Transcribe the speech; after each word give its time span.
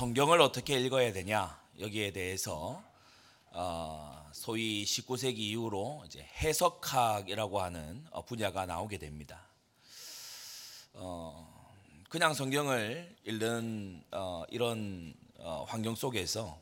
성경을 0.00 0.40
어떻게 0.40 0.80
읽어야 0.80 1.12
되냐 1.12 1.60
여기에 1.78 2.12
대해서 2.12 2.82
어, 3.50 4.26
소위 4.32 4.82
19세기 4.82 5.36
이후로 5.36 6.04
이제 6.06 6.26
해석학이라고 6.38 7.60
하는 7.60 8.02
어, 8.10 8.24
분야가 8.24 8.64
나오게 8.64 8.96
됩니다. 8.96 9.42
어, 10.94 11.70
그냥 12.08 12.32
성경을 12.32 13.14
읽는 13.26 14.02
어, 14.12 14.44
이런 14.48 15.12
어, 15.36 15.66
환경 15.68 15.94
속에서 15.94 16.58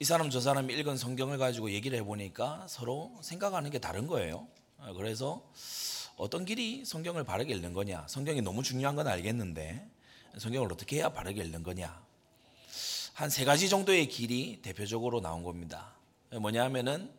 이 0.00 0.04
사람 0.04 0.28
저 0.28 0.40
사람이 0.40 0.74
읽은 0.74 0.96
성경을 0.96 1.38
가지고 1.38 1.70
얘기를 1.70 1.96
해보니까 1.98 2.66
서로 2.68 3.16
생각하는 3.22 3.70
게 3.70 3.78
다른 3.78 4.08
거예요. 4.08 4.48
어, 4.78 4.94
그래서 4.94 5.48
어떤 6.16 6.44
길이 6.44 6.84
성경을 6.84 7.22
바르게 7.22 7.54
읽는 7.54 7.72
거냐? 7.72 8.08
성경이 8.08 8.42
너무 8.42 8.64
중요한 8.64 8.96
건 8.96 9.06
알겠는데 9.06 9.88
성경을 10.38 10.72
어떻게 10.72 10.96
해야 10.96 11.10
바르게 11.10 11.40
읽는 11.44 11.62
거냐? 11.62 12.07
한 13.18 13.30
세 13.30 13.44
가지 13.44 13.68
정도의 13.68 14.06
길이 14.06 14.62
대표적으로 14.62 15.20
나온 15.20 15.42
겁니다. 15.42 15.92
뭐냐 16.30 16.62
하면은 16.66 17.12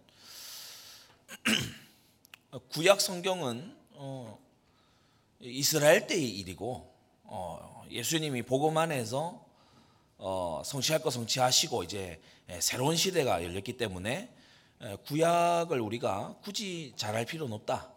구약 2.71 3.01
성경은 3.01 3.75
어, 3.95 4.39
이스라엘 5.41 6.07
때의 6.07 6.25
일이고 6.39 6.89
어, 7.23 7.83
예수님이 7.91 8.43
복음 8.43 8.77
안에서 8.77 9.45
어, 10.17 10.61
성취할 10.63 11.01
거 11.01 11.09
성취하시고 11.09 11.83
이제 11.83 12.21
새로운 12.61 12.95
시대가 12.95 13.43
열렸기 13.43 13.75
때문에 13.75 14.33
구약을 15.05 15.81
우리가 15.81 16.37
굳이 16.41 16.93
잘할 16.95 17.25
필요는 17.25 17.51
없다. 17.51 17.91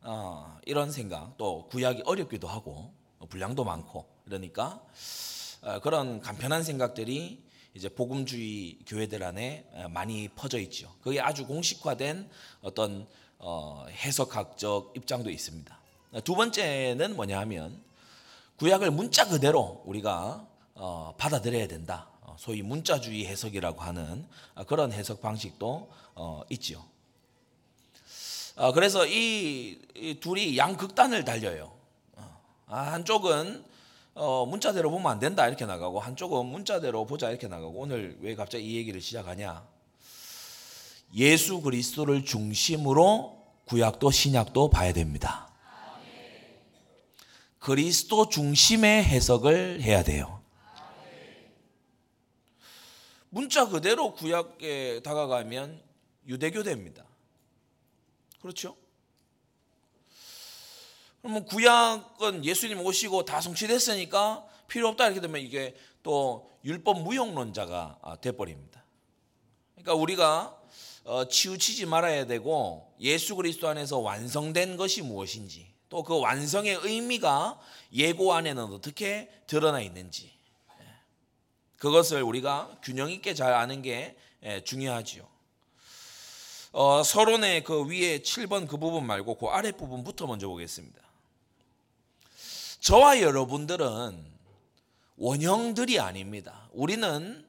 어, 0.00 0.58
이런 0.64 0.90
생각 0.90 1.36
또 1.36 1.68
구약이 1.68 2.04
어렵기도 2.06 2.48
하고 2.48 2.94
분량도 3.28 3.62
많고 3.64 4.06
그러니까 4.24 4.80
어, 4.80 5.41
그런 5.82 6.20
간편한 6.20 6.62
생각들이 6.62 7.42
이제 7.74 7.88
복음주의 7.88 8.78
교회들 8.86 9.22
안에 9.22 9.66
많이 9.90 10.28
퍼져 10.28 10.58
있죠. 10.58 10.94
그게 11.02 11.20
아주 11.20 11.46
공식화된 11.46 12.28
어떤 12.60 13.06
어, 13.38 13.86
해석학적 13.90 14.94
입장도 14.96 15.30
있습니다. 15.30 15.78
두 16.24 16.34
번째는 16.34 17.16
뭐냐 17.16 17.38
하면 17.40 17.82
구약을 18.56 18.90
문자 18.90 19.26
그대로 19.26 19.82
우리가 19.86 20.46
어, 20.74 21.14
받아들여야 21.18 21.66
된다. 21.66 22.08
어, 22.20 22.36
소위 22.38 22.62
문자주의 22.62 23.26
해석이라고 23.26 23.80
하는 23.80 24.26
그런 24.66 24.92
해석 24.92 25.20
방식도 25.20 25.90
어. 26.14 26.42
어, 28.56 28.72
그래서 28.72 29.06
이, 29.06 29.80
이, 29.94 30.20
둘이 30.20 30.58
양극단을 30.58 31.24
달려요. 31.24 31.72
어, 32.12 32.40
아, 32.66 32.92
한쪽은 32.92 33.64
어, 34.14 34.44
문자대로 34.44 34.90
보면 34.90 35.10
안 35.10 35.18
된다 35.18 35.46
이렇게 35.46 35.64
나가고 35.64 35.98
한쪽은 35.98 36.46
문자대로 36.46 37.06
보자 37.06 37.30
이렇게 37.30 37.48
나가고 37.48 37.78
오늘 37.78 38.18
왜 38.20 38.34
갑자기 38.34 38.64
이 38.64 38.76
얘기를 38.76 39.00
시작하냐? 39.00 39.66
예수 41.14 41.60
그리스도를 41.60 42.24
중심으로 42.24 43.42
구약도 43.66 44.10
신약도 44.10 44.70
봐야 44.70 44.92
됩니다. 44.92 45.48
그리스도 47.58 48.28
중심의 48.28 49.04
해석을 49.04 49.82
해야 49.82 50.02
돼요. 50.02 50.42
문자 53.30 53.66
그대로 53.68 54.12
구약에 54.12 55.00
다가가면 55.02 55.80
유대교대입니다. 56.26 57.04
그렇죠? 58.40 58.76
그러면 61.22 61.44
구약은 61.46 62.44
예수님 62.44 62.80
오시고 62.80 63.24
다 63.24 63.40
성취됐으니까 63.40 64.44
필요 64.66 64.88
없다 64.88 65.06
이렇게 65.06 65.20
되면 65.20 65.40
이게 65.40 65.74
또 66.02 66.50
율법 66.64 67.02
무용론자가 67.02 67.98
아, 68.02 68.16
돼버립니다. 68.16 68.84
그러니까 69.74 69.94
우리가 69.94 70.58
어, 71.04 71.26
치우치지 71.28 71.86
말아야 71.86 72.26
되고 72.26 72.92
예수 73.00 73.36
그리스도 73.36 73.68
안에서 73.68 73.98
완성된 73.98 74.76
것이 74.76 75.02
무엇인지 75.02 75.72
또 75.88 76.02
그 76.02 76.18
완성의 76.18 76.80
의미가 76.82 77.60
예고 77.92 78.32
안에는 78.32 78.64
어떻게 78.72 79.30
드러나 79.46 79.80
있는지 79.80 80.32
예. 80.80 80.84
그것을 81.76 82.22
우리가 82.22 82.78
균형 82.82 83.10
있게 83.10 83.34
잘 83.34 83.52
아는 83.52 83.82
게 83.82 84.16
예, 84.42 84.64
중요하지요. 84.64 85.28
어, 86.72 87.02
서론의 87.02 87.64
그 87.64 87.84
위에 87.84 88.20
7번 88.20 88.66
그 88.66 88.78
부분 88.78 89.06
말고 89.06 89.34
그 89.36 89.46
아래 89.46 89.70
부분부터 89.70 90.26
먼저 90.26 90.48
보겠습니다. 90.48 91.11
저와 92.82 93.20
여러분들은 93.20 94.24
원형들이 95.16 96.00
아닙니다. 96.00 96.68
우리는 96.72 97.46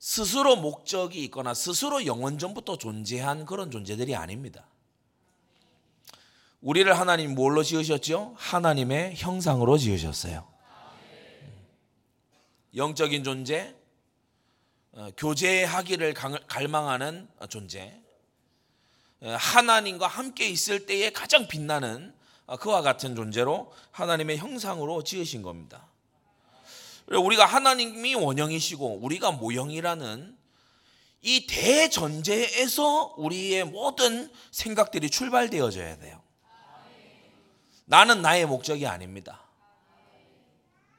스스로 0.00 0.56
목적이 0.56 1.22
있거나 1.26 1.54
스스로 1.54 2.04
영원전부터 2.04 2.76
존재한 2.76 3.46
그런 3.46 3.70
존재들이 3.70 4.16
아닙니다. 4.16 4.66
우리를 6.62 6.98
하나님 6.98 7.36
뭘로 7.36 7.62
지으셨죠? 7.62 8.34
하나님의 8.36 9.14
형상으로 9.14 9.78
지으셨어요. 9.78 10.48
영적인 12.74 13.22
존재, 13.22 13.72
어, 14.90 15.10
교제하기를 15.16 16.12
갈망하는 16.48 17.28
존재, 17.48 18.02
어, 19.20 19.30
하나님과 19.38 20.08
함께 20.08 20.48
있을 20.48 20.86
때에 20.86 21.10
가장 21.10 21.46
빛나는 21.46 22.12
아, 22.12 22.15
그와 22.60 22.82
같은 22.82 23.16
존재로 23.16 23.72
하나님의 23.90 24.38
형상으로 24.38 25.02
지으신 25.02 25.42
겁니다. 25.42 25.88
우리가 27.08 27.44
하나님이 27.44 28.14
원형이시고 28.14 29.00
우리가 29.02 29.32
모형이라는 29.32 30.36
이 31.22 31.46
대전제에서 31.46 33.14
우리의 33.16 33.64
모든 33.64 34.30
생각들이 34.52 35.10
출발되어져야 35.10 35.98
돼요. 35.98 36.22
나는 37.84 38.22
나의 38.22 38.46
목적이 38.46 38.86
아닙니다. 38.86 39.42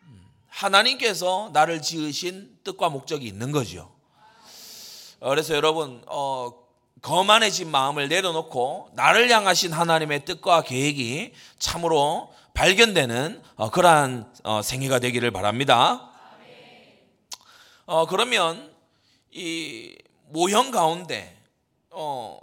음, 0.03 0.25
하나님께서 0.47 1.49
나를 1.53 1.81
지으신 1.81 2.57
뜻과 2.63 2.89
목적이 2.89 3.27
있는 3.27 3.51
거죠. 3.51 3.93
어, 5.19 5.29
그래서 5.29 5.53
여러분, 5.53 6.03
어, 6.07 6.66
거만해진 7.01 7.69
마음을 7.69 8.07
내려놓고 8.07 8.91
나를 8.93 9.29
향하신 9.29 9.71
하나님의 9.71 10.25
뜻과 10.25 10.63
계획이 10.63 11.33
참으로 11.59 12.33
발견되는 12.53 13.41
어, 13.55 13.69
그러한 13.69 14.33
어, 14.43 14.61
생애가 14.61 14.99
되기를 14.99 15.31
바랍니다. 15.31 16.11
어, 17.85 18.05
그러면 18.07 18.75
이 19.31 19.95
모형 20.29 20.71
가운데 20.71 21.37
어, 21.91 22.39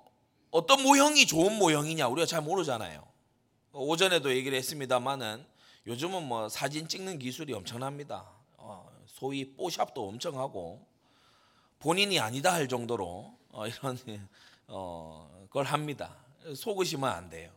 어떤 0.51 0.83
모형이 0.83 1.27
좋은 1.27 1.59
모형이냐 1.59 2.07
우리가 2.07 2.27
잘 2.27 2.41
모르잖아요. 2.43 3.05
오전에도 3.73 4.33
얘기를 4.35 4.57
했습니다만은 4.57 5.45
요즘은 5.87 6.23
뭐 6.23 6.49
사진 6.49 6.87
찍는 6.87 7.19
기술이 7.19 7.53
엄청납니다. 7.53 8.25
어, 8.57 8.89
소위 9.07 9.57
뽀샵도 9.57 10.09
엄청 10.09 10.39
하고 10.39 10.87
본인이 11.81 12.21
아니다 12.21 12.53
할 12.53 12.69
정도로 12.69 13.37
어, 13.55 13.67
이런 13.69 13.97
어, 14.67 15.47
걸 15.49 15.65
합니다. 15.65 16.17
속으시면 16.57 17.09
안 17.09 17.31
돼요. 17.31 17.51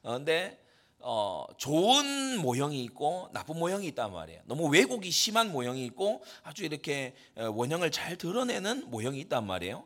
그런데 0.00 0.60
어, 1.00 1.44
좋은 1.58 2.38
모형이 2.38 2.82
있고 2.84 3.28
나쁜 3.32 3.58
모형이 3.58 3.86
있단 3.88 4.12
말이에요. 4.12 4.40
너무 4.46 4.68
왜곡이 4.68 5.10
심한 5.10 5.50
모형이 5.50 5.84
있고 5.86 6.24
아주 6.44 6.64
이렇게 6.64 7.14
어, 7.34 7.50
원형을 7.50 7.90
잘 7.90 8.16
드러내는 8.16 8.88
모형이 8.90 9.18
있단 9.22 9.44
말이에요. 9.44 9.84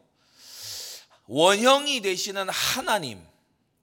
원형이 1.27 2.03
되시는 2.03 2.49
하나님, 2.51 3.21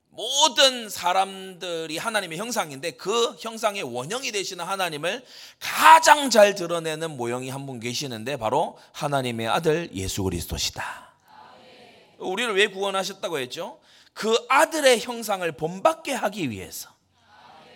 모든 0.10 0.88
사람들이 0.90 1.98
하나님의 1.98 2.38
형상인데 2.38 2.92
그 2.92 3.36
형상의 3.40 3.84
원형이 3.84 4.32
되시는 4.32 4.64
하나님을 4.64 5.26
가장 5.60 6.30
잘 6.30 6.54
드러내는 6.56 7.18
모형이 7.18 7.50
한 7.50 7.66
분 7.66 7.80
계시는데 7.80 8.38
바로 8.38 8.78
하나님의 8.94 9.48
아들 9.48 9.90
예수 9.94 10.24
그리스도시다. 10.24 11.05
우리를 12.20 12.56
왜 12.56 12.68
구원하셨다고 12.68 13.40
했죠? 13.40 13.80
그 14.14 14.36
아들의 14.50 15.02
형상을 15.02 15.50
본받게 15.54 16.14
하기 16.14 16.50
위해서. 16.50 16.90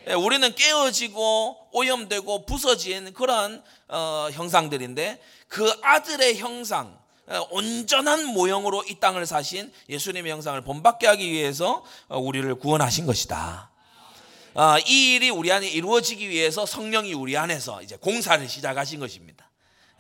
예, 0.08 0.14
우리는 0.14 0.56
깨어지고 0.56 1.70
오염되고 1.72 2.46
부서진 2.46 3.14
그런 3.14 3.62
어, 3.88 4.30
형상들인데 4.32 5.22
그 5.48 5.72
아들의 5.84 6.38
형상, 6.38 6.98
어, 7.28 7.48
온전한 7.52 8.26
모형으로 8.26 8.86
이 8.90 9.00
땅을 9.00 9.26
사신 9.26 9.72
예수님의 9.90 10.32
형상을 10.32 10.60
본받게 10.62 11.06
하기 11.08 11.30
위해서 11.32 11.84
어, 12.08 12.18
우리를 12.18 12.56
구원하신 12.56 13.06
것이다. 13.06 13.70
어, 14.56 14.78
이 14.88 15.16
일이 15.16 15.30
우리 15.30 15.52
안에 15.52 15.68
이루어지기 15.68 16.28
위해서 16.30 16.66
성령이 16.66 17.14
우리 17.14 17.38
안에서 17.38 17.82
이제 17.84 17.98
공사를 17.98 18.48
시작하신 18.48 19.00
것입니다. 19.00 19.50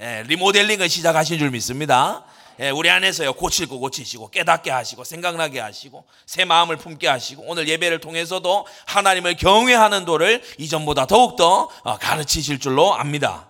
예, 0.01 0.23
리모델링을 0.27 0.89
시작하신 0.89 1.37
줄 1.37 1.51
믿습니다. 1.51 2.25
예, 2.61 2.71
우리 2.71 2.89
안에서요 2.89 3.33
고칠 3.33 3.67
거 3.67 3.77
고치시고 3.77 4.31
깨닫게 4.31 4.69
하시고 4.69 5.05
생각나게 5.05 5.61
하시고 5.61 6.05
새 6.25 6.43
마음을 6.43 6.75
품게 6.75 7.07
하시고 7.07 7.43
오늘 7.47 7.69
예배를 7.69 8.01
통해서도 8.01 8.67
하나님을 8.85 9.37
경외하는 9.37 10.03
도를 10.03 10.43
이전보다 10.57 11.07
더욱더 11.07 11.69
어, 11.83 11.97
가르치실 11.97 12.59
줄로 12.59 12.93
압니다. 12.93 13.49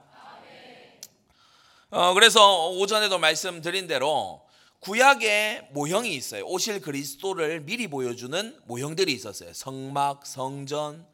어, 1.89 2.13
그래서 2.13 2.69
오전에도 2.69 3.17
말씀드린 3.17 3.87
대로 3.87 4.41
구약에 4.79 5.69
모형이 5.71 6.13
있어요. 6.13 6.45
오실 6.45 6.79
그리스도를 6.79 7.61
미리 7.61 7.87
보여주는 7.87 8.55
모형들이 8.65 9.11
있었어요. 9.11 9.53
성막, 9.53 10.27
성전, 10.27 11.05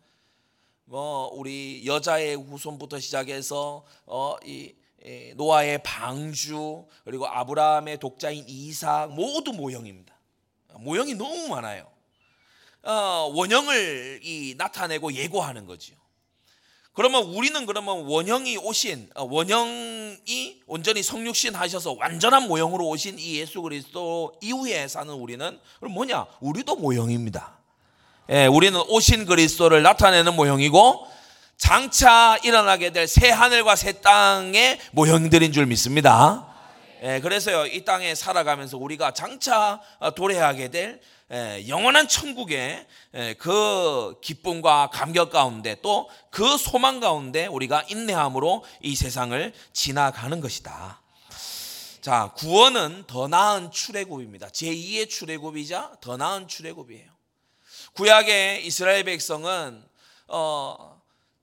뭐 0.84 1.30
우리 1.34 1.84
여자의 1.86 2.36
후손부터 2.36 3.00
시작해서 3.00 3.86
어, 4.06 4.36
이 4.46 4.74
노아의 5.36 5.84
방주 5.84 6.86
그리고 7.04 7.28
아브라함의 7.28 8.00
독자인 8.00 8.44
이삭 8.48 9.13
모두 9.13 9.54
모형입니다. 9.54 10.13
모형이 10.80 11.16
너무 11.16 11.48
많아요. 11.48 11.88
어, 12.84 13.31
원형을 13.34 14.22
이 14.24 14.56
나타내고 14.57 15.13
예고하는 15.13 15.66
거지요. 15.66 15.98
그러면 16.94 17.24
우리는 17.24 17.66
그러면 17.66 18.06
원형이 18.06 18.57
오신 18.57 19.10
어, 19.16 19.25
원형이 19.25 20.62
온전히 20.66 21.04
성육신 21.04 21.54
하셔서 21.56 21.94
완전한 21.94 22.48
모형으로 22.48 22.88
오신 22.88 23.19
이 23.19 23.40
예수 23.40 23.62
그리스도 23.62 24.34
이후에 24.42 24.88
사는 24.88 25.13
우리는 25.13 25.60
그럼 25.80 25.94
뭐냐? 25.94 26.25
우리도 26.40 26.78
모형입니다. 26.78 27.60
예, 28.30 28.48
우리는 28.48 28.80
오신 28.88 29.25
그리스도를 29.25 29.84
나타내는 29.84 30.36
모형이고 30.36 31.08
장차 31.57 32.38
일어나게 32.44 32.92
될 32.92 33.07
새 33.07 33.30
하늘과 33.30 33.75
새 33.75 33.94
땅의 34.02 34.80
모형들인 34.92 35.52
줄 35.52 35.66
믿습니다. 35.68 36.48
예, 37.04 37.19
그래서요 37.22 37.66
이 37.68 37.86
땅에 37.86 38.16
살아가면서 38.16 38.78
우리가 38.78 39.12
장차 39.13 39.80
도래하게 40.16 40.69
될 40.69 41.02
예, 41.31 41.66
영원한 41.68 42.07
천국의 42.07 42.86
예, 43.16 43.34
그 43.36 44.16
기쁨과 44.22 44.90
감격 44.92 45.31
가운데 45.31 45.75
또 45.81 46.07
그 46.30 46.57
소망 46.57 47.00
가운데 47.00 47.46
우리가 47.48 47.84
인내함으로 47.88 48.66
이 48.81 48.94
세상을 48.96 49.54
지나가는 49.72 50.42
것이다. 50.42 51.01
자, 52.01 52.31
구원은 52.36 53.06
더 53.08 53.28
나은 53.30 53.72
출애굽입니다. 53.72 54.50
제2의 54.50 55.10
출애굽이자 55.10 55.94
더 56.01 56.18
나은 56.18 56.48
출애굽이에요. 56.50 57.10
구약의 57.94 58.68
이스라엘 58.68 59.06
백성은 59.06 59.81
어, 60.28 60.95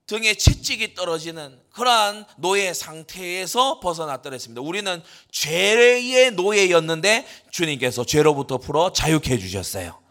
등에 0.07 0.33
채찍이 0.33 0.95
떨어지는 0.95 1.59
그러한 1.71 2.25
노예 2.37 2.73
상태에서 2.73 3.79
벗어났더라 3.79 4.33
했습니다. 4.33 4.61
우리는 4.61 5.01
죄의 5.31 6.31
노예였는데 6.31 7.25
주님께서 7.51 8.05
죄로부터 8.05 8.57
풀어 8.57 8.91
자유케 8.91 9.33
해 9.33 9.37
주셨어요. 9.37 10.03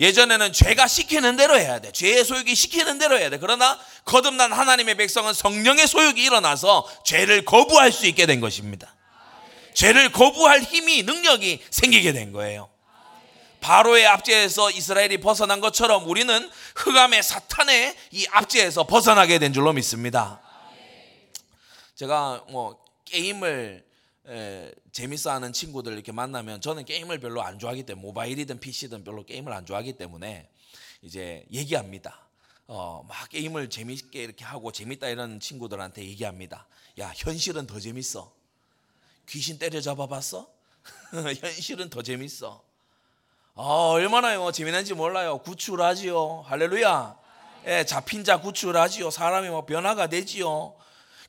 예전에는 0.00 0.52
죄가 0.52 0.86
시키는 0.86 1.36
대로 1.36 1.58
해야 1.58 1.80
돼. 1.80 1.90
죄의 1.92 2.24
소욕이 2.24 2.54
시키는 2.54 2.98
대로 2.98 3.18
해야 3.18 3.30
돼. 3.30 3.38
그러나 3.38 3.78
거듭난 4.04 4.52
하나님의 4.52 4.96
백성은 4.96 5.34
성령의 5.34 5.86
소욕이 5.86 6.22
일어나서 6.22 6.88
죄를 7.04 7.44
거부할 7.44 7.92
수 7.92 8.06
있게 8.06 8.26
된 8.26 8.40
것입니다. 8.40 8.94
죄를 9.74 10.10
거부할 10.12 10.62
힘이 10.62 11.02
능력이 11.02 11.60
생기게 11.70 12.12
된 12.12 12.32
거예요. 12.32 12.70
바로의 13.60 14.06
압제에서 14.06 14.70
이스라엘이 14.70 15.18
벗어난 15.18 15.60
것처럼 15.60 16.08
우리는 16.08 16.50
흑암의 16.76 17.22
사탄의 17.22 17.96
이 18.12 18.26
압제에서 18.30 18.86
벗어나게 18.86 19.38
된 19.38 19.52
줄로 19.52 19.72
믿습니다. 19.72 20.40
제가 21.94 22.44
뭐 22.50 22.78
게임을 23.04 23.84
에, 24.28 24.74
재밌어 24.92 25.30
하는 25.30 25.52
친구들 25.52 25.94
이렇게 25.94 26.12
만나면 26.12 26.60
저는 26.60 26.84
게임을 26.84 27.18
별로 27.18 27.42
안 27.42 27.58
좋아하기 27.58 27.84
때문에 27.84 28.06
모바일이든 28.06 28.60
PC든 28.60 29.02
별로 29.02 29.24
게임을 29.24 29.52
안 29.52 29.66
좋아하기 29.66 29.94
때문에 29.94 30.48
이제 31.02 31.44
얘기합니다. 31.52 32.28
어, 32.66 33.04
막 33.08 33.28
게임을 33.30 33.70
재밌게 33.70 34.22
이렇게 34.22 34.44
하고 34.44 34.70
재밌다 34.70 35.08
이런 35.08 35.40
친구들한테 35.40 36.04
얘기합니다. 36.04 36.66
야, 36.98 37.12
현실은 37.16 37.66
더 37.66 37.80
재밌어. 37.80 38.34
귀신 39.28 39.58
때려잡아 39.58 40.06
봤어? 40.06 40.50
현실은 41.40 41.88
더 41.90 42.02
재밌어. 42.02 42.67
어, 43.60 43.90
얼마나 43.90 44.36
뭐 44.38 44.52
재미난지 44.52 44.94
몰라요. 44.94 45.38
구출하지요. 45.38 46.44
할렐루야. 46.46 47.16
예, 47.66 47.84
잡힌 47.84 48.22
자 48.22 48.40
구출하지요. 48.40 49.10
사람이 49.10 49.48
막 49.48 49.66
변화가 49.66 50.06
되지요. 50.06 50.76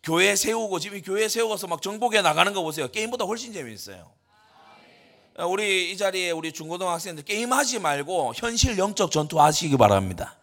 교회 0.03 0.35
세우고 0.35 0.77
지금 0.77 1.01
교회 1.01 1.27
세워서 1.27 1.65
막 1.65 1.81
정복해 1.81 2.21
나가는 2.21 2.53
거 2.53 2.61
보세요. 2.61 2.87
게임보다 2.87 3.25
훨씬 3.25 3.51
재미있어요. 3.51 4.11
우리 5.39 5.89
이 5.89 5.97
자리에 5.97 6.29
우리 6.29 6.51
중고등학생들 6.51 7.25
게임하지 7.25 7.79
말고 7.79 8.33
현실 8.35 8.77
영적 8.77 9.09
전투 9.09 9.41
하시기 9.41 9.75
바랍니다. 9.77 10.35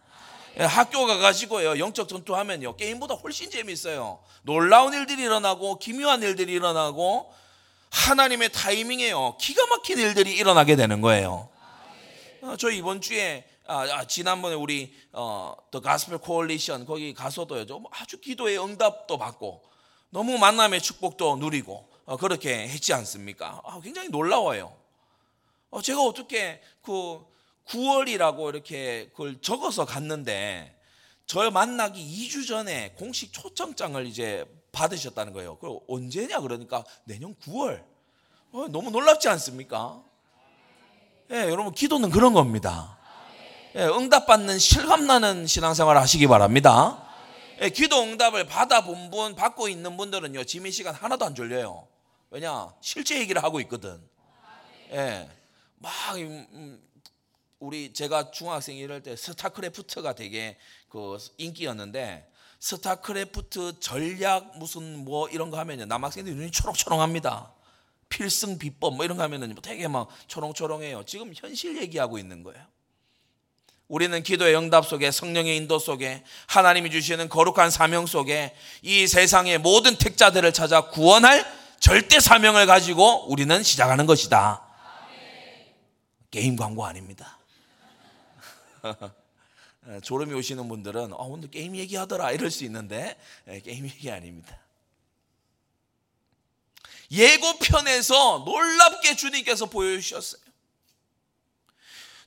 예, 0.59 0.65
학교 0.65 1.05
가가지고요 1.05 1.79
영적 1.79 2.09
전투하면요 2.09 2.75
게임보다 2.75 3.13
훨씬 3.13 3.49
재미있어요. 3.49 4.19
놀라운 4.41 4.93
일들이 4.93 5.21
일어나고 5.21 5.79
기묘한 5.79 6.21
일들이 6.21 6.51
일어나고 6.51 7.31
하나님의 7.91 8.51
타이밍에요 8.51 9.37
기가 9.39 9.65
막힌 9.67 9.99
일들이 9.99 10.35
일어나게 10.35 10.75
되는 10.75 10.99
거예요. 10.99 11.47
어, 12.41 12.55
저 12.57 12.69
이번 12.69 13.01
주에 13.01 13.47
아, 13.65 13.81
아, 13.81 14.05
지난번에 14.05 14.55
우리 14.55 14.93
어, 15.11 15.55
The 15.71 15.81
Gospel 15.81 16.85
거기 16.85 17.13
가서도요 17.13 17.65
아주 17.91 18.19
기도의 18.19 18.59
응답도 18.63 19.17
받고 19.17 19.63
너무 20.09 20.37
만남의 20.37 20.81
축복도 20.81 21.37
누리고 21.37 21.89
어, 22.05 22.17
그렇게 22.17 22.67
했지 22.67 22.93
않습니까? 22.93 23.61
아, 23.65 23.79
굉장히 23.81 24.09
놀라워요. 24.09 24.75
어, 25.69 25.81
제가 25.81 26.01
어떻게 26.01 26.61
그 26.81 27.25
9월이라고 27.65 28.49
이렇게 28.49 29.09
그걸 29.09 29.41
적어서 29.41 29.85
갔는데 29.85 30.73
저 31.25 31.51
만나기 31.51 32.01
2주 32.01 32.47
전에 32.47 32.93
공식 32.97 33.33
초청장을 33.33 34.05
이제 34.05 34.45
받으셨다는 34.71 35.33
거예요. 35.33 35.57
그 35.57 35.79
언제냐 35.89 36.39
그러니까 36.39 36.85
내년 37.03 37.35
9월. 37.35 37.83
어, 38.53 38.67
너무 38.69 38.91
놀랍지 38.91 39.27
않습니까? 39.27 40.06
예, 41.31 41.49
여러분 41.49 41.73
기도는 41.73 42.09
그런 42.09 42.33
겁니다. 42.33 42.97
예, 43.75 43.83
응답받는 43.83 44.59
실감나는 44.59 45.45
신앙생활 45.45 45.97
하시기 45.97 46.25
바랍니다. 46.27 47.03
예, 47.61 47.69
기도 47.69 48.01
응답을 48.01 48.45
받아본 48.45 49.11
분, 49.11 49.35
받고 49.35 49.67
있는 49.67 49.97
분들은요, 49.97 50.45
지민 50.45 50.71
시간 50.71 50.95
하나도 50.95 51.25
안 51.25 51.35
졸려요. 51.35 51.87
왜냐? 52.29 52.73
실제 52.79 53.19
얘기를 53.19 53.43
하고 53.43 53.59
있거든. 53.61 54.01
예, 54.91 55.29
막, 55.75 55.91
음, 56.15 56.81
우리 57.59 57.91
제가 57.91 58.31
중학생 58.31 58.77
이럴 58.77 59.03
때 59.03 59.15
스타크래프트가 59.17 60.13
되게 60.13 60.57
그 60.87 61.17
인기였는데, 61.37 62.31
스타크래프트 62.59 63.81
전략 63.81 64.57
무슨 64.57 65.03
뭐 65.03 65.27
이런 65.27 65.51
거 65.51 65.59
하면요, 65.59 65.85
남학생들이 65.85 66.35
눈이 66.35 66.51
초롱초롱합니다. 66.51 67.51
필승 68.09 68.57
비법 68.57 68.95
뭐 68.95 69.05
이런 69.05 69.17
거 69.17 69.23
하면은 69.23 69.49
뭐 69.53 69.61
되게 69.61 69.87
막 69.87 70.07
초롱초롱해요. 70.27 71.03
지금 71.05 71.31
현실 71.35 71.77
얘기하고 71.77 72.17
있는 72.17 72.43
거예요. 72.43 72.63
우리는 73.87 74.21
기도의 74.21 74.55
응답 74.57 74.85
속에 74.85 75.11
성령의 75.11 75.55
인도 75.55 75.79
속에 75.79 76.23
하나님이 76.47 76.91
주시는 76.91 77.29
거룩한 77.29 77.71
사명 77.71 78.05
속에 78.05 78.53
이 78.81 79.07
세상의 79.07 79.59
모든 79.59 79.97
택자들을 79.97 80.51
찾아 80.51 80.89
구원할 80.89 81.45
절대 81.79 82.19
사명을 82.19 82.65
가지고 82.65 83.31
우리는 83.31 83.63
시작하는 83.63 84.05
것이다. 84.05 84.61
게임 86.31 86.57
광고 86.57 86.85
아닙니다. 86.85 87.37
졸음이 90.03 90.33
오시는 90.33 90.67
분들은 90.67 91.13
어, 91.13 91.23
오늘 91.23 91.49
게임 91.49 91.75
얘기하더라 91.75 92.31
이럴 92.31 92.51
수 92.51 92.65
있는데 92.65 93.15
예, 93.47 93.61
게임 93.61 93.85
얘기 93.85 94.11
아닙니다. 94.11 94.59
예고편에서 97.11 98.43
놀랍게 98.45 99.15
주님께서 99.15 99.67
보여주셨어요. 99.67 100.41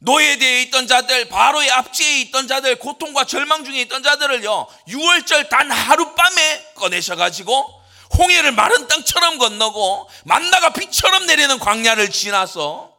노예되어 0.01 0.61
있던 0.61 0.87
자들, 0.87 1.29
바로의 1.29 1.71
압제에 1.71 2.21
있던 2.23 2.49
자들, 2.49 2.77
고통과 2.77 3.25
절망 3.25 3.65
중에 3.65 3.83
있던 3.83 4.03
자들을요, 4.03 4.67
6월절 4.89 5.51
단 5.51 5.71
하룻밤에 5.71 6.73
꺼내셔가지고, 6.75 7.81
홍해를 8.17 8.53
마른 8.53 8.89
땅처럼 8.89 9.37
건너고, 9.37 10.09
만나가 10.25 10.71
비처럼 10.71 11.27
내리는 11.27 11.59
광야를 11.59 12.11
지나서, 12.11 12.97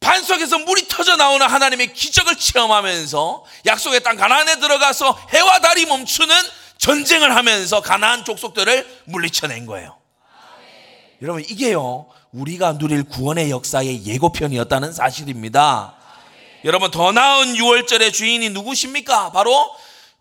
반석에서 0.00 0.58
물이 0.58 0.88
터져 0.88 1.14
나오는 1.14 1.46
하나님의 1.46 1.92
기적을 1.92 2.36
체험하면서, 2.36 3.44
약속의 3.66 4.02
땅 4.02 4.16
가나안에 4.16 4.58
들어가서 4.58 5.28
해와 5.32 5.60
달이 5.60 5.86
멈추는 5.86 6.34
전쟁을 6.78 7.36
하면서 7.36 7.80
가나안 7.82 8.24
족속들을 8.24 9.02
물리쳐낸 9.04 9.66
거예요. 9.66 9.99
여러분 11.22 11.42
이게요 11.42 12.08
우리가 12.32 12.78
누릴 12.78 13.04
구원의 13.04 13.50
역사의 13.50 14.06
예고편이었다는 14.06 14.92
사실입니다. 14.92 15.96
여러분 16.64 16.90
더 16.90 17.12
나은 17.12 17.54
6월절의 17.54 18.12
주인이 18.12 18.50
누구십니까? 18.50 19.32
바로 19.32 19.70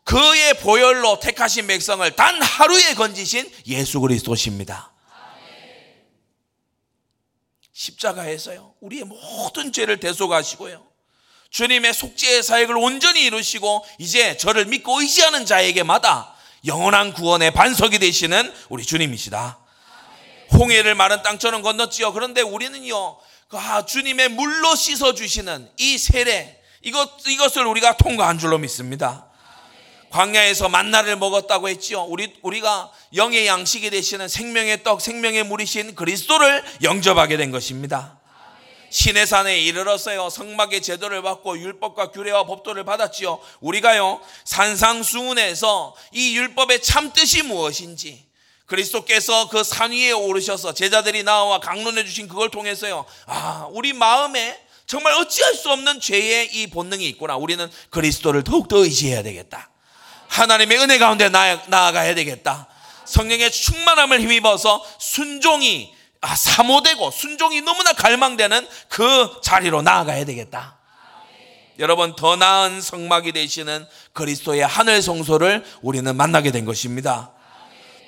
그의 0.03 0.59
보혈로 0.59 1.19
택하신 1.19 1.67
백성을 1.67 2.09
단 2.15 2.41
하루에 2.41 2.95
건지신 2.95 3.49
예수 3.67 3.99
그리스도십니다. 4.01 4.91
십자가에서요 7.71 8.73
우리의 8.81 9.05
모든 9.05 9.71
죄를 9.71 10.01
대속하시고요 10.01 10.85
주님의 11.49 11.93
속죄의 11.93 12.43
사역을 12.43 12.75
온전히 12.75 13.23
이루시고 13.23 13.85
이제 13.99 14.35
저를 14.35 14.65
믿고 14.65 14.99
의지하는 14.99 15.45
자에게마다 15.45 16.35
영원한 16.65 17.13
구원의 17.13 17.51
반석이 17.51 17.99
되시는 17.99 18.53
우리 18.67 18.83
주님이시다. 18.83 19.68
홍해를 20.53 20.95
마른 20.95 21.21
땅처럼 21.21 21.61
건넜지요. 21.61 22.13
그런데 22.13 22.41
우리는요, 22.41 23.17
아, 23.51 23.85
주님의 23.85 24.29
물로 24.29 24.75
씻어 24.75 25.13
주시는 25.13 25.69
이 25.77 25.97
세례 25.97 26.59
이것 26.81 27.27
이것을 27.27 27.65
우리가 27.65 27.97
통과한 27.97 28.39
줄로 28.39 28.57
믿습니다. 28.57 29.25
광야에서 30.11 30.69
만나를 30.69 31.17
먹었다고 31.17 31.69
했지요. 31.69 32.03
우리 32.03 32.33
우리가 32.41 32.91
영의 33.15 33.47
양식이 33.47 33.89
되시는 33.89 34.27
생명의 34.27 34.83
떡, 34.83 35.01
생명의 35.01 35.43
물이신 35.43 35.95
그리스도를 35.95 36.63
영접하게 36.81 37.37
된 37.37 37.51
것입니다. 37.51 38.19
신의 38.89 39.27
산에 39.27 39.59
이르렀어요. 39.59 40.29
성막의 40.29 40.81
제도를 40.81 41.21
받고 41.21 41.59
율법과 41.59 42.09
규례와 42.09 42.45
법도를 42.45 42.85
받았지요. 42.85 43.39
우리가요 43.59 44.19
산상수훈에서 44.45 45.95
이 46.13 46.35
율법의 46.37 46.81
참 46.81 47.13
뜻이 47.13 47.43
무엇인지 47.43 48.28
그리스도께서 48.69 49.49
그 49.49 49.63
산 49.63 49.91
위에 49.91 50.11
오르셔서 50.11 50.73
제자들이 50.73 51.23
나와 51.23 51.59
강론해 51.59 52.05
주신 52.05 52.27
그걸 52.27 52.49
통해서요. 52.49 53.05
아, 53.25 53.67
우리 53.71 53.93
마음에 53.93 54.57
정말 54.87 55.13
어찌할 55.13 55.53
수 55.55 55.69
없는 55.71 55.99
죄의 55.99 56.49
이 56.53 56.67
본능이 56.67 57.05
있구나. 57.09 57.35
우리는 57.35 57.69
그리스도를 57.89 58.43
더욱더 58.43 58.77
의지해야 58.77 59.21
되겠다. 59.23 59.69
하나님의 60.29 60.77
은혜 60.79 60.97
가운데 60.97 61.29
나아가야 61.29 62.15
되겠다. 62.15 62.67
성령의 63.05 63.51
충만함을 63.51 64.21
힘입어서 64.21 64.85
순종이 64.99 65.93
아, 66.21 66.35
사모되고 66.35 67.11
순종이 67.11 67.61
너무나 67.61 67.93
갈망되는 67.93 68.67
그 68.89 69.39
자리로 69.43 69.81
나아가야 69.81 70.25
되겠다. 70.25 70.77
여러분 71.79 72.13
더 72.15 72.35
나은 72.35 72.81
성막이 72.81 73.31
되시는 73.31 73.87
그리스도의 74.13 74.61
하늘 74.67 75.01
성소를 75.01 75.63
우리는 75.81 76.13
만나게 76.15 76.51
된 76.51 76.65
것입니다. 76.65 77.31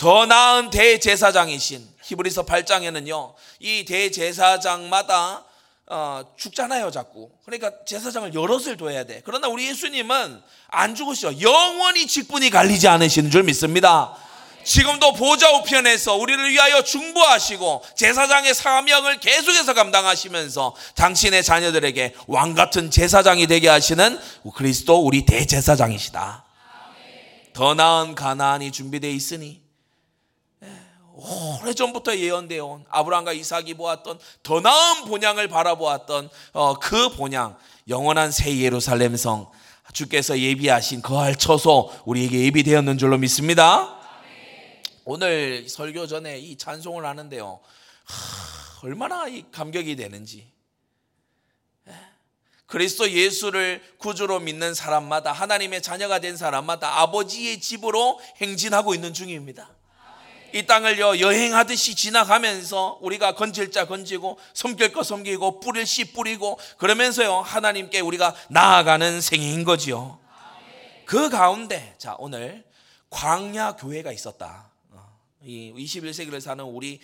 더 0.02 0.26
나은 0.26 0.72
대제사장이신 0.72 1.88
히브리서 2.02 2.48
8장에는요. 2.48 3.36
이 3.60 3.86
대제사장마다 3.86 5.46
어, 5.86 6.24
죽잖아요, 6.38 6.90
자꾸. 6.90 7.30
그러니까 7.46 7.72
제사장을 7.86 8.34
여럿을 8.34 8.78
둬야 8.78 9.04
돼. 9.04 9.22
그러나 9.24 9.48
우리 9.48 9.68
예수님은 9.68 10.42
안 10.70 10.96
죽으셔. 10.96 11.40
영원히 11.40 12.08
직분이 12.08 12.50
갈리지 12.50 12.88
않으시는 12.88 13.30
줄 13.30 13.44
믿습니다. 13.44 14.18
지금도 14.64 15.14
보좌 15.14 15.52
우편에서 15.58 16.16
우리를 16.16 16.50
위하여 16.50 16.82
중보하시고 16.82 17.84
제사장의 17.96 18.56
사명을 18.56 19.20
계속해서 19.20 19.76
감당하시면서 19.76 20.76
당신의 20.96 21.44
자녀들에게 21.44 22.16
왕 22.26 22.56
같은 22.56 22.90
제사장이 22.90 23.46
되게 23.46 23.68
하시는 23.68 24.20
그리스도 24.56 25.00
우리 25.06 25.28
대제사장이시다. 25.28 26.46
더 27.54 27.76
나은 27.76 28.16
가나안이 28.16 28.72
준비되어 28.72 29.12
있으니 29.12 29.61
오래전부터 31.22 32.18
예언되어 32.18 32.66
온 32.66 32.86
아브라함과 32.90 33.34
이삭이 33.34 33.76
보았던 33.76 34.20
더 34.44 34.60
나은 34.60 35.06
본향을 35.06 35.48
바라보았던 35.48 36.30
어, 36.54 36.80
그 36.80 37.10
본향 37.10 37.58
영원한 37.88 38.32
새 38.32 38.58
예루살렘 38.58 39.16
성 39.16 39.52
주께서 39.94 40.40
예비하신 40.40 41.02
거할 41.02 41.36
처소 41.36 41.92
우리에게 42.06 42.46
예비되었는 42.46 42.98
줄로 42.98 43.18
믿습니다. 43.18 44.00
오늘 45.06 45.68
설교 45.68 46.08
전에 46.08 46.40
이 46.40 46.58
찬송을 46.58 47.06
하는데요. 47.06 47.60
하, 48.04 48.88
얼마나 48.88 49.28
이 49.28 49.44
감격이 49.52 49.96
되는지. 49.96 50.50
그리스도 52.72 53.12
예수를 53.12 53.84
구주로 53.98 54.40
믿는 54.40 54.74
사람마다 54.74 55.34
하나님의 55.34 55.82
자녀가 55.82 56.20
된 56.20 56.38
사람마다 56.38 57.02
아버지의 57.02 57.60
집으로 57.60 58.22
행진하고 58.38 58.96
있는 58.96 59.14
중입니다. 59.14 59.70
이 60.54 60.66
땅을요 60.66 61.20
여행하듯이 61.20 61.96
지나가면서 61.96 63.00
우리가 63.02 63.36
건질 63.36 63.72
자 63.72 63.86
건지고 63.86 64.38
섬길 64.54 64.92
거 64.92 65.04
섬기고 65.04 65.60
뿌릴 65.60 65.86
씨 65.86 66.12
뿌리고 66.14 66.60
그러면서요 66.78 67.40
하나님께 67.42 68.00
우리가 68.00 68.36
나아가는 68.50 69.22
생애인 69.22 69.64
거지요. 69.64 70.20
그 71.06 71.30
가운데 71.30 71.96
자 71.98 72.16
오늘 72.20 72.64
광야 73.10 73.76
교회가 73.76 74.12
있었다. 74.12 74.72
어, 74.92 75.18
이 75.44 75.74
21세기를 75.76 76.40
사는 76.40 76.64
우리 76.64 77.00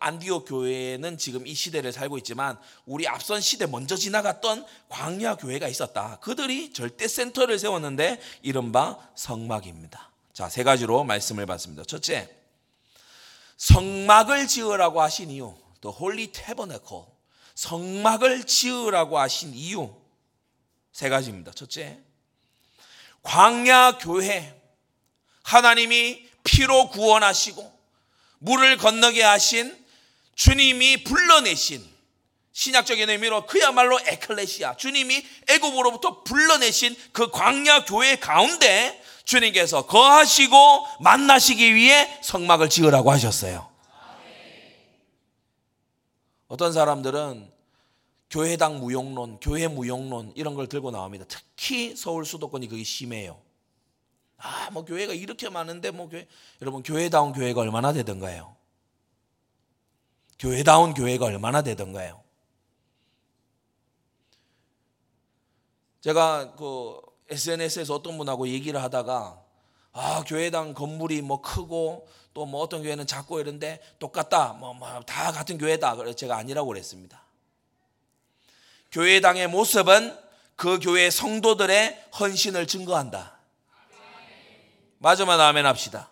안디오 0.00 0.44
교회는 0.44 1.18
지금 1.18 1.46
이 1.46 1.54
시대를 1.54 1.92
살고 1.92 2.18
있지만 2.18 2.58
우리 2.86 3.06
앞선 3.06 3.40
시대 3.40 3.66
먼저 3.66 3.96
지나갔던 3.96 4.64
광야 4.88 5.36
교회가 5.36 5.68
있었다. 5.68 6.18
그들이 6.20 6.72
절대 6.72 7.08
센터를 7.08 7.58
세웠는데 7.58 8.20
이른바 8.42 8.98
성막입니다. 9.14 10.10
자, 10.32 10.48
세 10.48 10.64
가지로 10.64 11.04
말씀을 11.04 11.46
받습니다. 11.46 11.84
첫째, 11.84 12.28
성막을 13.56 14.46
지으라고 14.46 15.02
하신 15.02 15.30
이유, 15.30 15.54
The 15.80 15.94
Holy 15.98 16.26
Tabernacle. 16.32 17.04
성막을 17.54 18.44
지으라고 18.44 19.18
하신 19.18 19.54
이유 19.54 19.94
세 20.92 21.08
가지입니다. 21.08 21.52
첫째, 21.52 21.98
광야 23.22 23.98
교회 23.98 24.60
하나님이 25.42 26.28
피로 26.42 26.88
구원하시고 26.90 27.72
물을 28.38 28.76
건너게 28.76 29.22
하신 29.22 29.84
주님이 30.34 31.04
불러내신 31.04 31.94
신약적인 32.52 33.10
의미로 33.10 33.46
그야말로 33.46 33.98
에클레시아 34.00 34.76
주님이 34.76 35.26
애굽으로부터 35.48 36.22
불러내신 36.22 36.94
그 37.12 37.30
광야 37.30 37.84
교회 37.84 38.16
가운데 38.16 39.02
주님께서 39.24 39.86
거하시고 39.86 40.56
만나시기 41.00 41.74
위해 41.74 42.18
성막을 42.22 42.68
지으라고 42.68 43.10
하셨어요. 43.10 43.68
어떤 46.48 46.72
사람들은 46.72 47.52
교회당 48.30 48.80
무용론, 48.80 49.38
교회 49.40 49.66
무용론 49.68 50.32
이런 50.36 50.54
걸 50.54 50.66
들고 50.66 50.90
나옵니다. 50.90 51.24
특히 51.28 51.96
서울 51.96 52.24
수도권이 52.24 52.68
그게 52.68 52.84
심해요. 52.84 53.40
아, 54.36 54.70
뭐 54.72 54.84
교회가 54.84 55.14
이렇게 55.14 55.48
많은데 55.48 55.90
뭐 55.90 56.08
교회 56.08 56.26
여러분 56.60 56.82
교회다운 56.82 57.32
교회가 57.32 57.60
얼마나 57.60 57.92
되던가요? 57.92 58.54
교회다운 60.38 60.94
교회가 60.94 61.26
얼마나 61.26 61.62
되던가요? 61.62 62.22
제가 66.00 66.54
그 66.56 67.00
SNS에서 67.34 67.94
어떤 67.94 68.16
분하고 68.18 68.48
얘기를 68.48 68.82
하다가 68.82 69.40
아 69.92 70.24
교회당 70.26 70.74
건물이 70.74 71.22
뭐 71.22 71.40
크고 71.40 72.08
또 72.32 72.46
뭐 72.46 72.62
어떤 72.62 72.82
교회는 72.82 73.06
작고 73.06 73.40
이런데 73.40 73.80
똑같다 74.00 74.54
뭐 74.54 74.74
다 75.06 75.30
같은 75.32 75.56
교회다 75.58 75.94
그래서 75.96 76.16
제가 76.16 76.36
아니라고 76.36 76.68
그랬습니다. 76.68 77.22
교회당의 78.90 79.48
모습은 79.48 80.16
그 80.56 80.78
교회 80.80 81.10
성도들의 81.10 82.04
헌신을 82.18 82.66
증거한다. 82.66 83.38
맞으면 84.98 85.40
아멘 85.40 85.66
합시다. 85.66 86.08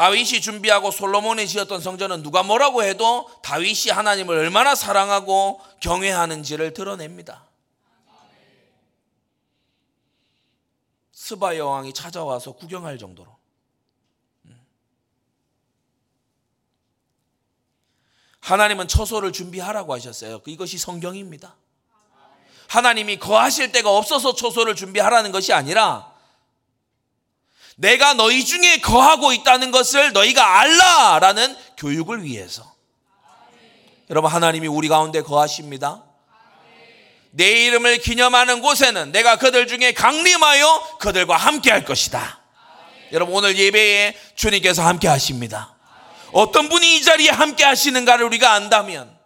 다윗이 0.00 0.40
준비하고 0.40 0.92
솔로몬이 0.92 1.46
지었던 1.46 1.82
성전은 1.82 2.22
누가 2.22 2.42
뭐라고 2.42 2.82
해도 2.82 3.28
다윗이 3.42 3.90
하나님을 3.90 4.34
얼마나 4.34 4.74
사랑하고 4.74 5.60
경외하는지를 5.80 6.72
드러냅니다. 6.72 7.46
스바 11.12 11.58
여왕이 11.58 11.92
찾아와서 11.92 12.52
구경할 12.52 12.96
정도로. 12.96 13.36
음. 14.46 14.66
하나님은 18.40 18.88
처소를 18.88 19.32
준비하라고 19.32 19.92
하셨어요. 19.92 20.40
이것이 20.46 20.78
성경입니다. 20.78 21.56
하나님이 22.68 23.18
거하실 23.18 23.70
데가 23.72 23.94
없어서 23.94 24.34
처소를 24.34 24.76
준비하라는 24.76 25.30
것이 25.30 25.52
아니라 25.52 26.09
내가 27.80 28.12
너희 28.12 28.44
중에 28.44 28.78
거하고 28.78 29.32
있다는 29.32 29.70
것을 29.70 30.12
너희가 30.12 30.60
알라라는 30.60 31.56
교육을 31.78 32.22
위해서. 32.24 32.70
여러분 34.10 34.30
하나님이 34.30 34.66
우리 34.66 34.88
가운데 34.88 35.22
거하십니다. 35.22 36.04
내 37.30 37.48
이름을 37.66 37.98
기념하는 37.98 38.60
곳에는 38.60 39.12
내가 39.12 39.36
그들 39.36 39.66
중에 39.66 39.92
강림하여 39.92 40.98
그들과 40.98 41.38
함께 41.38 41.70
할 41.70 41.86
것이다. 41.86 42.40
여러분 43.12 43.34
오늘 43.36 43.56
예배에 43.56 44.14
주님께서 44.34 44.82
함께 44.84 45.08
하십니다. 45.08 45.74
어떤 46.32 46.68
분이 46.68 46.98
이 46.98 47.02
자리에 47.02 47.30
함께 47.30 47.64
하시는가를 47.64 48.26
우리가 48.26 48.52
안다면 48.52 49.18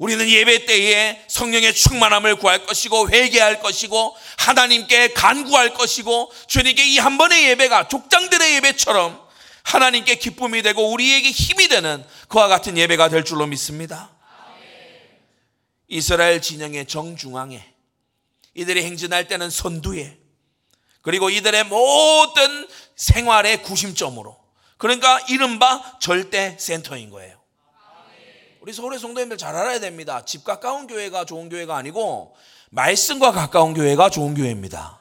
우리는 0.00 0.26
예배 0.26 0.64
때에 0.64 1.22
성령의 1.28 1.74
충만함을 1.74 2.36
구할 2.36 2.64
것이고 2.64 3.10
회개할 3.10 3.60
것이고 3.60 4.16
하나님께 4.38 5.12
간구할 5.12 5.74
것이고 5.74 6.32
주님께 6.46 6.86
이 6.86 6.98
한 6.98 7.18
번의 7.18 7.44
예배가 7.50 7.88
족장들의 7.88 8.54
예배처럼 8.54 9.20
하나님께 9.62 10.14
기쁨이 10.14 10.62
되고 10.62 10.90
우리에게 10.90 11.30
힘이 11.30 11.68
되는 11.68 12.02
그와 12.28 12.48
같은 12.48 12.78
예배가 12.78 13.10
될 13.10 13.24
줄로 13.26 13.46
믿습니다. 13.46 14.10
이스라엘 15.88 16.40
진영의 16.40 16.86
정중앙에 16.86 17.62
이들이 18.54 18.82
행진할 18.84 19.28
때는 19.28 19.50
선두에 19.50 20.16
그리고 21.02 21.28
이들의 21.28 21.64
모든 21.64 22.68
생활의 22.96 23.62
구심점으로. 23.62 24.38
그러니까 24.78 25.20
이른바 25.28 25.98
절대 26.00 26.56
센터인 26.58 27.10
거예요. 27.10 27.39
우리 28.60 28.74
서울의 28.74 28.98
성도님들 28.98 29.38
잘 29.38 29.56
알아야 29.56 29.80
됩니다. 29.80 30.22
집 30.26 30.44
가까운 30.44 30.86
교회가 30.86 31.24
좋은 31.24 31.48
교회가 31.48 31.76
아니고 31.76 32.36
말씀과 32.68 33.32
가까운 33.32 33.72
교회가 33.72 34.10
좋은 34.10 34.34
교회입니다. 34.34 35.00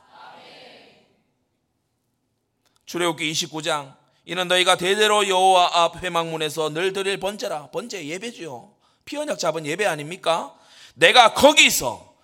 출애굽기 2.85 3.29
29장 3.33 3.95
이는 4.23 4.47
너희가 4.47 4.77
대대로 4.77 5.27
여호와 5.27 5.71
앞 5.73 6.01
회막문에서 6.01 6.69
늘 6.69 6.93
드릴 6.93 7.19
번제라. 7.19 7.67
번제 7.71 8.05
예배지요. 8.05 8.71
피언약 9.03 9.37
잡은 9.37 9.65
예배 9.65 9.85
아닙니까? 9.85 10.55
내가 10.95 11.33
거기서 11.33 12.15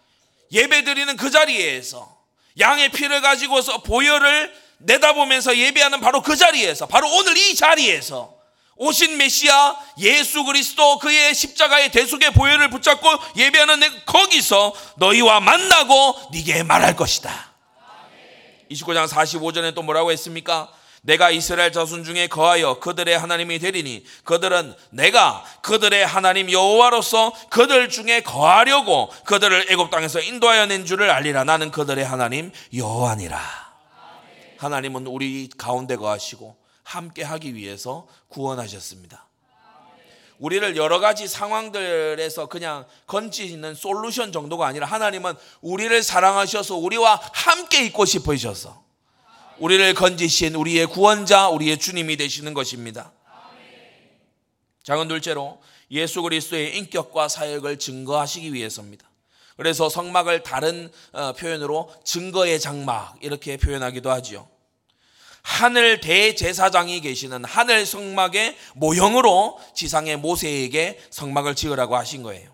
예배 0.53 0.85
드리는 0.85 1.17
그 1.17 1.31
자리에서 1.31 2.17
양의 2.59 2.89
피를 2.89 3.21
가지고서 3.21 3.83
보혈을 3.83 4.53
내다보면서 4.77 5.57
예배하는 5.57 5.99
바로 5.99 6.21
그 6.21 6.37
자리에서 6.37 6.85
바로 6.85 7.09
오늘 7.13 7.35
이 7.37 7.55
자리에서 7.55 8.34
오신 8.77 9.17
메시아 9.17 9.77
예수 9.99 10.43
그리스도 10.43 10.99
그의 10.99 11.33
십자가의 11.33 11.91
대속의 11.91 12.31
보혈을 12.33 12.69
붙잡고 12.69 13.09
예배하는 13.37 13.79
거기서 14.05 14.73
너희와 14.97 15.39
만나고 15.39 16.29
네게 16.33 16.63
말할 16.63 16.95
것이다. 16.95 17.53
29장 18.69 19.07
45절에 19.07 19.73
또 19.75 19.81
뭐라고 19.81 20.11
했습니까? 20.11 20.69
내가 21.03 21.29
이스라엘 21.29 21.71
자손 21.71 22.03
중에 22.03 22.27
거하여 22.27 22.79
그들의 22.79 23.17
하나님이 23.17 23.59
되리니 23.59 24.03
그들은 24.23 24.73
내가 24.89 25.45
그들의 25.61 26.05
하나님 26.05 26.51
여호와로서 26.51 27.31
그들 27.51 27.89
중에 27.89 28.21
거하려고 28.21 29.09
그들을 29.25 29.67
애굽 29.69 29.91
땅에서 29.91 30.19
인도하여 30.19 30.65
낸 30.65 30.85
줄을 30.85 31.11
알리라 31.11 31.43
나는 31.43 31.69
그들의 31.69 32.03
하나님 32.03 32.51
여호와니라. 32.73 33.39
하나님은 34.57 35.05
우리 35.05 35.47
가운데 35.55 35.95
거하시고 35.95 36.64
함께 36.85 37.23
하기 37.23 37.55
위해서 37.55 38.07
구원하셨습니다. 38.29 39.27
우리를 40.37 40.77
여러 40.77 40.99
가지 40.99 41.27
상황들에서 41.27 42.47
그냥 42.47 42.85
건지는 43.07 43.73
솔루션 43.73 44.31
정도가 44.31 44.67
아니라 44.67 44.85
하나님은 44.85 45.33
우리를 45.61 46.03
사랑하셔서 46.03 46.75
우리와 46.75 47.19
함께 47.33 47.85
있고 47.85 48.05
싶으셔서 48.05 48.83
우리를 49.57 49.93
건지신 49.93 50.55
우리의 50.55 50.85
구원자, 50.87 51.49
우리의 51.49 51.77
주님이 51.77 52.17
되시는 52.17 52.53
것입니다. 52.53 53.11
작은 54.83 55.07
둘째로 55.07 55.61
예수 55.91 56.21
그리스도의 56.21 56.77
인격과 56.77 57.29
사역을 57.29 57.79
증거하시기 57.79 58.53
위해서입니다. 58.53 59.09
그래서 59.57 59.87
성막을 59.89 60.43
다른 60.43 60.91
어, 61.13 61.31
표현으로 61.33 61.91
증거의 62.03 62.59
장막 62.59 63.17
이렇게 63.21 63.57
표현하기도 63.57 64.11
하지요. 64.11 64.47
하늘 65.45 66.01
대제사장이 66.01 67.01
계시는 67.01 67.45
하늘 67.45 67.85
성막의 67.85 68.57
모형으로 68.73 69.59
지상의 69.75 70.17
모세에게 70.17 70.99
성막을 71.11 71.53
지으라고 71.55 71.95
하신 71.95 72.23
거예요. 72.23 72.49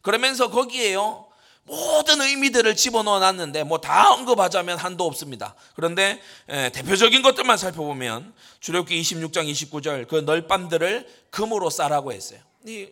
그러면서 0.00 0.48
거기에요. 0.48 1.26
모든 1.64 2.22
의미들을 2.22 2.74
집어넣어 2.74 3.20
놨는데 3.20 3.64
뭐 3.64 3.78
다 3.78 4.12
언급하자면 4.14 4.78
한도 4.78 5.04
없습니다. 5.04 5.54
그런데 5.76 6.20
대표적인 6.46 7.20
것들만 7.20 7.58
살펴보면 7.58 8.32
주력기 8.60 9.00
26장 9.02 9.48
29절 9.52 10.08
그 10.08 10.16
널밤들을 10.16 11.06
금으로 11.30 11.68
싸라고 11.68 12.14
했어요. 12.14 12.40
이 12.66 12.88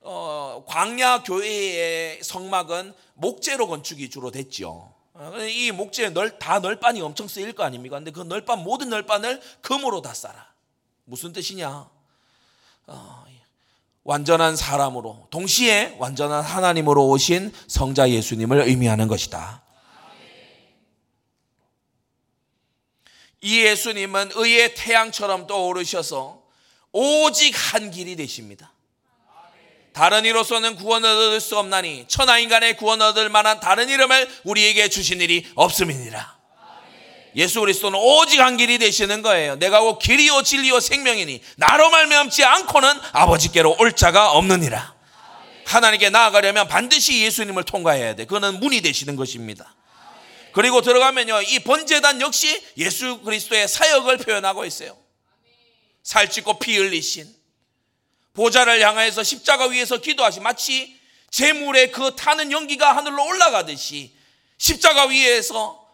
어, 0.00 0.64
광야 0.66 1.22
교회의 1.22 2.20
성막은 2.22 2.94
목재로 3.12 3.68
건축이 3.68 4.08
주로 4.08 4.30
됐죠. 4.30 4.97
어, 5.18 5.36
이 5.40 5.72
목재에 5.72 6.10
널, 6.10 6.38
다 6.38 6.60
널빤이 6.60 7.00
엄청 7.00 7.26
쓰일 7.26 7.52
거 7.52 7.64
아닙니까? 7.64 7.96
근데 7.96 8.12
그 8.12 8.20
널빤, 8.20 8.62
모든 8.62 8.88
널빤을 8.88 9.40
금으로 9.62 10.00
다 10.00 10.14
싸라. 10.14 10.52
무슨 11.04 11.32
뜻이냐? 11.32 11.90
어, 12.86 13.24
완전한 14.04 14.54
사람으로, 14.54 15.26
동시에 15.30 15.96
완전한 15.98 16.42
하나님으로 16.42 17.08
오신 17.08 17.52
성자 17.66 18.10
예수님을 18.10 18.68
의미하는 18.68 19.08
것이다. 19.08 19.62
이 23.40 23.64
예수님은 23.64 24.30
의의 24.34 24.74
태양처럼 24.76 25.48
떠오르셔서 25.48 26.42
오직 26.92 27.52
한 27.54 27.90
길이 27.90 28.14
되십니다. 28.14 28.72
다른 29.92 30.24
이로서는 30.24 30.76
구원을 30.76 31.08
얻을 31.08 31.40
수 31.40 31.58
없나니 31.58 32.06
천하 32.08 32.38
인간의 32.38 32.76
구원 32.76 33.02
얻을 33.02 33.28
만한 33.28 33.60
다른 33.60 33.88
이름을 33.88 34.28
우리에게 34.44 34.88
주신 34.88 35.20
일이 35.20 35.46
없음이니라. 35.54 36.38
예수 37.36 37.60
그리스도는 37.60 37.98
오직 37.98 38.40
한 38.40 38.56
길이 38.56 38.78
되시는 38.78 39.22
거예요. 39.22 39.56
내가 39.56 39.80
곧 39.80 39.98
길이요 39.98 40.42
진리요 40.42 40.80
생명이니 40.80 41.40
나로 41.56 41.90
말미암지 41.90 42.44
않고는 42.44 42.92
아버지께로 43.12 43.76
올 43.78 43.92
자가 43.94 44.32
없느니라. 44.32 44.94
하나님께 45.66 46.10
나아가려면 46.10 46.66
반드시 46.66 47.22
예수님을 47.24 47.64
통과해야 47.64 48.16
돼. 48.16 48.24
그는 48.24 48.58
문이 48.58 48.80
되시는 48.80 49.16
것입니다. 49.16 49.74
그리고 50.52 50.80
들어가면요, 50.80 51.42
이 51.42 51.58
번제단 51.60 52.20
역시 52.20 52.60
예수 52.78 53.20
그리스도의 53.20 53.68
사역을 53.68 54.16
표현하고 54.18 54.64
있어요. 54.64 54.96
살찌고 56.02 56.58
피 56.58 56.76
흘리신 56.78 57.37
보좌를 58.38 58.80
향하여서 58.80 59.24
십자가 59.24 59.64
위에서 59.66 59.96
기도하시 59.96 60.38
마치 60.38 60.96
재물의 61.32 61.90
그 61.90 62.14
타는 62.14 62.52
연기가 62.52 62.96
하늘로 62.96 63.26
올라가듯이 63.26 64.12
십자가 64.58 65.06
위에서 65.06 65.84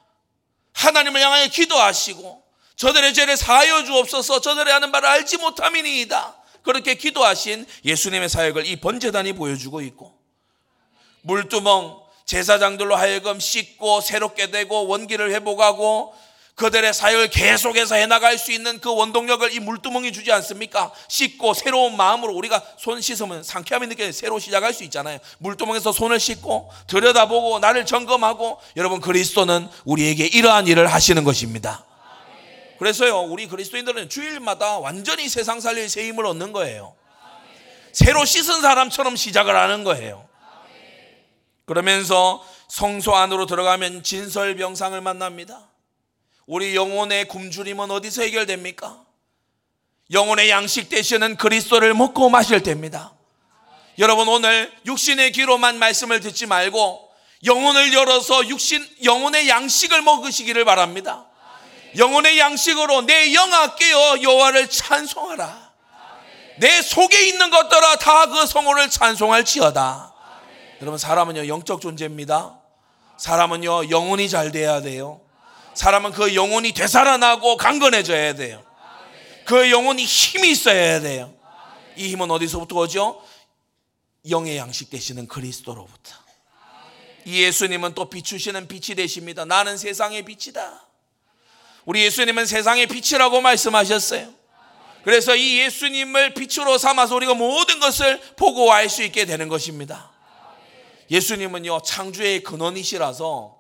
하나님을 0.75 1.23
향하여 1.23 1.49
기도하시고 1.49 2.45
저들의 2.77 3.15
죄를 3.15 3.39
사하여 3.39 3.85
주옵소서 3.85 4.43
저들의 4.43 4.71
하는 4.71 4.93
바를 4.93 5.09
알지 5.09 5.39
못함이니이다. 5.39 6.37
그렇게 6.63 6.97
기도하신 6.97 7.67
예수님의 7.83 8.29
사역을 8.29 8.67
이 8.67 8.77
번제단이 8.77 9.33
보여주고 9.33 9.81
있고 9.81 10.15
물두멍 11.23 12.03
제사장들로 12.27 12.95
하여금 12.95 13.41
씻고 13.41 14.03
새롭게 14.03 14.51
되고 14.51 14.87
원기를 14.87 15.31
회복하고 15.33 16.15
그들의 16.55 16.95
사역을 16.95 17.31
계속해서 17.31 17.97
해나갈 17.97 18.38
수 18.38 18.53
있는 18.53 18.79
그 18.79 18.95
원동력을 18.95 19.53
이 19.53 19.59
물두멍이 19.59 20.12
주지 20.12 20.31
않습니까? 20.31 20.93
씻고 21.09 21.53
새로운 21.53 21.97
마음으로 21.97 22.33
우리가 22.33 22.62
손 22.79 23.01
씻으면 23.01 23.43
상쾌함이 23.43 23.88
느껴 23.88 24.11
새로 24.12 24.38
시작할 24.38 24.73
수 24.73 24.85
있잖아요. 24.85 25.19
물두멍에서 25.38 25.90
손을 25.90 26.21
씻고 26.21 26.71
들여다보고 26.87 27.59
나를 27.59 27.87
점검하고 27.87 28.61
여러분 28.77 29.01
그리스도는 29.01 29.69
우리에게 29.85 30.27
이러한 30.27 30.69
일을 30.69 30.87
하시는 30.87 31.25
것입니다. 31.25 31.85
그래서요 32.79 33.23
우리 33.23 33.49
그리스도인들은 33.49 34.09
주일마다 34.09 34.79
완전히 34.79 35.29
세상 35.29 35.61
살릴 35.61 35.88
새 35.88 36.07
힘을 36.07 36.25
얻는 36.25 36.53
거예요. 36.53 36.95
새로 37.93 38.25
씻은 38.25 38.61
사람처럼 38.61 39.17
시작을 39.17 39.57
하는 39.57 39.83
거예요. 39.83 40.29
그러면서 41.67 42.45
성소 42.69 43.14
안으로 43.17 43.47
들어가면 43.47 44.05
진설병상을 44.05 45.01
만납니다. 45.01 45.74
우리 46.47 46.77
영혼의 46.77 47.27
굶주림은 47.29 47.91
어디서 47.91 48.23
해결됩니까? 48.23 49.03
영혼의 50.13 50.51
양식 50.51 50.89
되시는 50.89 51.37
그리스도를 51.37 51.95
먹고 51.95 52.29
마실 52.29 52.63
때입니다. 52.63 53.13
여러분 53.99 54.29
오늘 54.29 54.71
육신의 54.87 55.33
귀로만 55.33 55.79
말씀을 55.79 56.21
듣지 56.21 56.47
말고 56.47 57.09
영혼을 57.45 57.93
열어서 57.93 58.47
육신 58.49 58.87
영혼의 59.05 59.49
양식을 59.49 60.03
먹으시기를 60.03 60.65
바랍니다. 60.65 61.27
영혼의 61.97 62.39
양식으로 62.39 63.03
내 63.03 63.33
영아 63.33 63.77
깨어 63.77 64.23
여호와를 64.23 64.69
찬송하라. 64.69 65.73
내 66.59 66.83
속에 66.83 67.27
있는 67.27 67.51
것들아 67.51 67.97
다 67.97 68.27
그 68.27 68.47
성호를 68.47 68.91
찬송할지어다. 68.91 70.13
여러분 70.83 70.99
사람은요 70.99 71.47
영적 71.49 71.81
존재입니다. 71.81 72.59
사람은요 73.17 73.91
영혼이 73.91 74.29
잘 74.29 74.51
돼야 74.51 74.81
돼요. 74.81 75.21
사람은 75.75 76.13
그 76.13 76.35
영혼이 76.35 76.73
되살아나고 76.73 77.57
강건해져야 77.57 78.35
돼요. 78.35 78.65
그 79.45 79.71
영혼이 79.71 80.05
힘이 80.05 80.51
있어야 80.51 81.01
돼요. 81.01 81.35
이 81.97 82.09
힘은 82.09 82.31
어디서부터 82.31 82.77
오죠? 82.77 83.23
영의 84.31 84.57
양식 84.57 84.91
되시는 84.91 85.29
그리스도로부터. 85.29 86.15
이 87.27 87.43
예수님은 87.43 87.95
또 87.95 88.09
비추시는 88.09 88.69
빛이 88.69 88.97
되십니다. 88.97 89.45
나는 89.45 89.77
세상의 89.77 90.25
빛이다. 90.25 90.87
우리 91.85 92.03
예수님은 92.05 92.47
세상의 92.47 92.87
빛이라고 92.87 93.41
말씀하셨어요. 93.41 94.33
그래서 95.05 95.37
이 95.37 95.59
예수님을 95.61 96.33
빛으로 96.33 96.79
삼아서 96.79 97.15
우리가 97.17 97.35
모든 97.35 97.79
것을 97.79 98.19
보고 98.37 98.73
알 98.73 98.89
수 98.89 99.03
있게 99.03 99.27
되는 99.27 99.49
것입니다. 99.49 100.11
예수님은요, 101.11 101.83
창조의 101.83 102.43
근원이시라서, 102.43 103.59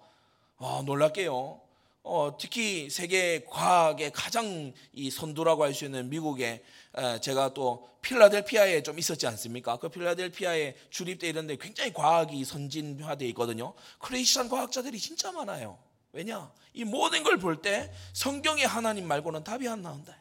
아, 0.58 0.82
놀랄게요. 0.86 1.60
어, 2.06 2.36
특히 2.38 2.90
세계 2.90 3.42
과학의 3.46 4.12
가장 4.12 4.74
이 4.92 5.10
선두라고 5.10 5.64
할 5.64 5.72
수 5.74 5.86
있는 5.86 6.10
미국에 6.10 6.62
에, 6.96 7.20
제가 7.20 7.54
또 7.54 7.88
필라델피아에 8.02 8.82
좀 8.82 8.98
있었지 8.98 9.26
않습니까? 9.26 9.78
그 9.78 9.88
필라델피아에 9.88 10.74
주립돼 10.90 11.28
있는데 11.28 11.56
굉장히 11.56 11.94
과학이 11.94 12.44
선진화되어 12.44 13.26
있거든요. 13.28 13.72
크리스천 13.98 14.50
과학자들이 14.50 14.98
진짜 14.98 15.32
많아요. 15.32 15.78
왜냐? 16.12 16.52
이 16.74 16.84
모든 16.84 17.22
걸 17.24 17.38
볼 17.38 17.62
때 17.62 17.90
성경의 18.12 18.66
하나님 18.66 19.08
말고는 19.08 19.42
답이 19.42 19.66
안 19.66 19.80
나온다. 19.82 20.14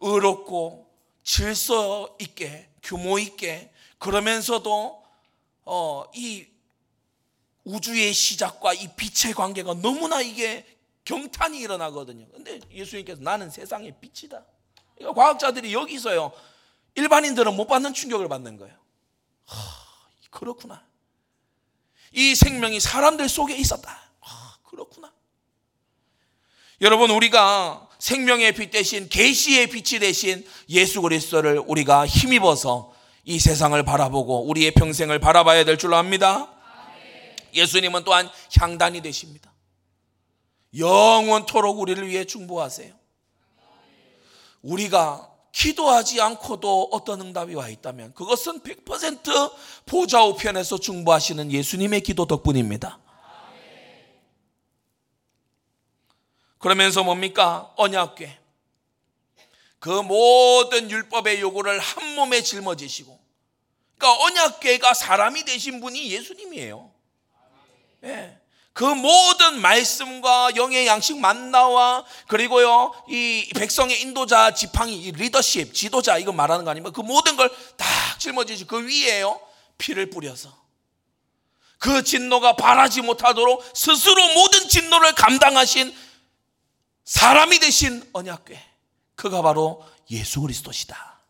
의롭고 0.00 0.86
질서 1.22 2.14
있게 2.20 2.68
규모 2.82 3.18
있게 3.18 3.72
그러면서도 3.98 5.02
어, 5.64 6.04
이 6.14 6.46
우주의 7.66 8.12
시작과 8.12 8.74
이 8.74 8.88
빛의 8.96 9.34
관계가 9.34 9.74
너무나 9.74 10.20
이게 10.20 10.64
경탄이 11.04 11.58
일어나거든요. 11.58 12.26
근데 12.32 12.60
예수님께서 12.70 13.20
나는 13.22 13.50
세상의 13.50 13.96
빛이다. 14.00 14.44
그러니까 14.94 15.20
과학자들이 15.20 15.74
여기서요. 15.74 16.32
일반인들은 16.94 17.54
못 17.54 17.66
받는 17.66 17.92
충격을 17.92 18.28
받는 18.28 18.56
거예요. 18.56 18.74
하, 19.46 19.56
그렇구나. 20.30 20.84
이 22.12 22.36
생명이 22.36 22.78
사람들 22.78 23.28
속에 23.28 23.56
있었다. 23.56 24.00
아, 24.20 24.56
그렇구나. 24.62 25.12
여러분 26.80 27.10
우리가 27.10 27.88
생명의 27.98 28.52
빛 28.52 28.70
대신 28.70 29.08
계시의 29.08 29.70
빛이 29.70 29.98
대신 29.98 30.46
예수 30.68 31.02
그리스도를 31.02 31.62
우리가 31.66 32.06
힘입어서 32.06 32.94
이 33.24 33.40
세상을 33.40 33.82
바라보고 33.82 34.46
우리의 34.48 34.70
평생을 34.72 35.18
바라봐야 35.18 35.64
될 35.64 35.78
줄로 35.78 35.96
압니다. 35.96 36.55
예수님은 37.56 38.04
또한 38.04 38.30
향단이 38.58 39.00
되십니다. 39.02 39.52
영원토록 40.76 41.78
우리를 41.80 42.06
위해 42.08 42.24
중보하세요. 42.24 42.94
우리가 44.62 45.32
기도하지 45.52 46.20
않고도 46.20 46.90
어떤 46.92 47.20
응답이 47.20 47.54
와 47.54 47.68
있다면 47.68 48.12
그것은 48.12 48.60
100% 48.60 49.54
보좌 49.86 50.24
우편에서 50.24 50.78
중보하시는 50.78 51.50
예수님의 51.50 52.02
기도 52.02 52.26
덕분입니다. 52.26 53.00
그러면서 56.58 57.04
뭡니까? 57.04 57.72
언약궤. 57.76 58.38
그 59.78 59.88
모든 60.02 60.90
율법의 60.90 61.40
요구를 61.40 61.78
한 61.78 62.14
몸에 62.16 62.42
짊어지시고 62.42 63.18
그러니까 63.96 64.24
언약궤가 64.24 64.92
사람이 64.94 65.44
되신 65.44 65.80
분이 65.80 66.10
예수님이에요. 66.10 66.92
예. 68.04 68.38
그 68.72 68.84
모든 68.84 69.60
말씀과 69.60 70.50
영의 70.56 70.86
양식 70.86 71.16
만나와 71.18 72.04
그리고요 72.28 72.92
이 73.08 73.48
백성의 73.56 74.02
인도자 74.02 74.52
지팡이 74.52 75.12
리더십 75.12 75.72
지도자 75.72 76.18
이거 76.18 76.30
말하는 76.32 76.64
거 76.66 76.70
아니면 76.72 76.92
그 76.92 77.00
모든 77.00 77.36
걸 77.36 77.48
다 77.76 77.86
짊어지시 78.18 78.66
그 78.66 78.86
위에요 78.86 79.40
피를 79.78 80.10
뿌려서 80.10 80.54
그 81.78 82.02
진노가 82.02 82.56
바라지 82.56 83.00
못하도록 83.02 83.64
스스로 83.74 84.34
모든 84.34 84.68
진노를 84.68 85.14
감당하신 85.14 85.94
사람이 87.04 87.58
되신 87.60 88.08
언약궤 88.12 88.62
그가 89.14 89.40
바로 89.42 89.84
예수 90.10 90.40
그리스도시다. 90.40 91.20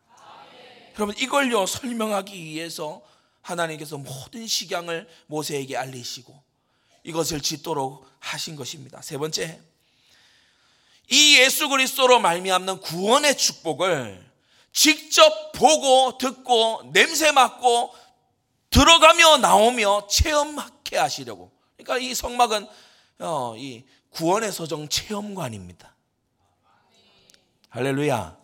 여러분 0.97 1.15
이걸요 1.19 1.67
설명하기 1.67 2.43
위해서 2.45 3.03
하나님께서 3.43 3.99
모든 3.99 4.47
식양을 4.47 5.09
모세에게 5.27 5.77
알리시고 5.77 6.46
이것을 7.07 7.41
짓도록 7.41 8.05
하신 8.19 8.57
것입니다. 8.57 9.01
세 9.01 9.17
번째, 9.17 9.61
이 11.09 11.39
예수 11.39 11.69
그리스도로 11.69 12.19
말미암는 12.19 12.81
구원의 12.81 13.37
축복을 13.37 14.29
직접 14.73 15.53
보고 15.53 16.19
듣고 16.19 16.91
냄새 16.93 17.31
맡고 17.31 17.95
들어가며 18.71 19.39
나오며 19.39 20.09
체험하게 20.11 20.99
하시려고. 20.99 21.53
그러니까 21.77 21.99
이 21.99 22.13
성막은 22.13 22.67
어, 23.21 23.55
이 23.57 23.85
구원의 24.11 24.51
서정 24.51 24.89
체험관입니다. 24.89 25.95
할렐루야. 27.69 28.37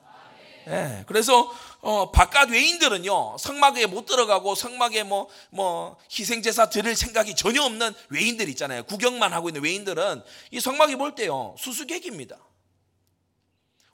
네, 0.67 1.05
그래서 1.09 1.53
어, 1.83 2.13
바깥 2.13 2.51
외인들은요 2.51 3.37
성막에 3.39 3.87
못 3.87 4.07
들어가고 4.07 4.55
성막에 4.55 5.03
뭐 5.03 5.29
뭐 5.51 5.99
희생제사 6.11 6.71
드릴 6.71 6.97
생각이 6.97 7.35
전혀 7.35 7.63
없는 7.63 7.93
외인들 8.09 8.49
있잖아요. 8.51 8.85
구경만 8.85 9.33
하고 9.33 9.49
있는 9.49 9.63
외인들은 9.63 10.23
이 10.53 10.61
성막에 10.61 10.97
볼 10.97 11.15
때요 11.15 11.55
수수께끼입니다. 11.59 12.39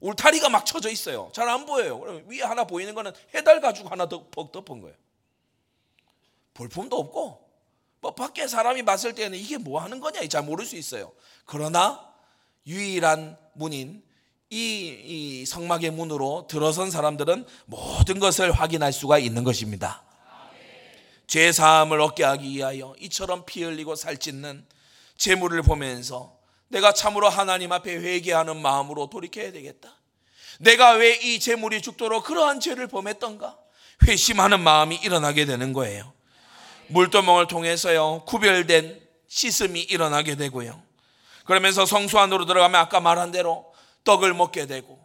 울타리가 0.01 0.48
막 0.51 0.64
쳐져 0.64 0.90
있어요. 0.90 1.31
잘 1.33 1.48
안 1.48 1.66
보여요. 1.66 1.98
그럼 1.98 2.24
위에 2.29 2.42
하나 2.42 2.64
보이는 2.64 2.94
거는 2.94 3.12
해달 3.35 3.61
가지고 3.61 3.88
하나 3.88 4.09
더 4.09 4.29
덮은 4.31 4.81
거예요. 4.81 4.96
볼품도 6.55 6.96
없고 6.96 7.48
뭐 8.01 8.14
밖에 8.14 8.46
사람이 8.46 8.85
봤을 8.85 9.14
때는 9.14 9.38
이게 9.38 9.57
뭐 9.57 9.81
하는 9.81 9.98
거냐 9.98 10.24
잘 10.29 10.42
모를 10.42 10.66
수 10.66 10.77
있어요. 10.77 11.12
그러나 11.46 12.14
유일한 12.66 13.38
문인 13.55 14.03
이, 14.50 14.96
이 15.04 15.46
성막의 15.46 15.90
문으로 15.90 16.46
들어선 16.48 16.90
사람들은 16.90 17.46
모든 17.66 18.18
것을 18.18 18.50
확인할 18.52 18.92
수가 18.92 19.18
있는 19.18 19.44
것입니다. 19.44 20.02
죄 21.26 21.52
사함을 21.52 22.00
얻게 22.00 22.24
하기 22.24 22.48
위하여 22.56 22.94
이처럼 23.00 23.44
피 23.44 23.62
흘리고 23.62 23.94
살찢는 23.94 24.64
재물을 25.18 25.61
보면서 25.62 26.38
내가 26.68 26.92
참으로 26.92 27.28
하나님 27.28 27.72
앞에 27.72 27.94
회개하는 27.94 28.61
마음으로 28.62 29.11
돌이켜야 29.11 29.52
되겠다. 29.52 29.94
내가 30.61 30.92
왜 30.92 31.18
이 31.22 31.38
재물이 31.38 31.82
죽도록 31.82 32.24
그러한 32.24 32.61
죄를 32.61 32.87
범했던가? 32.88 33.56
회심하는 34.06 34.61
마음이 34.61 34.96
일어나게 34.96 35.44
되는 35.44 35.72
거예요. 35.74 36.12
물도멍을 36.88 37.46
통해서요 37.48 38.24
구별된 38.24 39.00
씻음이 39.28 39.82
일어나게 39.82 40.37
되고요. 40.37 40.80
그러면서 41.44 41.84
성수 41.84 42.18
안으로 42.18 42.46
들어가면 42.46 42.80
아까 42.80 43.00
말한 43.00 43.30
대로 43.32 43.67
떡을 44.09 44.33
먹게 44.33 44.64
되고 44.64 44.99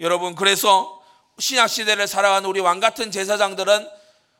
여러분 0.00 0.34
그래서 0.34 1.02
신약 1.38 1.68
시대를 1.68 2.08
살아가는 2.08 2.48
우리 2.48 2.60
왕 2.60 2.80
같은 2.80 3.10
제사장들은 3.10 3.86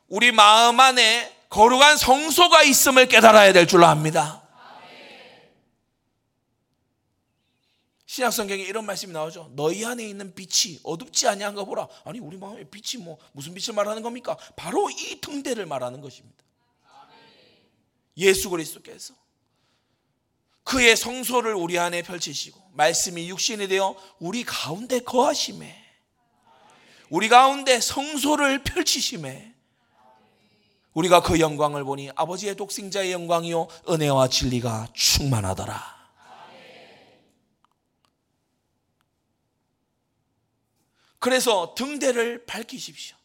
우리 0.08 0.32
마음 0.32 0.80
안에 0.80 1.36
거룩한 1.50 1.98
성소가 1.98 2.62
있음을 2.62 3.06
깨달아야 3.06 3.52
될 3.52 3.66
줄로 3.66 3.84
압니다. 3.84 4.42
신약 8.06 8.32
성경에 8.32 8.62
이런 8.62 8.86
말씀이 8.86 9.12
나오죠. 9.12 9.52
너희 9.54 9.84
안에 9.84 10.02
있는 10.08 10.34
빛이 10.34 10.80
어둡지 10.82 11.28
아니한 11.28 11.54
거 11.54 11.66
보라. 11.66 11.86
아니 12.04 12.18
우리 12.18 12.38
마음에 12.38 12.64
빛이 12.64 13.04
뭐 13.04 13.18
무슨 13.32 13.52
빛을 13.52 13.74
말하는 13.74 14.02
겁니까? 14.02 14.38
바로 14.56 14.88
이 14.88 15.20
등대를 15.20 15.66
말하는 15.66 16.00
것입니다. 16.00 16.42
예수 18.16 18.48
그리스도께서 18.48 19.14
그의 20.68 20.96
성소를 20.96 21.54
우리 21.54 21.78
안에 21.78 22.02
펼치시고 22.02 22.60
말씀이 22.74 23.30
육신이 23.30 23.68
되어 23.68 23.96
우리 24.18 24.44
가운데 24.44 25.00
거하심에 25.00 25.74
우리 27.08 27.30
가운데 27.30 27.80
성소를 27.80 28.64
펼치심에 28.64 29.54
우리가 30.92 31.22
그 31.22 31.40
영광을 31.40 31.84
보니 31.84 32.10
아버지의 32.14 32.54
독생자의 32.56 33.12
영광이요 33.12 33.68
은혜와 33.88 34.28
진리가 34.28 34.88
충만하더라. 34.92 35.96
그래서 41.18 41.74
등대를 41.76 42.44
밝히십시오. 42.44 43.16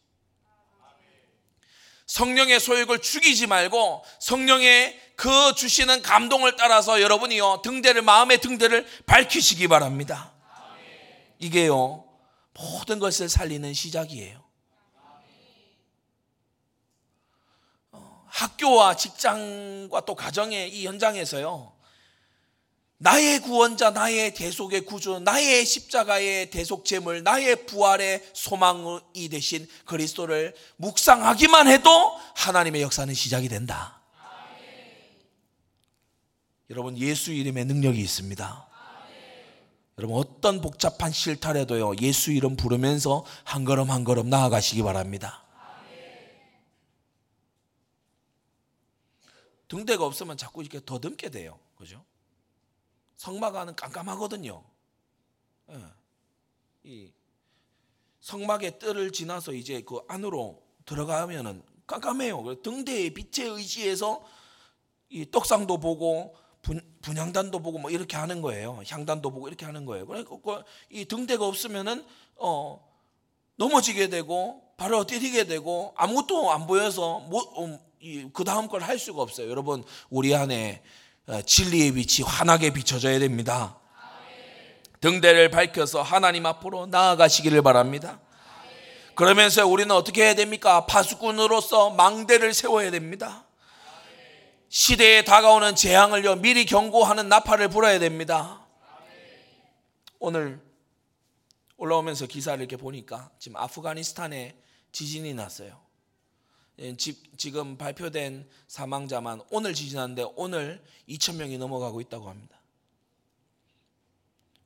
성령의 2.06 2.60
소욕을 2.60 3.00
죽이지 3.00 3.46
말고 3.46 4.04
성령의 4.20 5.00
그 5.16 5.54
주시는 5.54 6.02
감동을 6.02 6.56
따라서 6.56 7.00
여러분이요 7.00 7.62
등대를 7.62 8.02
마음의 8.02 8.38
등대를 8.40 8.86
밝히시기 9.06 9.68
바랍니다. 9.68 10.32
이게요 11.38 12.04
모든 12.52 12.98
것을 12.98 13.28
살리는 13.28 13.72
시작이에요. 13.74 14.42
어, 17.92 18.24
학교와 18.28 18.96
직장과 18.96 20.04
또 20.04 20.14
가정의 20.14 20.70
이 20.70 20.86
현장에서요 20.86 21.73
나의 23.04 23.40
구원자, 23.40 23.90
나의 23.90 24.32
대속의 24.32 24.86
구주, 24.86 25.20
나의 25.20 25.66
십자가의 25.66 26.48
대속 26.48 26.86
제물, 26.86 27.22
나의 27.22 27.66
부활의 27.66 28.26
소망이 28.32 29.28
되신 29.30 29.68
그리스도를 29.84 30.54
묵상하기만 30.76 31.68
해도 31.68 31.90
하나님의 32.34 32.80
역사는 32.80 33.12
시작이 33.12 33.50
된다. 33.50 34.00
여러분 36.70 36.96
예수 36.96 37.30
이름의 37.30 37.66
능력이 37.66 38.00
있습니다. 38.00 38.68
여러분 39.98 40.16
어떤 40.16 40.62
복잡한 40.62 41.12
실타래도요 41.12 41.96
예수 42.00 42.32
이름 42.32 42.56
부르면서 42.56 43.26
한 43.44 43.66
걸음 43.66 43.90
한 43.90 44.04
걸음 44.04 44.30
나아가시기 44.30 44.82
바랍니다. 44.82 45.44
등대가 49.68 50.06
없으면 50.06 50.38
자꾸 50.38 50.62
이렇게 50.62 50.80
더듬게 50.82 51.28
돼요. 51.28 51.58
그죠? 51.76 52.02
성막 53.16 53.56
안은 53.56 53.76
깜깜하거든요. 53.76 54.64
예. 55.70 55.84
이 56.84 57.12
성막의 58.20 58.78
뜰을 58.78 59.12
지나서 59.12 59.52
이제 59.52 59.82
그 59.82 60.00
안으로 60.08 60.62
들어가면은 60.84 61.62
깜깜해요. 61.86 62.62
등대의 62.62 63.10
빛에 63.14 63.44
의지해서 63.44 64.24
이 65.08 65.30
떡상도 65.30 65.78
보고 65.78 66.34
분, 66.62 66.80
분향단도 67.02 67.60
보고 67.60 67.78
뭐 67.78 67.90
이렇게 67.90 68.16
하는 68.16 68.40
거예요. 68.40 68.82
향단도 68.86 69.30
보고 69.30 69.48
이렇게 69.48 69.66
하는 69.66 69.84
거예요. 69.84 70.06
그러니까 70.06 70.64
그이 70.88 71.04
등대가 71.04 71.46
없으면은 71.46 72.04
어 72.36 72.82
넘어지게 73.56 74.08
되고 74.08 74.62
발을 74.76 75.06
뛰게 75.06 75.44
되고 75.44 75.92
아무것도 75.96 76.50
안 76.50 76.66
보여서 76.66 77.20
뭐, 77.20 77.80
그 78.32 78.44
다음 78.44 78.68
걸 78.68 78.82
할 78.82 78.98
수가 78.98 79.22
없어요. 79.22 79.48
여러분 79.48 79.84
우리 80.10 80.34
안에 80.34 80.82
어, 80.82 81.03
진리의 81.46 81.92
빛이 81.92 82.26
환하게 82.26 82.70
비춰져야 82.70 83.18
됩니다. 83.18 83.78
등대를 85.00 85.50
밝혀서 85.50 86.02
하나님 86.02 86.46
앞으로 86.46 86.86
나아가시기를 86.86 87.62
바랍니다. 87.62 88.20
그러면서 89.14 89.66
우리는 89.66 89.94
어떻게 89.94 90.24
해야 90.24 90.34
됩니까? 90.34 90.86
파수꾼으로서 90.86 91.90
망대를 91.90 92.52
세워야 92.52 92.90
됩니다. 92.90 93.44
시대에 94.68 95.22
다가오는 95.22 95.76
재앙을요 95.76 96.36
미리 96.36 96.64
경고하는 96.64 97.28
나팔을 97.28 97.68
불어야 97.68 97.98
됩니다. 97.98 98.66
오늘 100.18 100.60
올라오면서 101.76 102.26
기사를 102.26 102.58
이렇게 102.58 102.76
보니까 102.76 103.30
지금 103.38 103.56
아프가니스탄에 103.58 104.56
지진이 104.90 105.34
났어요. 105.34 105.83
예, 106.80 106.96
지금 106.96 107.76
발표된 107.76 108.48
사망자만 108.66 109.42
오늘 109.50 109.74
지진한데 109.74 110.24
오늘 110.34 110.82
2천 111.08 111.36
명이 111.36 111.58
넘어가고 111.58 112.00
있다고 112.00 112.28
합니다. 112.28 112.58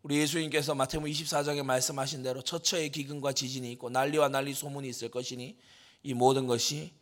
우리 0.02 0.16
예수님께서 0.18 0.74
마태복 0.74 1.08
24장에 1.08 1.62
말씀하신 1.62 2.22
대로 2.22 2.40
처처의 2.40 2.90
기근과 2.90 3.32
지진이 3.32 3.70
있고 3.72 3.90
난리와 3.90 4.28
난리 4.28 4.54
소문이 4.54 4.88
있을 4.88 5.10
것이니 5.10 5.58
이 6.04 6.14
모든 6.14 6.46
것이 6.46 6.94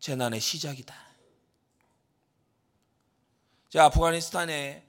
재난의 0.00 0.40
시작이다. 0.40 0.94
자, 3.68 3.84
아프가니스탄에 3.84 4.84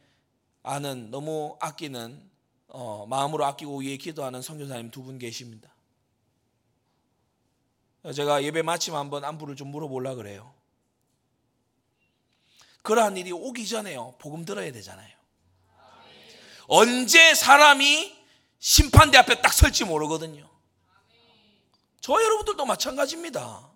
아는 0.64 1.12
너무 1.12 1.58
아끼는 1.60 2.32
어, 2.68 3.06
마음으로 3.06 3.46
아끼고 3.46 3.80
위해 3.82 3.98
기도하는 3.98 4.42
선교사님 4.42 4.90
두 4.90 5.04
분 5.04 5.20
계십니다. 5.20 5.75
제가 8.14 8.44
예배 8.44 8.62
마치면 8.62 9.00
한번 9.00 9.26
안부를 9.26 9.56
좀 9.56 9.70
물어보려 9.70 10.16
그래요. 10.16 10.54
그러한 12.84 13.18
일이 13.18 13.32
오기 13.32 13.68
전에요. 13.68 14.16
복음 14.20 14.46
들어야 14.46 14.72
되잖아요. 14.72 15.16
언제 16.68 17.34
사람이 17.34 18.16
심판대 18.60 19.18
앞에 19.18 19.42
딱 19.42 19.54
설지 19.54 19.86
모르거든요. 19.86 20.48
저 22.00 22.14
여러분들도 22.14 22.66
마찬가지입니다. 22.66 23.72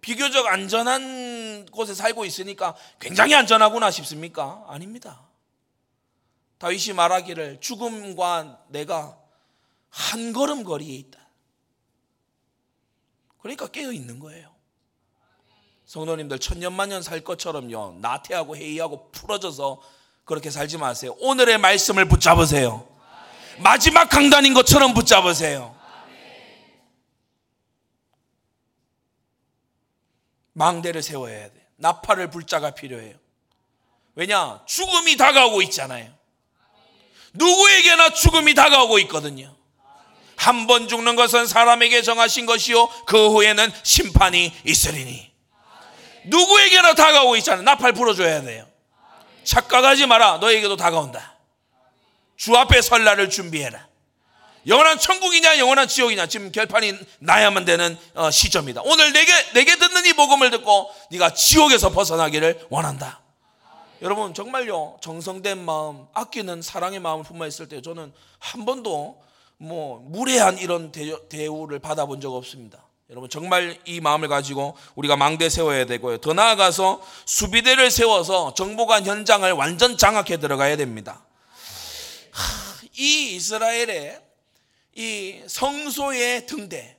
비교적 0.00 0.46
안전한 0.46 1.66
곳에 1.66 1.94
살고 1.94 2.24
있으니까 2.24 2.76
굉장히 3.00 3.34
안전하구나 3.34 3.90
싶습니까? 3.90 4.64
아닙니다. 4.68 5.26
다윗이 6.58 6.94
말하기를 6.94 7.60
죽음과 7.60 8.66
내가 8.68 9.18
한 9.88 10.32
걸음 10.32 10.64
거리에 10.64 10.94
있다. 10.94 11.25
그러니까 13.46 13.68
깨어 13.68 13.92
있는 13.92 14.18
거예요. 14.18 14.52
성도님들 15.84 16.40
천년만년 16.40 17.00
살 17.00 17.20
것처럼요. 17.20 17.98
나태하고 18.00 18.56
해이하고 18.56 19.12
풀어져서 19.12 19.80
그렇게 20.24 20.50
살지 20.50 20.78
마세요. 20.78 21.14
오늘의 21.20 21.58
말씀을 21.58 22.08
붙잡으세요. 22.08 22.88
마지막 23.58 24.08
강단인 24.08 24.52
것처럼 24.52 24.94
붙잡으세요. 24.94 25.76
망대를 30.54 31.02
세워야 31.02 31.52
돼. 31.52 31.68
나팔을 31.76 32.30
불 32.30 32.46
자가 32.46 32.72
필요해요. 32.72 33.14
왜냐? 34.16 34.64
죽음이 34.66 35.16
다가오고 35.16 35.62
있잖아요. 35.62 36.12
누구에게나 37.34 38.10
죽음이 38.10 38.54
다가오고 38.54 38.98
있거든요. 39.00 39.54
한 40.36 40.66
번 40.66 40.88
죽는 40.88 41.16
것은 41.16 41.46
사람에게 41.46 42.02
정하신 42.02 42.46
것이요. 42.46 42.86
그 43.06 43.28
후에는 43.30 43.72
심판이 43.82 44.52
있으리니. 44.64 45.30
누구에게나 46.24 46.94
다가오고 46.94 47.36
있잖아요. 47.36 47.62
나팔 47.62 47.92
불어줘야 47.92 48.42
돼요. 48.42 48.66
착각하지 49.44 50.06
마라. 50.06 50.38
너에게도 50.38 50.76
다가온다. 50.76 51.36
주 52.36 52.54
앞에 52.56 52.82
설날을 52.82 53.30
준비해라. 53.30 53.86
영원한 54.66 54.98
천국이냐 54.98 55.58
영원한 55.58 55.86
지옥이냐 55.86 56.26
지금 56.26 56.50
결판이 56.50 56.92
나야만 57.20 57.64
되는 57.64 57.96
어, 58.14 58.30
시점이다. 58.32 58.82
오늘 58.84 59.12
내게 59.12 59.32
내게 59.52 59.76
듣는 59.76 60.04
이 60.06 60.12
복음을 60.14 60.50
듣고 60.50 60.90
네가 61.12 61.34
지옥에서 61.34 61.90
벗어나기를 61.90 62.66
원한다. 62.68 63.20
여러분 64.02 64.34
정말요 64.34 64.98
정성된 65.00 65.64
마음 65.64 66.06
아끼는 66.12 66.60
사랑의 66.62 66.98
마음을 66.98 67.24
품어 67.24 67.46
있을 67.46 67.68
때 67.68 67.80
저는 67.80 68.12
한 68.40 68.64
번도 68.66 69.22
뭐 69.58 69.98
무례한 70.00 70.58
이런 70.58 70.92
대우를 70.92 71.78
받아본 71.78 72.20
적 72.20 72.34
없습니다. 72.34 72.84
여러분 73.08 73.30
정말 73.30 73.78
이 73.84 74.00
마음을 74.00 74.28
가지고 74.28 74.76
우리가 74.96 75.16
망대 75.16 75.48
세워야 75.48 75.86
되고요. 75.86 76.18
더 76.18 76.32
나아가서 76.32 77.00
수비대를 77.24 77.90
세워서 77.90 78.54
정보관 78.54 79.06
현장을 79.06 79.50
완전 79.52 79.96
장악해 79.96 80.38
들어가야 80.38 80.76
됩니다. 80.76 81.24
이 82.98 83.36
이스라엘의 83.36 84.20
이 84.96 85.42
성소의 85.46 86.46
등대 86.46 86.96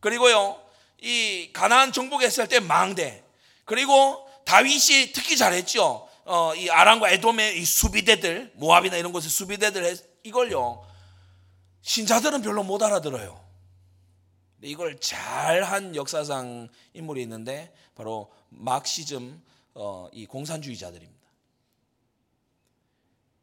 그리고요 0.00 0.60
이 1.00 1.50
가나안 1.52 1.92
정복했을 1.92 2.48
때 2.48 2.60
망대 2.60 3.24
그리고 3.64 4.28
다윗이 4.44 5.12
특히 5.12 5.36
잘했죠. 5.36 6.08
어, 6.26 6.54
이 6.54 6.70
아람과 6.70 7.10
에돔의 7.10 7.58
이 7.58 7.64
수비대들, 7.64 8.52
모압이나 8.54 8.96
이런 8.96 9.12
곳의 9.12 9.28
수비대들 9.28 9.96
이걸요. 10.22 10.93
신자들은 11.84 12.40
별로 12.40 12.64
못 12.64 12.82
알아들어요. 12.82 13.44
이걸 14.62 14.98
잘한 14.98 15.94
역사상 15.94 16.68
인물이 16.94 17.20
있는데 17.22 17.74
바로 17.94 18.32
막시즘 18.48 19.42
어, 19.74 20.08
이 20.10 20.24
공산주의자들입니다. 20.24 21.28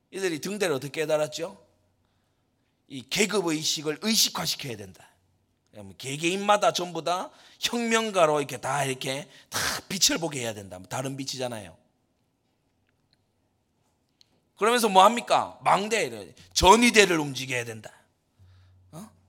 이들이 0.09 0.41
등대를 0.41 0.75
어떻게 0.75 1.01
깨달았죠? 1.01 1.63
이 2.87 3.07
계급 3.09 3.45
의식을 3.45 3.99
의식화시켜야 4.01 4.75
된다. 4.75 5.07
개개인마다 5.99 6.73
전부 6.73 7.03
다 7.03 7.29
혁명가로 7.59 8.39
이렇게 8.39 8.57
다 8.57 8.83
이렇게 8.83 9.29
다 9.49 9.59
빛을 9.87 10.17
보게 10.17 10.41
해야 10.41 10.53
된다. 10.53 10.79
다른 10.89 11.15
빛이잖아요. 11.15 11.77
그러면서 14.57 14.89
뭐 14.89 15.05
합니까? 15.05 15.59
망대, 15.63 16.33
전위대를 16.53 17.19
움직여야 17.19 17.65
된다. 17.65 18.00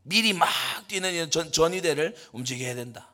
어? 0.03 0.05
미리 0.05 0.33
막 0.33 0.49
뛰는 0.89 1.31
전, 1.31 1.53
전위대를 1.53 2.17
움직여야 2.33 2.75
된다. 2.75 3.09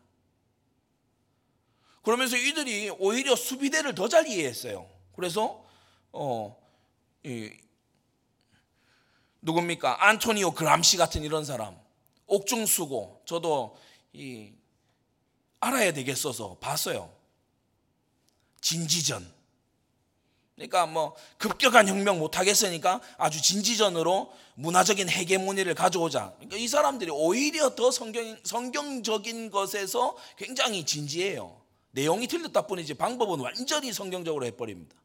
그러면서 2.03 2.37
이들이 2.37 2.91
오히려 2.99 3.37
수비대를 3.37 3.95
더 3.95 4.09
잘 4.09 4.27
이해했어요. 4.27 4.89
그래서 5.15 5.65
어, 6.13 6.57
이, 7.25 7.51
누굽니까? 9.43 10.07
안토니오 10.09 10.53
그람시 10.53 10.97
같은 10.97 11.23
이런 11.23 11.45
사람, 11.45 11.79
옥중수고, 12.27 13.23
저도 13.27 13.79
이, 14.13 14.53
알아야 15.61 15.93
되겠어서 15.93 16.57
봤어요. 16.61 17.13
진지전. 18.61 19.39
그러니까 20.55 20.87
뭐 20.87 21.15
급격한 21.37 21.87
혁명 21.87 22.19
못 22.19 22.37
하겠으니까 22.39 23.01
아주 23.17 23.41
진지전으로 23.41 24.33
문화적인 24.59 25.09
헤게모니를 25.09 25.77
가져오자. 25.77 26.33
그러니까 26.35 26.57
이 26.57 26.67
사람들이 26.67 27.13
오히려 27.13 27.77
더 27.77 27.93
성경 27.93 28.37
성경적인 28.43 29.53
것에서 29.53 30.17
굉장히 30.37 30.85
진지해요. 30.85 31.63
내용이 31.93 32.27
틀렸다 32.27 32.67
뿐이지 32.67 32.95
방법은 32.95 33.39
완전히 33.39 33.93
성경적으로 33.93 34.45
해버립니다. 34.47 34.97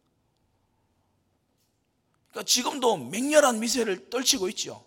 그러니까 2.31 2.47
지금도 2.47 2.97
맹렬한 2.97 3.59
미세를 3.59 4.09
떨치고 4.09 4.49
있죠. 4.49 4.83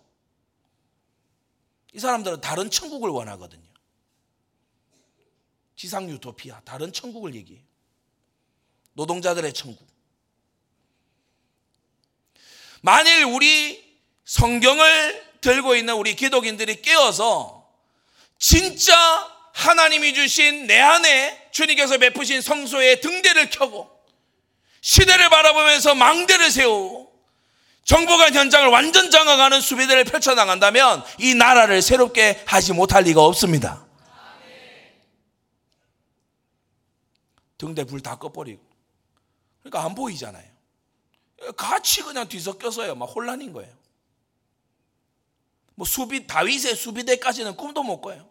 이 1.93 2.01
사람들은 2.01 2.41
다른 2.41 2.69
천국을 2.69 3.09
원하거든요. 3.11 3.63
지상 5.77 6.11
유토피아, 6.11 6.63
다른 6.65 6.93
천국을 6.93 7.37
얘기해요. 7.37 7.63
노동자들의 8.95 9.53
천국. 9.53 9.87
만일 12.83 13.25
우리 13.27 13.86
성경을 14.27 15.25
들고 15.41 15.77
있는 15.77 15.95
우리 15.95 16.15
기독인들이 16.15 16.83
깨어서 16.83 17.65
진짜 18.39 18.95
하나님이 19.55 20.13
주신 20.13 20.67
내 20.67 20.79
안에 20.79 21.49
주님께서 21.53 21.97
베푸신 21.99 22.43
성소의 22.43 23.01
등대를 23.01 23.49
켜고 23.51 23.89
시대를 24.83 25.31
바라보면서 25.31 25.95
망대를 25.95 26.51
세우고 26.51 27.07
정보관 27.85 28.35
현장을 28.35 28.69
완전 28.69 29.11
장악하는 29.11 29.61
수비대를 29.61 30.05
펼쳐나간다면 30.05 31.05
이 31.21 31.35
나라를 31.35 31.81
새롭게 31.81 32.43
하지 32.45 32.73
못할 32.73 33.05
리가 33.05 33.23
없습니다. 33.23 33.87
등대 37.59 37.85
불 37.85 38.01
다 38.03 38.17
꺼버리고 38.19 38.61
그러니까 39.63 39.85
안 39.85 39.95
보이잖아요. 39.95 40.45
같이 41.57 42.03
그냥 42.03 42.29
뒤섞여서요. 42.29 42.97
막 42.97 43.07
혼란인 43.07 43.53
거예요. 43.53 43.73
뭐 45.77 45.87
수비 45.87 46.27
다윗의 46.27 46.75
수비대까지는 46.75 47.57
꿈도 47.57 47.83
못 47.83 48.01
꿔요. 48.01 48.29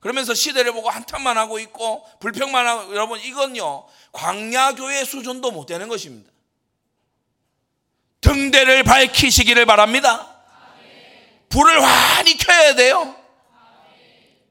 그러면서 0.00 0.34
시대를 0.34 0.72
보고 0.72 0.90
한탄만 0.90 1.38
하고 1.38 1.58
있고 1.58 2.04
불평만 2.20 2.66
하고 2.66 2.92
여러분 2.94 3.18
이건요 3.20 3.86
광야 4.12 4.74
교회 4.74 5.02
수준도 5.02 5.50
못 5.52 5.64
되는 5.64 5.88
것입니다. 5.88 6.30
등대를 8.20 8.82
밝히시기를 8.82 9.64
바랍니다. 9.64 10.42
불을 11.48 11.82
환히 11.82 12.36
켜야 12.36 12.74
돼요. 12.74 13.16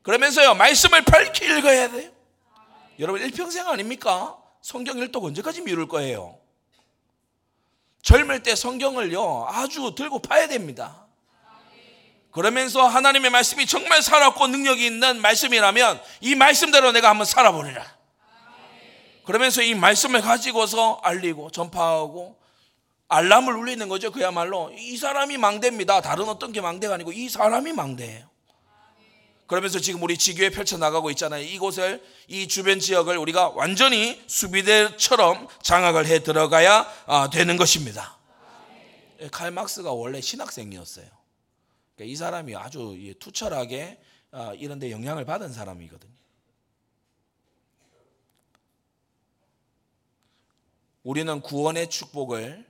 그러면서요 0.02 0.56
말씀을 0.56 1.04
밝히 1.04 1.46
읽어야 1.46 1.91
돼요. 1.91 2.12
여러분 3.00 3.22
일평생 3.22 3.67
아닙니까? 3.67 4.38
성경 4.62 4.98
일독 4.98 5.26
언제까지 5.26 5.62
미룰 5.62 5.88
거예요? 5.88 6.39
젊을 8.04 8.41
때 8.43 8.56
성경을요 8.56 9.48
아주 9.50 9.93
들고 9.96 10.22
파야 10.22 10.48
됩니다. 10.48 11.02
그러면서 12.34 12.88
하나님의 12.88 13.30
말씀이 13.30 13.67
정말 13.67 14.02
살았고 14.02 14.48
능력이 14.48 14.86
있는 14.86 15.22
말씀이라면 15.22 16.02
이 16.22 16.36
말씀대로 16.36 16.91
내가 16.91 17.10
한번 17.10 17.26
살아보리라. 17.26 17.86
그러면서 19.24 19.62
이 19.62 19.76
말씀을 19.76 20.22
가지고서 20.22 21.00
알리고 21.04 21.52
전파하고 21.52 22.36
알람을 23.08 23.56
울리는 23.56 23.88
거죠. 23.88 24.12
그야말로 24.12 24.72
이 24.76 24.98
사람이 24.98 25.38
망대입니다. 25.38 26.02
다른 26.02 26.28
어떤 26.28 26.52
게 26.52 26.60
망대가 26.60 26.96
아니고 26.96 27.12
이 27.12 27.30
사람이 27.30 27.72
망대예요. 27.72 28.28
그러면서 29.46 29.80
지금 29.80 30.02
우리 30.02 30.17
지교에 30.17 30.50
펼쳐 30.50 30.78
나가고 30.78 31.12
있잖아요. 31.12 31.43
이곳을 31.43 32.04
이 32.28 32.48
주변 32.48 32.80
지역을 32.80 33.17
우리가 33.17 33.50
완전히 33.50 34.19
수비대처럼 34.26 35.48
장악을 35.62 36.08
해 36.08 36.24
들어가야 36.24 36.91
아, 37.06 37.30
되는 37.32 37.58
것입니다. 37.58 38.17
칼 39.32 39.52
막스가 39.52 39.91
원래 39.91 40.19
신학생이었어요. 40.19 41.22
그러니까 41.95 42.12
이 42.12 42.15
사람이 42.15 42.56
아주 42.56 42.95
투철하게 43.19 44.01
아, 44.32 44.53
이런 44.56 44.79
데 44.79 44.89
영향을 44.91 45.25
받은 45.25 45.53
사람이거든요. 45.53 46.12
우리는 51.03 51.41
구원의 51.41 51.89
축복을 51.89 52.65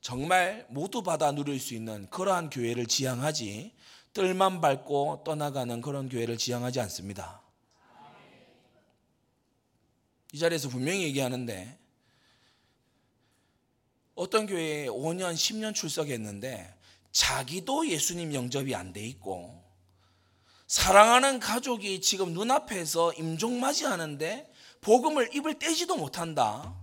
정말 0.00 0.66
모두 0.70 1.02
받아 1.02 1.30
누릴 1.30 1.60
수 1.60 1.74
있는 1.74 2.08
그러한 2.10 2.50
교회를 2.50 2.86
지향하지 2.86 3.72
뜰만 4.12 4.60
밟고 4.60 5.22
떠나가는 5.24 5.80
그런 5.80 6.08
교회를 6.08 6.36
지향하지 6.36 6.80
않습니다. 6.80 7.40
이 10.32 10.38
자리에서 10.38 10.68
분명히 10.68 11.02
얘기하는데 11.04 11.78
어떤 14.14 14.46
교회에 14.46 14.86
5년, 14.86 15.34
10년 15.34 15.74
출석했는데 15.74 16.74
자기도 17.12 17.88
예수님 17.88 18.34
영접이 18.34 18.74
안 18.74 18.92
돼 18.92 19.00
있고 19.06 19.64
사랑하는 20.66 21.40
가족이 21.40 22.00
지금 22.00 22.32
눈앞에서 22.32 23.12
임종 23.14 23.58
맞이 23.58 23.84
하는데 23.84 24.52
복음을 24.80 25.34
입을 25.34 25.58
떼지도 25.58 25.96
못한다. 25.96 26.74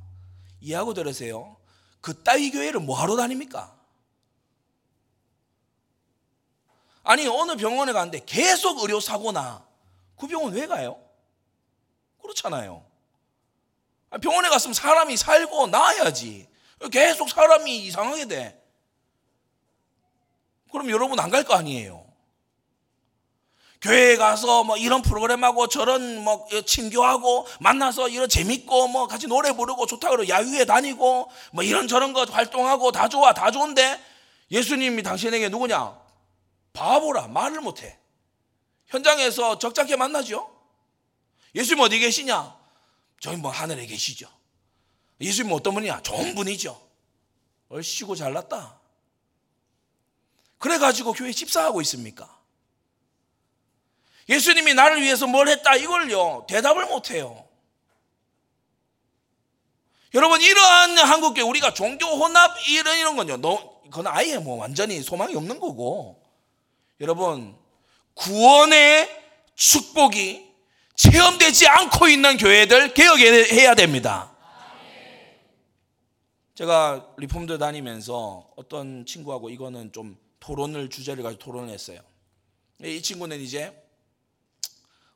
이해하고 0.59 0.93
들으세요. 0.93 1.55
그 2.01 2.21
따위 2.23 2.51
교회를 2.51 2.81
뭐하러 2.81 3.15
다닙니까? 3.15 3.73
아니 7.03 7.25
어느 7.27 7.55
병원에 7.55 7.93
갔는데 7.93 8.25
계속 8.25 8.81
의료 8.81 8.99
사고나 8.99 9.65
그 10.17 10.27
병원 10.27 10.51
왜 10.53 10.67
가요? 10.67 11.01
그렇잖아요. 12.21 12.85
병원에 14.21 14.49
갔으면 14.49 14.73
사람이 14.73 15.15
살고 15.15 15.67
나아야지. 15.67 16.49
계속 16.91 17.29
사람이 17.29 17.85
이상하게 17.85 18.25
돼. 18.25 18.66
그럼 20.71 20.89
여러분 20.89 21.19
안 21.19 21.29
갈 21.31 21.43
거 21.43 21.53
아니에요. 21.55 22.05
교회에 23.79 24.17
가서 24.17 24.63
뭐 24.63 24.75
이런 24.75 25.03
프로그램하고 25.03 25.67
저런 25.67 26.23
뭐 26.23 26.47
친교하고 26.65 27.45
만나서 27.59 28.09
이런 28.09 28.27
재밌고 28.27 28.87
뭐 28.87 29.07
같이 29.07 29.27
노래 29.27 29.51
부르고 29.51 29.85
좋다 29.85 30.09
그러고 30.09 30.27
야유회 30.27 30.65
다니고 30.65 31.29
뭐 31.51 31.63
이런 31.63 31.87
저런 31.87 32.11
거 32.11 32.23
활동하고 32.25 32.91
다 32.91 33.07
좋아 33.07 33.33
다 33.33 33.51
좋은데 33.51 34.01
예수님이 34.49 35.03
당신에게 35.03 35.49
누구냐? 35.49 35.95
바보라 36.73 37.27
말을 37.27 37.61
못해. 37.61 37.99
현장에서 38.87 39.59
적잖게 39.59 39.95
만나죠. 39.95 40.49
예수님 41.53 41.83
어디 41.83 41.99
계시냐? 41.99 42.57
저희 43.19 43.35
뭐 43.37 43.51
하늘에 43.51 43.85
계시죠. 43.85 44.27
예수님 45.21 45.51
어떤 45.51 45.73
분이냐? 45.75 46.01
좋은 46.01 46.33
분이죠. 46.33 46.79
얼씨고 47.69 48.15
잘났다. 48.15 48.79
그래가지고 50.57 51.13
교회 51.13 51.31
집사하고 51.31 51.81
있습니까? 51.81 52.35
예수님이 54.29 54.73
나를 54.73 55.01
위해서 55.01 55.27
뭘 55.27 55.47
했다 55.47 55.75
이걸요 55.75 56.45
대답을 56.49 56.85
못해요. 56.87 57.47
여러분 60.13 60.41
이러한 60.41 60.97
한국교회 60.97 61.43
우리가 61.43 61.73
종교 61.73 62.07
혼합 62.07 62.57
이런 62.67 62.97
이런 62.97 63.15
건요. 63.15 63.37
너 63.37 63.81
그건 63.83 64.07
아예 64.07 64.37
뭐 64.37 64.57
완전히 64.57 65.01
소망이 65.01 65.35
없는 65.35 65.59
거고. 65.59 66.23
여러분 66.99 67.55
구원의 68.15 69.07
축복이 69.55 70.47
체험되지 70.95 71.67
않고 71.67 72.07
있는 72.07 72.37
교회들 72.37 72.93
개혁해야 72.93 73.75
됩니다. 73.75 74.35
제가 76.55 77.13
Reformed 77.17 77.59
다니면서 77.59 78.49
어떤 78.55 79.05
친구하고 79.05 79.51
이거는 79.51 79.91
좀 79.91 80.17
토론을 80.51 80.89
주제를 80.89 81.23
가지고 81.23 81.43
토론을 81.43 81.73
했어요. 81.73 81.99
이 82.81 83.01
친구는 83.01 83.41
이제 83.41 83.73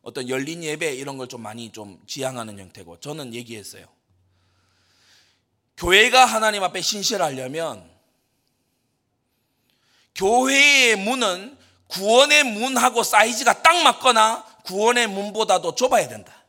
어떤 0.02 0.28
열린 0.28 0.62
예배 0.62 0.96
이런 0.96 1.18
걸 1.18 1.28
좀 1.28 1.42
많이 1.42 1.72
좀 1.72 2.04
지향하는 2.06 2.60
형태고 2.60 3.00
저는 3.00 3.34
얘기했어요. 3.34 3.86
교회가 5.78 6.26
하나님 6.26 6.64
앞에 6.64 6.82
신실하려면 6.82 7.90
교회의 10.16 10.98
문은 10.98 11.58
구원의 11.88 12.44
문하고 12.44 13.04
사이즈가 13.04 13.62
딱 13.62 13.82
맞거나 13.84 14.44
구원의 14.66 15.08
문보다도 15.08 15.76
좁아야 15.76 16.10
된다. 16.10 16.44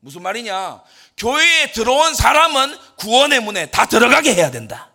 무슨 0.00 0.22
말이냐? 0.22 0.82
교회에 1.16 1.70
들어온 1.72 2.12
사람은 2.14 2.76
구원의 2.96 3.40
문에 3.40 3.70
다 3.70 3.86
들어가게 3.86 4.34
해야 4.34 4.50
된다. 4.50 4.89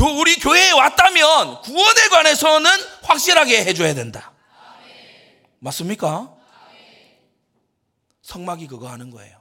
우리 0.00 0.36
교회에 0.36 0.70
왔다면 0.72 1.62
구원에 1.62 2.08
관해서는 2.08 2.70
확실하게 3.02 3.64
해줘야 3.64 3.94
된다. 3.94 4.32
맞습니까? 5.58 6.34
성막이 8.22 8.66
그거 8.66 8.88
하는 8.88 9.10
거예요. 9.10 9.40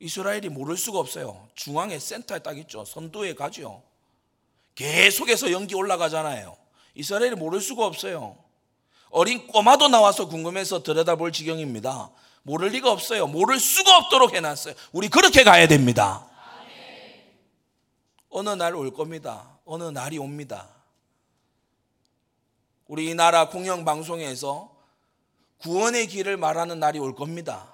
이스라엘이 0.00 0.48
모를 0.48 0.76
수가 0.76 0.98
없어요. 0.98 1.48
중앙에 1.54 1.98
센터에 1.98 2.40
딱 2.40 2.58
있죠. 2.58 2.84
선두에 2.84 3.34
가죠. 3.34 3.82
계속해서 4.74 5.52
연기 5.52 5.74
올라가잖아요. 5.74 6.56
이스라엘이 6.94 7.36
모를 7.36 7.60
수가 7.60 7.86
없어요. 7.86 8.36
어린 9.10 9.46
꼬마도 9.46 9.88
나와서 9.88 10.26
궁금해서 10.26 10.82
들여다볼 10.82 11.32
지경입니다. 11.32 12.10
모를 12.42 12.70
리가 12.70 12.90
없어요. 12.90 13.26
모를 13.26 13.60
수가 13.60 13.96
없도록 13.98 14.34
해놨어요. 14.34 14.74
우리 14.92 15.08
그렇게 15.08 15.44
가야 15.44 15.68
됩니다. 15.68 16.26
어느 18.32 18.48
날 18.50 18.74
올 18.74 18.92
겁니다. 18.92 19.58
어느 19.64 19.84
날이 19.84 20.18
옵니다. 20.18 20.68
우리나라 22.86 23.48
공영방송에서 23.48 24.74
구원의 25.58 26.06
길을 26.08 26.36
말하는 26.38 26.80
날이 26.80 26.98
올 26.98 27.14
겁니다. 27.14 27.72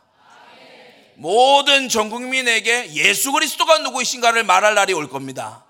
모든 1.15 1.89
전 1.89 2.11
국민에게 2.11 2.93
예수 2.93 3.33
그리스도가 3.33 3.79
누구이신가를 3.79 4.45
말할 4.45 4.75
날이 4.75 4.93
올 4.93 5.09
겁니다. 5.09 5.65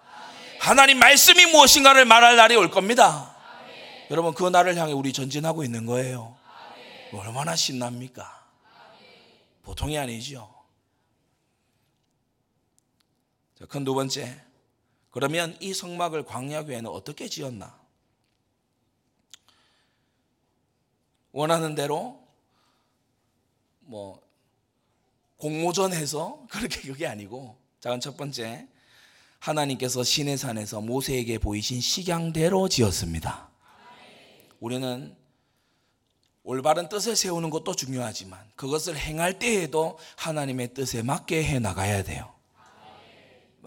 하나님 0.58 0.98
말씀이 0.98 1.46
무엇인가를 1.46 2.04
말할 2.04 2.36
날이 2.36 2.56
올 2.56 2.70
겁니다. 2.70 3.36
여러분 4.10 4.34
그 4.34 4.42
날을 4.48 4.76
향해 4.76 4.92
우리 4.92 5.12
전진하고 5.12 5.64
있는 5.64 5.86
거예요. 5.86 6.36
얼마나 7.12 7.54
신납니까? 7.54 8.46
보통이 9.62 9.98
아니죠. 9.98 10.52
큰두 13.68 13.94
번째. 13.94 14.47
그러면 15.10 15.56
이 15.60 15.72
성막을 15.72 16.24
광야교회는 16.24 16.90
어떻게 16.90 17.28
지었나? 17.28 17.78
원하는 21.32 21.74
대로 21.74 22.22
뭐 23.80 24.20
공모전해서 25.38 26.46
그렇게 26.50 26.80
그게 26.82 27.06
아니고 27.06 27.56
작은 27.80 28.00
첫 28.00 28.16
번째 28.16 28.66
하나님께서 29.38 30.02
신의 30.02 30.36
산에서 30.36 30.80
모세에게 30.80 31.38
보이신 31.38 31.80
식양대로 31.80 32.68
지었습니다. 32.68 33.48
우리는 34.60 35.16
올바른 36.42 36.88
뜻을 36.88 37.14
세우는 37.14 37.50
것도 37.50 37.74
중요하지만 37.74 38.40
그것을 38.56 38.96
행할 38.96 39.38
때에도 39.38 39.98
하나님의 40.16 40.74
뜻에 40.74 41.02
맞게 41.02 41.44
해 41.44 41.58
나가야 41.58 42.02
돼요. 42.02 42.37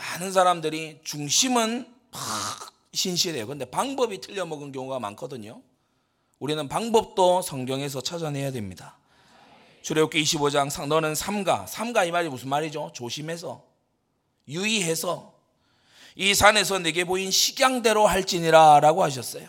많은 0.02 0.32
사람들이 0.32 1.00
중심은 1.04 1.88
신실해요. 2.92 3.46
근데 3.46 3.66
방법이 3.66 4.20
틀려 4.20 4.46
먹은 4.46 4.72
경우가 4.72 5.00
많거든요. 5.00 5.62
우리는 6.40 6.68
방법도 6.68 7.44
성경에서 7.44 8.02
찾아내야 8.02 8.52
됩니다. 8.52 8.98
출애굽기 9.84 10.22
25장 10.24 10.88
너는 10.88 11.14
삼가 11.16 11.68
삼가 11.68 12.04
이 12.06 12.12
말이 12.12 12.30
무슨 12.30 12.50
말이죠? 12.50 12.92
조심해서 12.94 13.64
유의해서 14.48 15.34
이 16.16 16.34
산에서 16.34 16.80
내게 16.80 17.04
보인 17.04 17.30
식양대로 17.30 18.08
할지니라라고 18.08 19.04
하셨어요. 19.04 19.48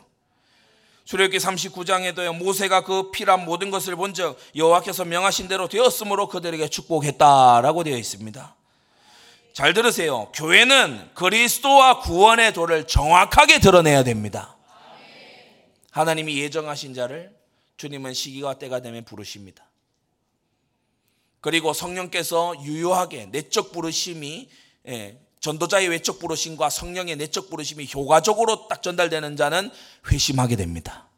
출애굽기 1.04 1.38
39장에도요 1.38 2.36
모세가 2.36 2.84
그 2.84 3.10
피란 3.10 3.44
모든 3.46 3.70
것을 3.70 3.96
본즉 3.96 4.38
여호와께서 4.54 5.06
명하신 5.06 5.48
대로 5.48 5.66
되었으므로 5.66 6.28
그들에게 6.28 6.68
축복했다라고 6.68 7.84
되어 7.84 7.96
있습니다. 7.96 8.61
잘 9.52 9.74
들으세요. 9.74 10.30
교회는 10.34 11.10
그리스도와 11.14 12.00
구원의 12.00 12.54
도를 12.54 12.86
정확하게 12.86 13.60
드러내야 13.60 14.02
됩니다. 14.02 14.56
하나님이 15.90 16.38
예정하신 16.38 16.94
자를 16.94 17.36
주님은 17.76 18.14
시기와 18.14 18.54
때가 18.54 18.80
되면 18.80 19.04
부르십니다. 19.04 19.68
그리고 21.40 21.72
성령께서 21.72 22.54
유효하게 22.62 23.26
내적 23.26 23.72
부르심이 23.72 24.48
예, 24.88 25.18
전도자의 25.40 25.88
외적 25.88 26.18
부르심과 26.18 26.70
성령의 26.70 27.16
내적 27.16 27.50
부르심이 27.50 27.88
효과적으로 27.92 28.68
딱 28.68 28.82
전달되는 28.82 29.36
자는 29.36 29.70
회심하게 30.10 30.56
됩니다. 30.56 31.08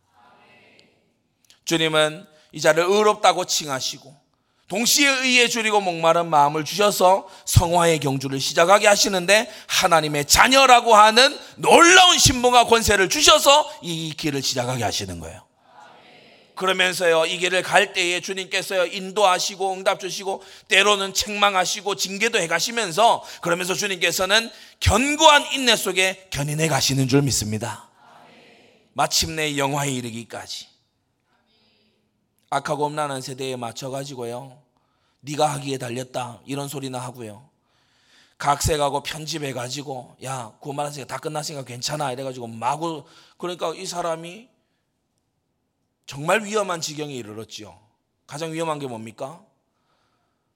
주님은 1.67 2.27
이 2.53 2.61
자를 2.61 2.85
의롭다고 2.85 3.45
칭하시고 3.45 4.24
동시에 4.69 5.09
의에 5.09 5.49
줄이고 5.49 5.81
목마른 5.81 6.29
마음을 6.31 6.65
주셔서 6.65 7.29
성화의 7.45 8.01
경주를 8.01 8.41
시작하게 8.41 8.87
하시는데 8.87 9.51
하나님의 9.67 10.25
자녀라고 10.25 10.95
하는 10.95 11.39
놀라운 11.57 12.19
신분과 12.19 12.65
권세를 12.65 13.09
주셔서 13.09 13.71
이 13.83 14.15
길을 14.17 14.43
시작하게 14.43 14.83
하시는 14.83 15.21
거예요. 15.21 15.45
그러면서요, 16.55 17.27
이 17.27 17.39
길을 17.39 17.63
갈 17.63 17.93
때에 17.93 18.21
주님께서요, 18.21 18.87
인도하시고 18.87 19.73
응답 19.73 19.99
주시고, 19.99 20.43
때로는 20.69 21.13
책망하시고, 21.13 21.97
징계도 21.97 22.39
해 22.39 22.47
가시면서, 22.47 23.25
그러면서 23.41 23.75
주님께서는 23.75 24.51
견고한 24.79 25.47
인내 25.53 25.75
속에 25.75 26.29
견인해 26.31 26.69
가시는 26.69 27.09
줄 27.09 27.23
믿습니다. 27.23 27.91
마침내 28.93 29.57
영화에 29.57 29.91
이르기까지. 29.91 30.74
악하고 32.51 32.85
엄란한 32.87 33.21
세대에 33.21 33.57
맞춰 33.57 33.91
가지고요, 33.91 34.61
네가 35.21 35.47
하기에 35.55 35.79
달렸다. 35.79 36.41
이런 36.45 36.69
소리나 36.69 36.99
하고요. 36.99 37.49
각색하고 38.39 39.03
편집해 39.03 39.53
가지고, 39.53 40.17
야, 40.25 40.57
구만하니까 40.61 41.07
다 41.07 41.19
끝났으니까 41.19 41.65
괜찮아. 41.65 42.13
이래가지고 42.13 42.47
마구, 42.49 43.05
그러니까 43.39 43.75
이 43.75 43.87
사람이 43.87 44.49
정말 46.07 46.45
위험한 46.45 46.81
지경에 46.81 47.15
이르렀지요. 47.15 47.79
가장 48.27 48.53
위험한 48.53 48.79
게 48.79 48.87
뭡니까? 48.87 49.43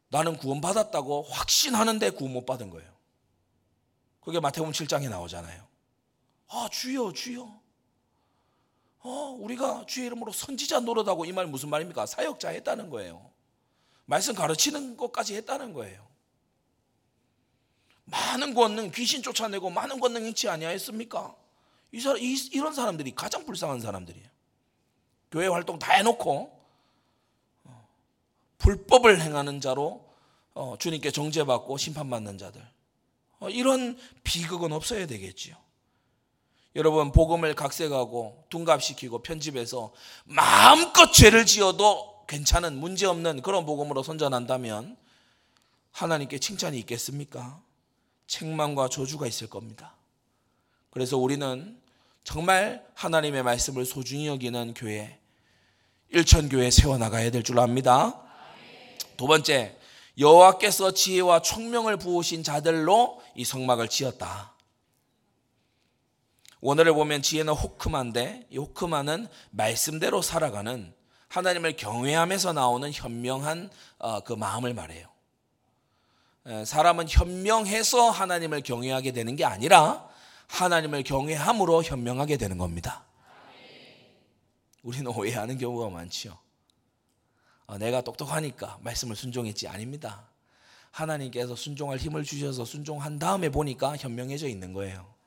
나는 0.09 0.37
구원받았다고 0.37 1.25
확신하는데 1.25 2.11
구원 2.11 2.33
못 2.33 2.47
받은 2.47 2.71
거예요. 2.71 2.91
그게 4.21 4.41
마태복음 4.41 4.73
7장에 4.73 5.09
나오잖아요. 5.09 5.67
아, 6.49 6.69
주여, 6.71 7.13
주여. 7.13 7.61
어, 9.09 9.31
우리가 9.41 9.87
주의 9.87 10.07
이름으로 10.07 10.33
선지자 10.33 10.81
노릇하고 10.81 11.25
이 11.25 11.33
말 11.33 11.47
무슨 11.47 11.71
말입니까? 11.71 12.05
사역자 12.05 12.51
했다는 12.51 12.91
거예요. 12.91 13.31
말씀 14.05 14.35
가르치는 14.35 14.97
것까지 14.99 15.35
했다는 15.37 15.73
거예요. 15.73 16.07
많은 18.05 18.55
권능, 18.55 18.91
귀신 18.91 19.23
쫓아내고 19.23 19.71
많은 19.71 19.99
권능 20.01 20.25
행치 20.27 20.49
아니하였습니까? 20.49 21.35
이 21.93 22.01
사람, 22.01 22.19
이, 22.19 22.35
이런 22.53 22.75
사람들이 22.75 23.15
가장 23.15 23.47
불쌍한 23.47 23.81
사람들이에요. 23.81 24.29
교회 25.31 25.47
활동 25.47 25.79
다 25.79 25.93
해놓고 25.95 26.59
어, 27.65 27.89
불법을 28.59 29.21
행하는 29.23 29.61
자로 29.61 30.07
어, 30.55 30.77
주님께 30.79 31.11
정죄받고 31.13 31.77
심판받는 31.79 32.37
자들 32.39 32.67
어, 33.41 33.49
이런 33.49 33.99
비극은 34.25 34.73
없어야 34.73 35.07
되겠지요. 35.07 35.57
여러분 36.77 37.13
복음을 37.13 37.55
각색하고 37.55 38.45
둔갑시키고 38.51 39.23
편집해서 39.23 39.93
마음껏 40.25 41.11
죄를 41.13 41.47
지어도 41.47 42.25
괜찮은 42.27 42.79
문제없는 42.79 43.43
그런 43.43 43.65
복음으로 43.65 44.03
선전한다면 44.03 44.97
하나님께 45.93 46.39
칭찬이 46.39 46.79
있겠습니까? 46.81 47.61
책망과 48.27 48.89
저주가 48.91 49.27
있을 49.27 49.49
겁니다. 49.49 49.95
그래서 50.91 51.17
우리는 51.17 51.81
정말 52.23 52.87
하나님의 52.95 53.43
말씀을 53.43 53.87
소중히 53.87 54.27
여기는 54.27 54.75
교회, 54.75 55.19
일천교회 56.11 56.71
세워나가야 56.71 57.31
될 57.31 57.43
줄 57.43 57.59
압니다. 57.59 58.21
두 59.17 59.27
번째, 59.27 59.77
여호와께서 60.19 60.93
지혜와 60.93 61.41
총명을 61.41 61.97
부으신 61.97 62.43
자들로 62.43 63.23
이 63.35 63.45
성막을 63.45 63.89
지었다. 63.89 64.53
오늘을 66.61 66.93
보면 66.93 67.23
지혜는 67.23 67.53
호크만데 67.53 68.49
이 68.51 68.59
호크만은 68.59 69.29
말씀대로 69.51 70.23
살아가는 70.23 70.93
하나님을 71.29 71.77
경외하면서 71.77 72.55
나오는 72.55 72.91
현명한 72.93 73.71
어, 73.99 74.21
그 74.21 74.33
마음을 74.33 74.75
말해요. 74.75 75.07
사람은 76.65 77.09
현명해서 77.09 78.09
하나님을 78.11 78.63
경외하게 78.63 79.13
되는 79.13 79.37
게 79.37 79.45
아니라 79.45 80.09
하나님을 80.47 81.03
경외함으로 81.03 81.83
현명하게 81.83 82.39
되는 82.39 82.57
겁니다. 82.57 83.05
우리는 84.83 85.07
오해하는 85.07 85.59
경우가 85.59 85.91
많지요. 85.91 86.39
어, 87.67 87.77
내가 87.77 88.01
똑똑하니까 88.01 88.79
말씀을 88.81 89.15
순종했지 89.15 89.69
아닙니다. 89.69 90.31
하나님께서 90.91 91.55
순종할 91.55 91.99
힘을 91.99 92.25
주셔서 92.25 92.65
순종한 92.65 93.19
다음에 93.19 93.51
보니까 93.51 93.97
현명해져 93.97 94.49
있는 94.49 94.73
거예요. 94.73 95.18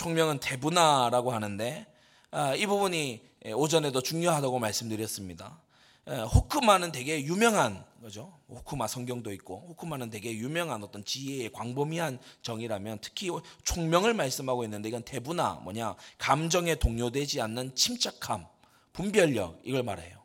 총명은 0.00 0.40
대분화라고 0.40 1.30
하는데 1.30 1.86
아, 2.30 2.54
이 2.54 2.64
부분이 2.64 3.20
오전에도 3.54 4.00
중요하다고 4.00 4.58
말씀드렸습니다. 4.58 5.60
호크마는 6.06 6.90
되게 6.90 7.22
유명한 7.22 7.84
거죠. 8.00 8.32
호크마 8.48 8.86
성경도 8.86 9.30
있고 9.34 9.66
호크마는 9.68 10.08
되게 10.08 10.32
유명한 10.32 10.82
어떤 10.82 11.04
지혜의 11.04 11.52
광범위한 11.52 12.18
정의라면 12.40 13.00
특히 13.02 13.28
총명을 13.64 14.14
말씀하고 14.14 14.64
있는데 14.64 14.88
이건 14.88 15.02
대분화 15.02 15.60
뭐냐 15.64 15.96
감정에 16.16 16.76
동요되지 16.76 17.42
않는 17.42 17.74
침착함 17.74 18.46
분별력 18.94 19.60
이걸 19.64 19.82
말해요. 19.82 20.18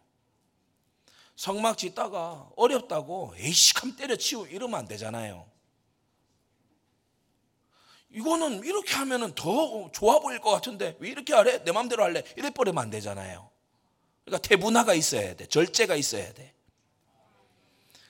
성막 1.35 1.77
짓다가 1.77 2.47
어렵다고 2.55 3.33
에이식함 3.37 3.97
때려치우 3.97 4.47
이러면 4.47 4.79
안 4.79 4.87
되잖아요. 4.87 5.45
이거는 8.15 8.63
이렇게 8.63 8.93
하면은 8.95 9.35
더 9.35 9.89
좋아 9.91 10.19
보일 10.19 10.39
것 10.39 10.49
같은데 10.51 10.95
왜 10.99 11.09
이렇게 11.09 11.33
하래? 11.33 11.61
내 11.65 11.71
마음대로 11.73 12.03
할래? 12.03 12.23
이래 12.37 12.49
버리면 12.49 12.81
안 12.81 12.89
되잖아요. 12.89 13.49
그러니까 14.23 14.47
태분화가 14.47 14.93
있어야 14.93 15.35
돼. 15.35 15.45
절제가 15.45 15.95
있어야 15.95 16.33
돼. 16.33 16.53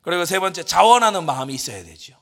그리고 0.04 0.24
세 0.26 0.40
번째 0.40 0.64
자원하는 0.64 1.26
마음이 1.26 1.54
있어야 1.56 1.84
되죠. 1.84 2.16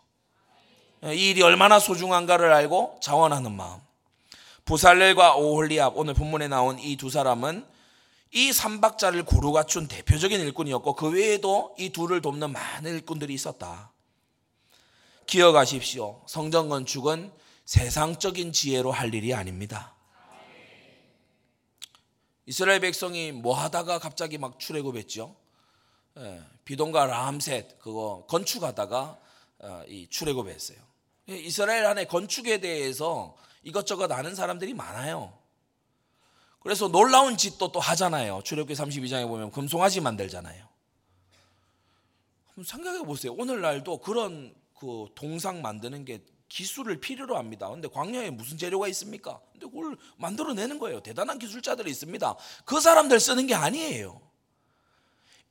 이 1.04 1.32
일이 1.32 1.42
얼마나 1.42 1.80
소중한가를 1.80 2.54
알고 2.54 3.00
자원하는 3.02 3.52
마음. 3.52 3.82
부살렐과 4.64 5.36
오홀리압 5.36 5.98
오늘 5.98 6.14
본문에 6.14 6.48
나온 6.48 6.80
이 6.80 6.96
두 6.96 7.10
사람은 7.10 7.66
이 8.32 8.54
삼박자를 8.54 9.26
고루 9.26 9.52
갖춘 9.52 9.90
대표적인 9.90 10.40
일꾼이었고 10.40 10.96
그 10.96 11.10
외에도 11.10 11.76
이 11.78 11.90
둘을 11.90 12.22
돕는 12.22 12.52
많은 12.54 12.94
일꾼들이 12.96 13.34
있었다. 13.34 13.92
기억하십시오. 15.28 16.22
성전 16.26 16.70
건축은 16.70 17.43
세상적인 17.66 18.52
지혜로 18.52 18.92
할 18.92 19.14
일이 19.14 19.34
아닙니다. 19.34 19.96
이스라엘 22.46 22.82
백성이 22.82 23.32
뭐 23.32 23.56
하다가 23.58 24.00
갑자기 24.00 24.38
막 24.38 24.60
출애굽했죠. 24.60 25.36
예, 26.18 26.42
비동과 26.66 27.06
라함셋 27.06 27.80
그거 27.80 28.26
건축하다가 28.28 29.20
어, 29.60 29.84
이 29.88 30.08
출애굽했어요. 30.10 30.78
이스라엘 31.28 31.86
안에 31.86 32.06
건축에 32.06 32.60
대해서 32.60 33.38
이것저것 33.64 34.12
아는 34.12 34.36
사람들이 34.36 34.74
많아요. 34.74 35.38
그래서 36.60 36.90
놀라운 36.90 37.38
짓도 37.38 37.72
또 37.72 37.80
하잖아요. 37.80 38.42
출애굽기 38.44 38.74
32장에 38.74 39.28
보면 39.28 39.52
금송아지 39.52 40.02
만들잖아요. 40.02 40.68
한번 42.48 42.64
생각해 42.66 43.06
보세요. 43.06 43.34
오늘날도 43.34 44.00
그런 44.00 44.54
그 44.78 45.08
동상 45.16 45.62
만드는 45.62 46.04
게 46.04 46.24
기술을 46.54 47.00
필요로 47.00 47.36
합니다. 47.36 47.68
근데 47.68 47.88
광야에 47.88 48.30
무슨 48.30 48.60
재료가 48.60 48.88
있습니까? 48.90 49.40
근데 49.52 49.66
그걸 49.66 49.98
만들어내는 50.18 50.78
거예요. 50.78 51.02
대단한 51.02 51.40
기술자들이 51.40 51.90
있습니다. 51.90 52.36
그 52.66 52.80
사람들 52.80 53.20
쓰는 53.20 53.48
게 53.48 53.56
아니에요. 53.56 54.22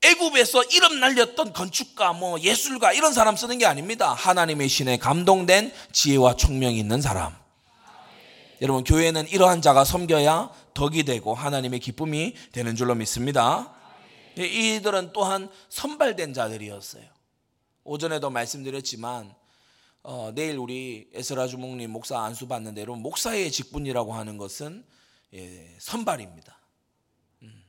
애굽에서 0.04 0.62
이름 0.64 1.00
날렸던 1.00 1.52
건축가, 1.52 2.12
뭐 2.12 2.38
예술가 2.40 2.92
이런 2.92 3.12
사람 3.12 3.34
쓰는 3.34 3.58
게 3.58 3.66
아닙니다. 3.66 4.12
하나님의 4.12 4.68
신에 4.68 4.96
감동된 4.96 5.72
지혜와 5.90 6.36
총명이 6.36 6.78
있는 6.78 7.00
사람. 7.00 7.34
여러분 8.60 8.84
교회는 8.84 9.26
이러한 9.28 9.60
자가 9.60 9.84
섬겨야 9.84 10.50
덕이 10.74 11.02
되고 11.02 11.34
하나님의 11.34 11.80
기쁨이 11.80 12.34
되는 12.52 12.76
줄로 12.76 12.94
믿습니다. 12.94 13.74
이들은 14.36 15.10
또한 15.12 15.50
선발된 15.68 16.32
자들이었어요. 16.32 17.04
오전에도 17.82 18.30
말씀드렸지만 18.30 19.41
어, 20.04 20.32
내일 20.34 20.58
우리 20.58 21.08
에스라 21.12 21.46
주목님 21.46 21.90
목사 21.90 22.20
안수 22.20 22.48
받는 22.48 22.74
대로 22.74 22.96
목사의 22.96 23.52
직분이라고 23.52 24.12
하는 24.12 24.36
것은 24.36 24.84
예, 25.34 25.76
선발입니다. 25.78 26.58
음, 27.42 27.64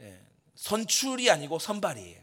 예, 0.00 0.20
선출이 0.56 1.30
아니고 1.30 1.60
선발이에요. 1.60 2.20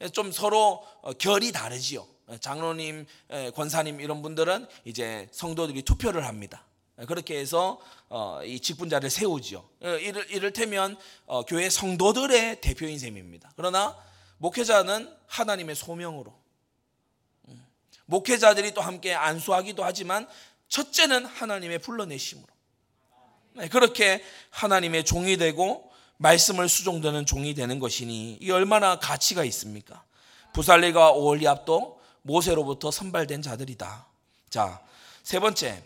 예, 0.00 0.08
좀 0.08 0.32
서로 0.32 0.84
어, 1.02 1.12
결이 1.12 1.52
다르지요. 1.52 2.06
장로님, 2.40 3.06
예, 3.30 3.50
권사님 3.54 4.00
이런 4.00 4.20
분들은 4.20 4.66
이제 4.84 5.28
성도들이 5.30 5.82
투표를 5.82 6.26
합니다. 6.26 6.66
예, 7.00 7.04
그렇게 7.04 7.38
해서 7.38 7.80
어, 8.08 8.40
이 8.44 8.58
직분자를 8.58 9.08
세우지요. 9.08 9.64
예, 9.84 10.00
이를, 10.00 10.28
이를테면 10.32 10.98
어, 11.26 11.44
교회 11.44 11.70
성도들의 11.70 12.60
대표인 12.60 12.98
셈입니다. 12.98 13.52
그러나 13.54 13.96
목회자는 14.38 15.14
하나님의 15.28 15.76
소명으로 15.76 16.32
음, 16.32 16.43
목회자들이 18.06 18.74
또 18.74 18.80
함께 18.80 19.14
안수하기도 19.14 19.84
하지만 19.84 20.28
첫째는 20.68 21.26
하나님의 21.26 21.78
불러내심으로 21.78 22.46
네, 23.56 23.68
그렇게 23.68 24.22
하나님의 24.50 25.04
종이 25.04 25.36
되고 25.36 25.90
말씀을 26.18 26.68
수종되는 26.68 27.26
종이 27.26 27.54
되는 27.54 27.78
것이니 27.78 28.38
이 28.40 28.50
얼마나 28.50 28.98
가치가 28.98 29.44
있습니까? 29.44 30.04
부살리가 30.52 31.12
오홀리압도 31.12 32.00
모세로부터 32.22 32.90
선발된 32.90 33.42
자들이다. 33.42 34.06
자, 34.50 34.82
세 35.22 35.38
번째. 35.38 35.82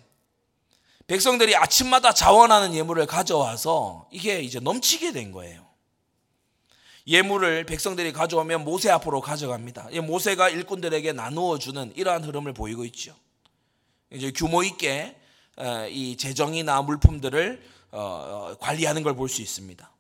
백성들이 1.07 1.57
아침마다 1.57 2.13
자원하는 2.13 2.75
예물을 2.75 3.07
가져와서 3.07 4.09
이게 4.13 4.41
이제 4.41 4.61
넘치게 4.61 5.13
된 5.13 5.33
거예요. 5.33 5.68
예물을 7.09 7.65
백성들이 7.65 8.13
가져오면 8.13 8.65
모세 8.65 8.91
앞으로 8.91 9.23
가져갑니다. 9.23 9.89
모세가 10.03 10.51
일꾼들에게 10.51 11.13
나누어 11.13 11.59
주는 11.59 11.91
이러한 11.97 12.23
흐름을 12.23 12.53
보이고 12.53 12.85
있죠. 12.85 13.15
이제 14.11 14.31
규모 14.31 14.63
있게 14.63 15.17
이 15.91 16.17
재정이나 16.19 16.83
물품들을 16.83 17.63
어, 17.91 17.99
어, 18.01 18.57
관리하는 18.61 19.03
걸 19.03 19.15
볼 19.15 19.31
수 19.31 19.41
있습니다. 19.41 19.91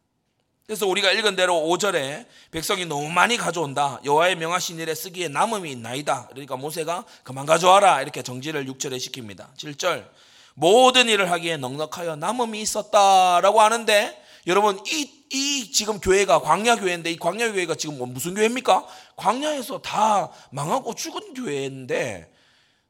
그래서 0.66 0.86
우리가 0.86 1.12
읽은 1.12 1.34
대로 1.34 1.54
5절에 1.54 2.26
백성이 2.50 2.84
너무 2.84 3.08
많이 3.08 3.38
가져온다. 3.38 3.98
여호와의 4.04 4.36
명하신 4.36 4.78
일에 4.78 4.94
쓰기에 4.94 5.28
남음이 5.28 5.70
있나이다. 5.70 6.28
그러니까 6.28 6.56
모세가 6.56 7.06
그만 7.22 7.46
가져와라. 7.46 8.02
이렇게 8.02 8.22
정지를 8.22 8.66
6절에 8.66 8.98
시킵니다. 8.98 9.54
7절 9.56 10.06
모든 10.52 11.08
일을 11.08 11.30
하기에 11.30 11.56
넉넉하여 11.56 12.16
남음이 12.16 12.60
있었다라고 12.60 13.62
하는데 13.62 14.22
여러분 14.48 14.80
이, 14.86 15.24
이 15.30 15.70
지금 15.70 16.00
교회가 16.00 16.40
광야 16.40 16.76
교회인데 16.76 17.10
이 17.10 17.18
광야 17.18 17.52
교회가 17.52 17.74
지금 17.74 17.98
뭐 17.98 18.06
무슨 18.06 18.34
교회입니까? 18.34 18.86
광야에서 19.16 19.82
다 19.82 20.30
망하고 20.50 20.94
죽은 20.94 21.34
교회인데 21.34 22.32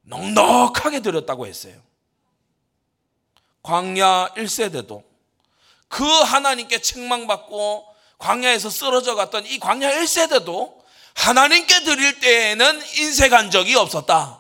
넉넉하게 0.03 1.01
드렸다고 1.01 1.49
했어요. 1.49 1.75
광야 3.63 4.29
1세대도 4.37 5.03
그 5.89 6.05
하나님께 6.05 6.81
책망받고 6.81 7.87
광야에서 8.19 8.71
쓰러져 8.71 9.17
갔던 9.17 9.45
이 9.47 9.59
광야 9.59 9.91
1세대도 9.91 10.79
하나님께 11.15 11.83
드릴 11.83 12.21
때에는 12.21 12.83
인색한 12.99 13.51
적이 13.51 13.75
없었다. 13.75 14.38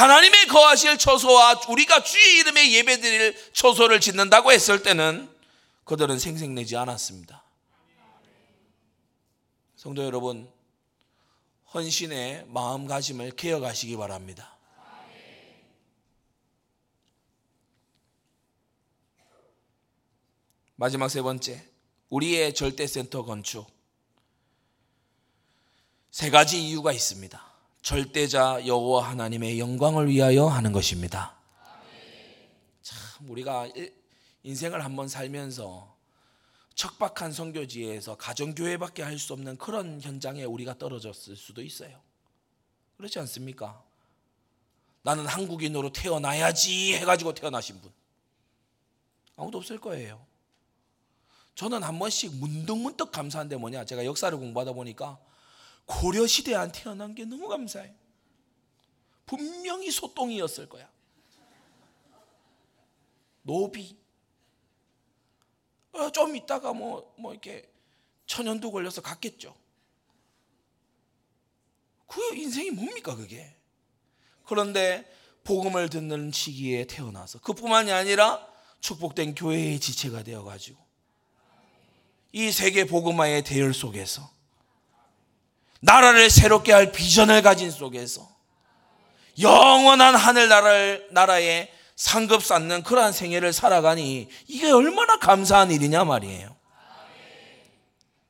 하나님의 0.00 0.46
거하실 0.46 0.96
처소와 0.96 1.60
우리가 1.68 2.02
주의 2.02 2.38
이름의 2.38 2.72
예배드릴 2.72 3.52
처소를 3.52 4.00
짓는다고 4.00 4.50
했을 4.50 4.82
때는 4.82 5.28
그들은 5.84 6.18
생색내지 6.18 6.74
않았습니다. 6.74 7.44
성도 9.76 10.02
여러분, 10.02 10.50
헌신의 11.74 12.46
마음가짐을 12.48 13.32
개혁하시기 13.32 13.94
바랍니다. 13.98 14.56
마지막 20.76 21.10
세 21.10 21.20
번째, 21.20 21.62
우리의 22.08 22.54
절대센터 22.54 23.24
건축. 23.24 23.70
세 26.10 26.30
가지 26.30 26.66
이유가 26.66 26.90
있습니다. 26.90 27.49
절대자 27.82 28.66
여호와 28.66 29.08
하나님의 29.10 29.58
영광을 29.58 30.08
위하여 30.08 30.46
하는 30.46 30.72
것입니다. 30.72 31.34
참 32.82 33.30
우리가 33.30 33.68
인생을 34.42 34.84
한번 34.84 35.08
살면서 35.08 35.96
척박한 36.74 37.32
성교지에서 37.32 38.16
가정교회밖에 38.16 39.02
할 39.02 39.18
수 39.18 39.32
없는 39.32 39.56
그런 39.58 40.00
현장에 40.00 40.44
우리가 40.44 40.78
떨어졌을 40.78 41.36
수도 41.36 41.62
있어요. 41.62 42.00
그렇지 42.96 43.18
않습니까? 43.20 43.82
나는 45.02 45.26
한국인으로 45.26 45.92
태어나야지 45.92 46.94
해가지고 46.94 47.34
태어나신 47.34 47.80
분 47.80 47.90
아무도 49.36 49.58
없을 49.58 49.78
거예요. 49.80 50.24
저는 51.54 51.82
한 51.82 51.98
번씩 51.98 52.36
문득문득 52.36 53.10
감사한데 53.10 53.56
뭐냐? 53.56 53.84
제가 53.86 54.04
역사를 54.04 54.36
공부하다 54.36 54.72
보니까 54.72 55.18
고려 55.90 56.24
시대에 56.24 56.54
안 56.54 56.70
태어난 56.70 57.16
게 57.16 57.24
너무 57.24 57.48
감사해요. 57.48 57.92
분명히 59.26 59.90
소똥이었을 59.90 60.68
거야. 60.68 60.88
노비. 63.42 63.96
어, 65.92 66.10
좀 66.12 66.36
있다가 66.36 66.72
뭐, 66.72 67.12
뭐 67.18 67.32
이렇게 67.32 67.68
천연도 68.26 68.70
걸려서 68.70 69.02
갔겠죠. 69.02 69.56
그 72.06 72.36
인생이 72.36 72.70
뭡니까, 72.70 73.16
그게? 73.16 73.56
그런데 74.44 75.12
복음을 75.42 75.88
듣는 75.90 76.30
시기에 76.30 76.84
태어나서 76.84 77.40
그뿐만이 77.40 77.90
아니라 77.90 78.46
축복된 78.80 79.34
교회의 79.34 79.80
지체가 79.80 80.22
되어가지고 80.22 80.78
이 82.32 82.52
세계 82.52 82.84
복음화의 82.84 83.42
대열 83.42 83.74
속에서 83.74 84.39
나라를 85.80 86.30
새롭게 86.30 86.72
할 86.72 86.92
비전을 86.92 87.42
가진 87.42 87.70
속에서 87.70 88.28
영원한 89.38 90.14
하늘 90.14 90.48
나라를 90.48 91.08
나라에 91.12 91.70
상급 91.96 92.42
쌓는 92.42 92.82
그러한 92.82 93.12
생애를 93.12 93.52
살아가니 93.52 94.28
이게 94.46 94.70
얼마나 94.70 95.18
감사한 95.18 95.70
일이냐 95.70 96.04
말이에요. 96.04 96.56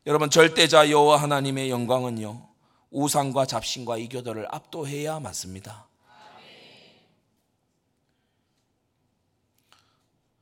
여러분 0.06 0.30
절대자 0.30 0.90
여호와 0.90 1.20
하나님의 1.22 1.70
영광은요 1.70 2.48
우상과 2.90 3.46
잡신과 3.46 3.98
이교도를 3.98 4.46
압도해야 4.50 5.20
맞습니다. 5.20 5.86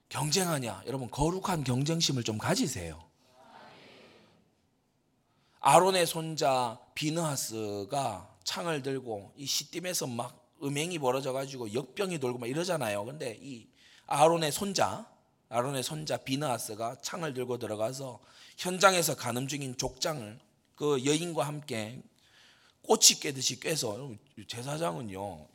경쟁하냐? 0.08 0.84
여러분 0.86 1.10
거룩한 1.10 1.64
경쟁심을 1.64 2.24
좀 2.24 2.38
가지세요. 2.38 3.07
아론의 5.70 6.06
손자 6.06 6.80
비느하스가 6.94 8.38
창을 8.42 8.82
들고 8.82 9.34
이 9.36 9.44
시딤에서 9.44 10.06
막 10.06 10.50
음행이 10.62 10.98
벌어져 10.98 11.34
가지고 11.34 11.74
역병이 11.74 12.20
돌고 12.20 12.38
막 12.38 12.46
이러잖아요. 12.46 13.04
근데 13.04 13.38
이 13.42 13.68
아론의 14.06 14.50
손자 14.50 15.06
아론의 15.50 15.82
손자 15.82 16.16
비느하스가 16.16 16.96
창을 17.02 17.34
들고 17.34 17.58
들어가서 17.58 18.18
현장에서 18.56 19.14
가늠 19.14 19.46
중인 19.46 19.76
족장을 19.76 20.38
그 20.74 21.04
여인과 21.04 21.46
함께 21.46 22.02
꽃이 22.80 23.20
깨듯이 23.20 23.60
꿰서 23.60 24.14
제사장은요 24.46 25.48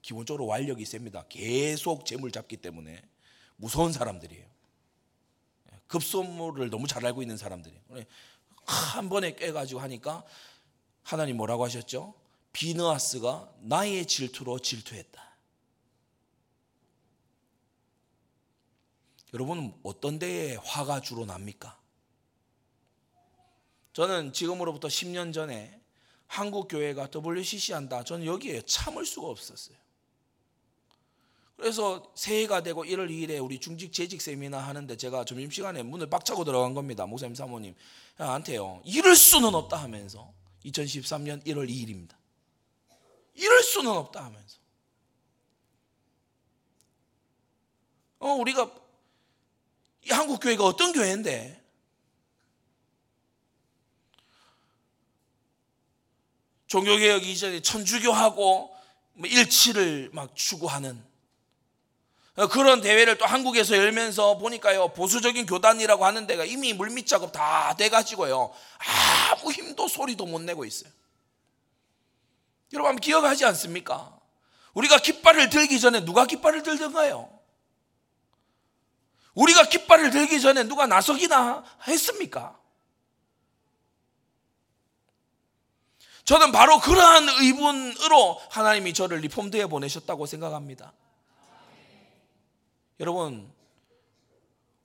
기본적으로 0.00 0.46
완력이 0.46 0.86
셉니다. 0.86 1.26
계속 1.28 2.06
재물 2.06 2.32
잡기 2.32 2.56
때문에 2.56 3.02
무서운 3.56 3.92
사람들이에요. 3.92 4.50
급소물을 5.86 6.70
너무 6.70 6.86
잘 6.86 7.04
알고 7.04 7.20
있는 7.20 7.36
사람들이에요. 7.36 7.82
한 8.64 9.08
번에 9.08 9.34
깨가지고 9.34 9.80
하니까 9.80 10.24
하나님 11.02 11.36
뭐라고 11.36 11.64
하셨죠? 11.64 12.14
비느아스가 12.52 13.52
나의 13.60 14.06
질투로 14.06 14.58
질투했다. 14.58 15.22
여러분 19.34 19.74
어떤 19.82 20.18
데에 20.18 20.56
화가 20.56 21.00
주로 21.00 21.24
납니까? 21.24 21.80
저는 23.94 24.32
지금으로부터 24.32 24.88
10년 24.88 25.32
전에 25.32 25.80
한국 26.26 26.68
교회가 26.68 27.08
WCC 27.14 27.72
한다. 27.72 28.04
저는 28.04 28.26
여기에 28.26 28.62
참을 28.62 29.04
수가 29.04 29.28
없었어요. 29.28 29.76
그래서 31.62 32.10
새해가 32.16 32.64
되고 32.64 32.84
1월 32.84 33.08
2일에 33.08 33.40
우리 33.40 33.60
중직 33.60 33.92
재직 33.92 34.20
세미나 34.20 34.58
하는데 34.58 34.96
제가 34.96 35.24
점심시간에 35.24 35.84
문을 35.84 36.10
박차고 36.10 36.42
들어간 36.42 36.74
겁니다. 36.74 37.06
목사님 37.06 37.36
사모님 37.36 37.76
한테요. 38.16 38.82
이럴 38.84 39.14
수는 39.14 39.54
없다 39.54 39.76
하면서 39.76 40.34
2013년 40.64 41.46
1월 41.46 41.68
2일입니다. 41.70 42.16
이럴 43.34 43.62
수는 43.62 43.92
없다 43.92 44.24
하면서 44.24 44.58
어 48.18 48.32
우리가 48.32 48.68
이 50.04 50.10
한국 50.10 50.40
교회가 50.40 50.64
어떤 50.64 50.92
교회인데 50.92 51.62
종교개혁 56.66 57.24
이전에 57.24 57.60
천주교하고 57.60 58.76
뭐 59.12 59.28
일치를 59.28 60.10
막 60.12 60.34
추구하는 60.34 61.11
그런 62.34 62.80
대회를 62.80 63.18
또 63.18 63.26
한국에서 63.26 63.76
열면서 63.76 64.38
보니까요 64.38 64.88
보수적인 64.94 65.44
교단이라고 65.44 66.06
하는 66.06 66.26
데가 66.26 66.44
이미 66.46 66.72
물밑 66.72 67.06
작업 67.06 67.30
다 67.32 67.74
돼가지고요 67.76 68.54
아무 69.30 69.52
힘도 69.52 69.86
소리도 69.86 70.24
못 70.24 70.40
내고 70.40 70.64
있어요. 70.64 70.90
여러분 72.72 72.96
기억하지 72.96 73.44
않습니까? 73.44 74.18
우리가 74.72 74.98
깃발을 74.98 75.50
들기 75.50 75.78
전에 75.78 76.04
누가 76.04 76.26
깃발을 76.26 76.62
들던가요? 76.62 77.28
우리가 79.34 79.68
깃발을 79.68 80.10
들기 80.10 80.40
전에 80.40 80.62
누가 80.64 80.86
나서기나 80.86 81.64
했습니까? 81.86 82.58
저는 86.24 86.52
바로 86.52 86.80
그러한 86.80 87.28
의분으로 87.28 88.40
하나님이 88.50 88.94
저를 88.94 89.18
리폼드에 89.18 89.66
보내셨다고 89.66 90.24
생각합니다. 90.24 90.94
여러분, 93.02 93.52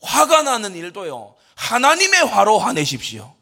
화가 0.02 0.42
나는 0.42 0.76
일도요, 0.76 1.36
하나님의 1.56 2.26
화로 2.26 2.58
화내십시오. 2.58 3.36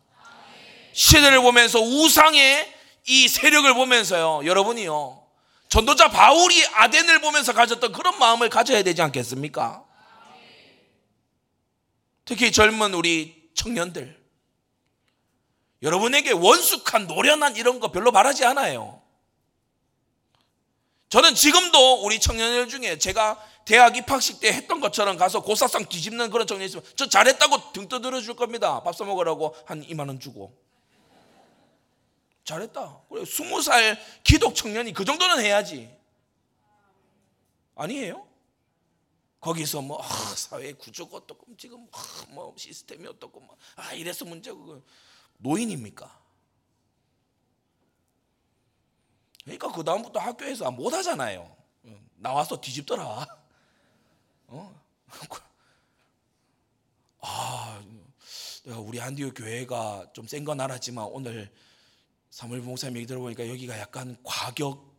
시대를 0.92 1.42
보면서 1.42 1.80
우상의 1.80 2.74
이 3.08 3.28
세력을 3.30 3.74
보면서요, 3.74 4.46
여러분이요, 4.46 5.26
전도자 5.70 6.10
바울이 6.10 6.66
아덴을 6.74 7.22
보면서 7.22 7.54
가졌던 7.54 7.94
그런 7.94 8.20
마음을 8.20 8.50
가져야 8.50 8.84
되지 8.84 9.02
않겠습니까? 9.02 9.86
특히 12.26 12.52
젊은 12.52 12.94
우리 12.94 13.50
청년들. 13.54 14.22
여러분에게 15.84 16.34
원숙한 16.34 17.08
노련한 17.08 17.56
이런 17.56 17.80
거 17.80 17.92
별로 17.92 18.12
바라지 18.12 18.44
않아요. 18.44 19.05
저는 21.16 21.34
지금도 21.34 22.04
우리 22.04 22.20
청년들 22.20 22.68
중에 22.68 22.98
제가 22.98 23.42
대학 23.64 23.96
입학식 23.96 24.42
때 24.42 24.52
했던 24.52 24.82
것처럼 24.82 25.16
가서 25.16 25.44
고사상 25.44 25.86
뒤집는 25.86 26.30
그런 26.30 26.46
청년 26.46 26.66
있으면 26.66 26.84
저 26.98 27.08
잘했다고 27.08 27.72
등 27.72 27.88
떠들어 27.88 28.20
줄 28.20 28.36
겁니다. 28.36 28.84
밥 28.84 28.94
사 28.94 29.06
먹으라고 29.06 29.56
한 29.66 29.82
2만 29.88 30.10
원 30.10 30.20
주고. 30.20 30.54
잘했다. 32.44 33.04
그래, 33.08 33.24
20살 33.24 33.98
기독 34.26 34.56
청년이 34.56 34.92
그 34.92 35.06
정도는 35.06 35.42
해야지. 35.42 35.90
아니에요? 37.76 38.28
거기서 39.40 39.84
뭐 39.84 40.04
아, 40.04 40.08
사회 40.36 40.74
구조가 40.74 41.16
어떻고 41.16 41.46
지금 41.58 41.88
아, 41.94 42.26
뭐 42.28 42.54
시스템이 42.58 43.08
어떻고 43.08 43.40
뭐, 43.40 43.56
아 43.78 43.94
이래서 43.94 44.26
문제고 44.26 44.84
노인입니까? 45.38 46.25
그러니까 49.46 49.72
그 49.72 49.84
다음부터 49.84 50.20
학교에서 50.20 50.70
못 50.72 50.92
하잖아요. 50.94 51.56
나와서 52.16 52.60
뒤집더라. 52.60 53.06
어? 54.48 54.82
아, 57.22 57.82
우리 58.78 59.00
안디오 59.00 59.32
교회가 59.32 60.12
좀 60.14 60.26
센 60.28 60.44
건 60.44 60.60
알았지만 60.60 61.06
오늘 61.06 61.52
사무엘 62.32 62.62
목사님 62.62 62.98
얘기 62.98 63.06
들어보니까 63.08 63.48
여기가 63.48 63.80
약간 63.80 64.18
과격 64.24 64.94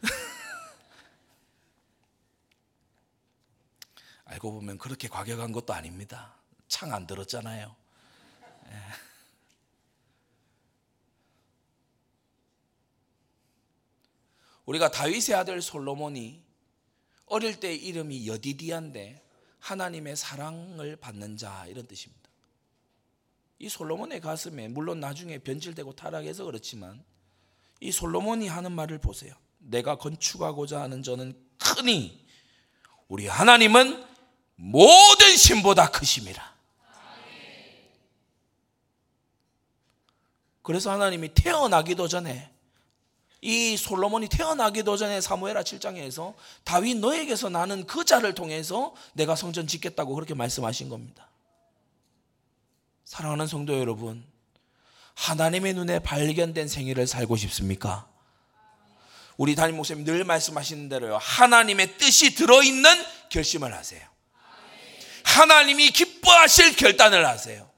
알고 4.24 4.52
보면 4.52 4.78
그렇게 4.78 5.08
과격한 5.08 5.52
것도 5.52 5.72
아닙니다. 5.74 6.34
창 6.68 6.92
안 6.92 7.06
들었잖아요. 7.06 7.74
우리가 14.66 14.90
다윗의 14.90 15.34
아들 15.34 15.60
솔로몬이 15.60 16.42
어릴 17.26 17.60
때 17.60 17.74
이름이 17.74 18.26
여디디한데 18.26 19.22
하나님의 19.58 20.16
사랑을 20.16 20.96
받는 20.96 21.36
자 21.36 21.66
이런 21.66 21.86
뜻입니다. 21.86 22.22
이 23.58 23.68
솔로몬의 23.68 24.20
가슴에 24.20 24.68
물론 24.68 25.00
나중에 25.00 25.38
변질되고 25.38 25.94
타락해서 25.94 26.44
그렇지만 26.44 27.02
이 27.80 27.90
솔로몬이 27.92 28.48
하는 28.48 28.72
말을 28.72 28.98
보세요. 28.98 29.34
내가 29.58 29.96
건축하고자 29.96 30.82
하는 30.82 31.02
저는 31.02 31.32
크니 31.58 32.26
우리 33.08 33.26
하나님은 33.26 34.04
모든 34.56 35.36
신보다 35.36 35.90
크심이라. 35.90 36.54
그래서 40.62 40.90
하나님이 40.90 41.34
태어나기도 41.34 42.08
전에 42.08 42.53
이 43.44 43.76
솔로몬이 43.76 44.26
태어나기도 44.28 44.96
전에 44.96 45.20
사무엘하 45.20 45.62
7장에서 45.64 46.32
다윗 46.64 46.96
너에게서 46.96 47.50
나는 47.50 47.86
그 47.86 48.06
자를 48.06 48.34
통해서 48.34 48.94
내가 49.12 49.36
성전 49.36 49.66
짓겠다고 49.66 50.14
그렇게 50.14 50.32
말씀하신 50.32 50.88
겁니다. 50.88 51.28
사랑하는 53.04 53.46
성도 53.46 53.78
여러분, 53.78 54.24
하나님의 55.12 55.74
눈에 55.74 55.98
발견된 55.98 56.68
생애를 56.68 57.06
살고 57.06 57.36
싶습니까? 57.36 58.08
우리 59.36 59.54
담임 59.54 59.76
목사님 59.76 60.04
늘 60.06 60.24
말씀하시는 60.24 60.88
대로요. 60.88 61.18
하나님의 61.18 61.98
뜻이 61.98 62.34
들어있는 62.34 63.04
결심을 63.28 63.74
하세요. 63.74 64.00
하나님이 65.22 65.90
기뻐하실 65.90 66.76
결단을 66.76 67.26
하세요. 67.26 67.68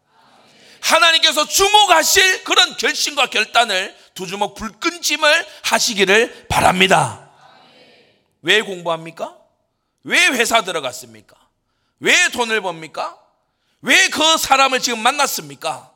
하나님께서 0.80 1.44
주목하실 1.44 2.44
그런 2.44 2.76
결심과 2.76 3.30
결단을 3.30 4.05
두 4.16 4.26
주먹 4.26 4.54
불끈짐을 4.54 5.46
하시기를 5.62 6.48
바랍니다. 6.48 7.30
왜 8.42 8.62
공부합니까? 8.62 9.38
왜 10.02 10.26
회사 10.28 10.62
들어갔습니까? 10.62 11.36
왜 12.00 12.28
돈을 12.30 12.60
법니까? 12.60 13.22
왜 13.82 14.08
그 14.08 14.36
사람을 14.38 14.80
지금 14.80 14.98
만났습니까? 15.00 15.92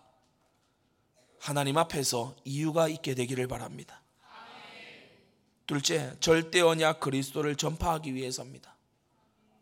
하나님 1.41 1.79
앞에서 1.79 2.37
이유가 2.45 2.87
있게 2.87 3.14
되기를 3.14 3.49
바랍니다. 3.49 4.03
둘째, 5.66 6.12
절대 6.21 6.61
언약 6.61 7.01
그리스도를 7.01 7.57
전파하기 7.57 8.14
위해서입니다. 8.14 8.77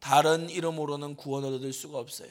다른 0.00 0.50
이름으로는 0.50 1.16
구원을 1.16 1.54
얻을 1.54 1.72
수가 1.72 1.98
없어요. 1.98 2.30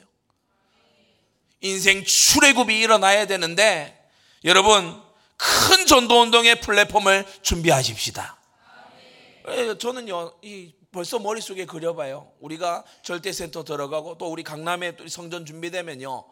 인생 1.60 2.04
출애굽이 2.04 2.78
일어나야 2.78 3.26
되는데 3.26 4.10
여러분 4.44 5.00
큰 5.38 5.86
전도 5.86 6.20
운동의 6.20 6.60
플랫폼을 6.60 7.24
준비하십시다. 7.42 8.36
저는요, 9.78 10.34
이 10.42 10.74
벌써 10.92 11.18
머릿속에 11.18 11.64
그려봐요. 11.64 12.30
우리가 12.40 12.84
절대센터 13.02 13.64
들어가고 13.64 14.18
또 14.18 14.30
우리 14.30 14.42
강남에 14.42 14.96
또 14.96 15.08
성전 15.08 15.46
준비되면요. 15.46 16.24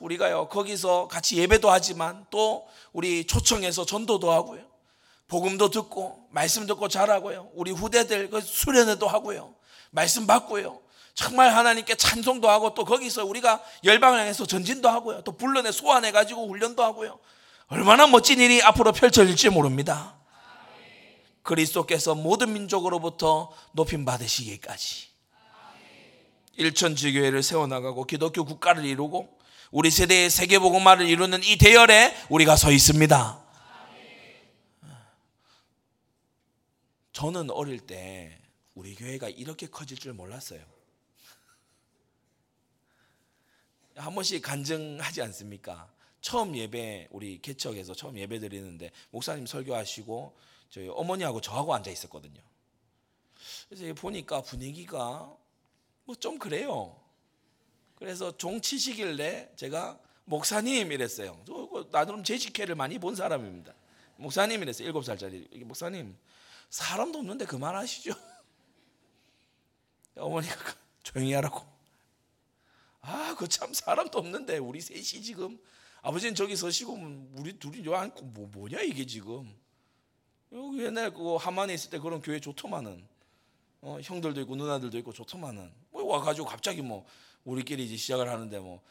우리가요, 0.00 0.48
거기서 0.48 1.08
같이 1.08 1.36
예배도 1.36 1.70
하지만 1.70 2.26
또 2.30 2.66
우리 2.92 3.26
초청해서 3.26 3.84
전도도 3.86 4.30
하고요. 4.30 4.62
복음도 5.26 5.70
듣고, 5.70 6.26
말씀 6.30 6.66
듣고 6.66 6.88
잘하고요. 6.88 7.50
우리 7.54 7.70
후대들 7.70 8.30
그 8.30 8.40
수련회도 8.40 9.06
하고요. 9.06 9.54
말씀 9.90 10.26
받고요. 10.26 10.80
정말 11.14 11.54
하나님께 11.54 11.96
찬송도 11.96 12.48
하고 12.48 12.74
또 12.74 12.84
거기서 12.84 13.24
우리가 13.24 13.62
열방을 13.84 14.18
향해서 14.20 14.46
전진도 14.46 14.88
하고요. 14.88 15.22
또 15.22 15.32
불러내 15.32 15.72
소환해 15.72 16.12
가지고 16.12 16.48
훈련도 16.48 16.82
하고요. 16.82 17.18
얼마나 17.70 18.08
멋진 18.08 18.40
일이 18.40 18.60
앞으로 18.62 18.92
펼쳐질지 18.92 19.48
모릅니다. 19.50 20.16
그리스도께서 21.42 22.16
모든 22.16 22.52
민족으로부터 22.52 23.52
높임 23.72 24.04
받으시기까지 24.04 25.08
일천지교회를 26.56 27.44
세워나가고 27.44 28.04
기독교 28.04 28.44
국가를 28.44 28.84
이루고 28.84 29.38
우리 29.70 29.90
세대의 29.90 30.30
세계복음화를 30.30 31.08
이루는 31.08 31.44
이 31.44 31.56
대열에 31.58 32.14
우리가 32.28 32.56
서 32.56 32.72
있습니다. 32.72 33.40
저는 37.12 37.50
어릴 37.50 37.78
때 37.78 38.36
우리 38.74 38.96
교회가 38.96 39.28
이렇게 39.28 39.68
커질 39.68 39.96
줄 39.96 40.12
몰랐어요. 40.12 40.60
한 43.94 44.12
번씩 44.14 44.42
간증하지 44.42 45.22
않습니까? 45.22 45.88
처음 46.20 46.56
예배 46.56 47.08
우리 47.10 47.40
개척에서 47.40 47.94
처음 47.94 48.18
예배 48.18 48.38
드리는데 48.40 48.90
목사님 49.10 49.46
설교하시고 49.46 50.36
저희 50.70 50.88
어머니하고 50.88 51.40
저하고 51.40 51.74
앉아 51.74 51.90
있었거든요. 51.90 52.40
그래서 53.68 53.94
보니까 53.94 54.42
분위기가 54.42 55.34
뭐 56.04 56.16
좀 56.18 56.38
그래요. 56.38 57.00
그래서 57.94 58.36
종 58.36 58.60
치시길래 58.60 59.52
제가 59.56 59.98
목사님 60.24 60.92
이랬어요. 60.92 61.42
나름 61.90 62.24
제식회를 62.24 62.74
많이 62.74 62.98
본 62.98 63.14
사람입니다. 63.14 63.74
목사님 64.16 64.62
이랬어요. 64.62 64.86
일곱 64.86 65.04
살짜리 65.04 65.48
목사님 65.64 66.16
사람도 66.68 67.18
없는데 67.20 67.46
그만하시죠. 67.46 68.12
어머니가 70.16 70.54
조용히 71.02 71.32
하라고. 71.34 71.64
아, 73.02 73.34
그 73.38 73.48
참 73.48 73.72
사람도 73.72 74.18
없는데 74.18 74.58
우리 74.58 74.80
셋이 74.80 75.22
지금 75.22 75.58
아버지는 76.02 76.34
저기 76.34 76.56
서시고 76.56 76.98
우리 77.34 77.58
둘이 77.58 77.84
요 77.84 77.94
앉고 77.94 78.24
뭐 78.26 78.48
뭐냐 78.52 78.80
이게 78.80 79.04
지금. 79.06 79.54
여기 80.52 80.82
옛날 80.82 81.12
그 81.12 81.36
하만에 81.36 81.74
있을 81.74 81.90
때 81.90 81.98
그런 81.98 82.20
교회 82.20 82.40
좋더만은 82.40 83.06
어, 83.82 83.98
형들도 84.02 84.40
있고 84.42 84.56
누나들도 84.56 84.98
있고 84.98 85.12
좋더만은 85.12 85.72
뭐 85.90 86.04
와가지고 86.04 86.46
갑자기 86.46 86.82
뭐 86.82 87.06
우리끼리 87.44 87.84
이제 87.84 87.96
시작을 87.96 88.28
하는데 88.28 88.58
뭐 88.58 88.82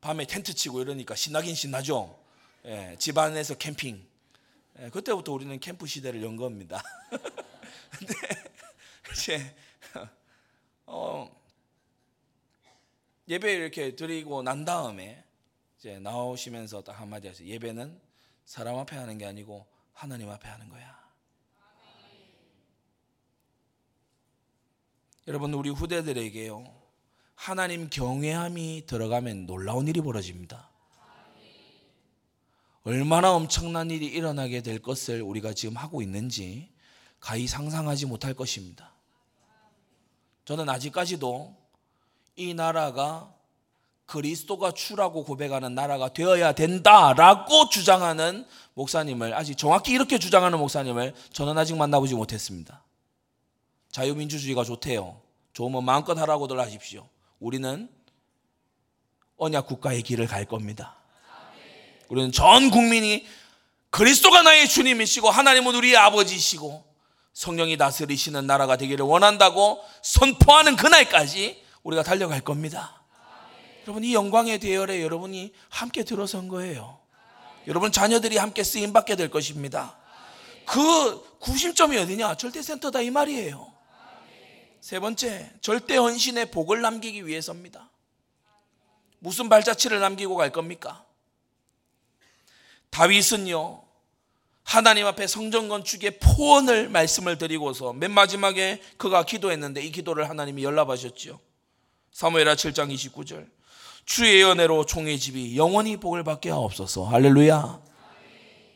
밤에 0.00 0.26
텐트 0.26 0.54
치고 0.54 0.82
이러니까 0.82 1.14
신나긴 1.14 1.54
신나죠. 1.54 2.18
예, 2.64 2.96
집안에서 2.98 3.54
캠핑. 3.54 4.06
예, 4.80 4.90
그때부터 4.90 5.32
우리는 5.32 5.58
캠프 5.60 5.86
시대를 5.86 6.22
연 6.22 6.36
겁니다. 6.36 6.82
근데 7.90 8.14
이제 9.12 9.56
어, 10.86 11.30
예배 13.28 13.52
이렇게 13.52 13.96
드리고 13.96 14.42
난 14.42 14.64
다음에 14.64 15.25
이제 15.86 16.00
나오시면서 16.00 16.82
딱 16.82 17.00
한마디 17.00 17.28
하세요. 17.28 17.46
예배는 17.46 18.00
사람 18.44 18.76
앞에 18.76 18.96
하는 18.96 19.18
게 19.18 19.24
아니고 19.24 19.64
하나님 19.92 20.28
앞에 20.28 20.48
하는 20.48 20.68
거야. 20.68 20.98
여러분 25.28 25.54
우리 25.54 25.70
후대들에게요. 25.70 26.64
하나님 27.36 27.88
경외함이 27.88 28.86
들어가면 28.88 29.46
놀라운 29.46 29.86
일이 29.86 30.00
벌어집니다. 30.00 30.68
얼마나 32.82 33.30
엄청난 33.32 33.88
일이 33.92 34.06
일어나게 34.06 34.62
될 34.62 34.80
것을 34.80 35.22
우리가 35.22 35.54
지금 35.54 35.76
하고 35.76 36.02
있는지 36.02 36.68
가히 37.20 37.46
상상하지 37.46 38.06
못할 38.06 38.34
것입니다. 38.34 38.92
저는 40.46 40.68
아직까지도 40.68 41.56
이 42.34 42.54
나라가 42.54 43.35
그리스도가 44.06 44.70
주라고 44.72 45.24
고백하는 45.24 45.74
나라가 45.74 46.12
되어야 46.12 46.52
된다라고 46.52 47.68
주장하는 47.68 48.46
목사님을 48.74 49.34
아직 49.34 49.58
정확히 49.58 49.92
이렇게 49.92 50.18
주장하는 50.18 50.58
목사님을 50.58 51.14
저는 51.32 51.58
아직 51.58 51.76
만나보지 51.76 52.14
못했습니다. 52.14 52.82
자유민주주의가 53.90 54.62
좋대요. 54.64 55.20
좋으면 55.52 55.84
마음껏 55.84 56.16
하라고들 56.16 56.60
하십시오. 56.60 57.08
우리는 57.40 57.88
언약 59.38 59.66
국가의 59.66 60.02
길을 60.02 60.26
갈 60.26 60.44
겁니다. 60.44 60.96
우리는 62.08 62.30
전 62.30 62.70
국민이 62.70 63.26
그리스도가 63.90 64.42
나의 64.42 64.68
주님이시고 64.68 65.30
하나님은 65.30 65.74
우리의 65.74 65.96
아버지시고 65.96 66.84
성령이 67.32 67.76
다스리시는 67.76 68.46
나라가 68.46 68.76
되기를 68.76 69.04
원한다고 69.04 69.82
선포하는 70.02 70.76
그날까지 70.76 71.62
우리가 71.82 72.02
달려갈 72.02 72.40
겁니다. 72.40 72.95
여러분 73.86 74.02
이 74.02 74.14
영광의 74.14 74.58
대열에 74.58 75.00
여러분이 75.02 75.52
함께 75.68 76.02
들어선 76.02 76.48
거예요. 76.48 76.98
여러분 77.68 77.92
자녀들이 77.92 78.36
함께 78.36 78.64
쓰임 78.64 78.92
받게 78.92 79.14
될 79.14 79.30
것입니다. 79.30 79.96
그 80.66 81.38
구심점이 81.38 81.96
어디냐? 81.96 82.36
절대 82.36 82.62
센터다 82.62 83.00
이 83.00 83.10
말이에요. 83.10 83.72
세 84.80 84.98
번째, 84.98 85.52
절대 85.60 85.96
헌신의 85.96 86.50
복을 86.50 86.80
남기기 86.80 87.26
위해서입니다. 87.26 87.90
무슨 89.20 89.48
발자취를 89.48 90.00
남기고 90.00 90.34
갈 90.34 90.50
겁니까? 90.50 91.04
다윗은요, 92.90 93.82
하나님 94.64 95.06
앞에 95.06 95.28
성전 95.28 95.68
건축의 95.68 96.18
포원을 96.18 96.88
말씀을 96.88 97.38
드리고서 97.38 97.92
맨 97.92 98.10
마지막에 98.10 98.80
그가 98.96 99.24
기도했는데 99.24 99.80
이 99.80 99.92
기도를 99.92 100.28
하나님이 100.28 100.64
연락하셨죠. 100.64 101.38
사무엘하 102.10 102.54
7장 102.54 102.92
29절. 102.92 103.55
주의 104.06 104.40
연애로 104.40 104.86
총의 104.86 105.18
집이 105.18 105.56
영원히 105.56 105.96
복을 105.96 106.22
받게 106.22 106.48
하옵소서. 106.50 107.04
할렐루야. 107.04 107.80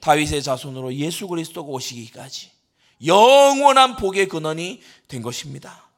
다윗의 0.01 0.43
자손으로 0.43 0.95
예수 0.95 1.29
그리스도가 1.29 1.71
오시기까지 1.71 2.51
영원한 3.07 3.97
복의 3.97 4.29
근원이 4.29 4.83
된 5.09 5.23
것입니다. 5.23 5.89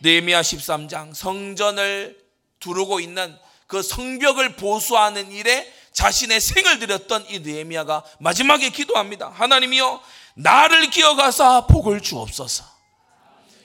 느헤미야 0.00 0.40
13장 0.40 1.14
성전을 1.14 2.18
두르고 2.58 3.00
있는 3.00 3.36
그 3.66 3.82
성벽을 3.82 4.56
보수하는 4.56 5.30
일에 5.30 5.70
자신의 5.92 6.40
생을 6.40 6.78
들였던 6.78 7.26
이 7.28 7.40
느헤미야가 7.40 8.04
마지막에 8.20 8.70
기도합니다. 8.70 9.28
하나님이여 9.28 10.02
나를 10.34 10.88
기억하사 10.90 11.66
복을 11.66 12.00
주옵소서. 12.00 12.64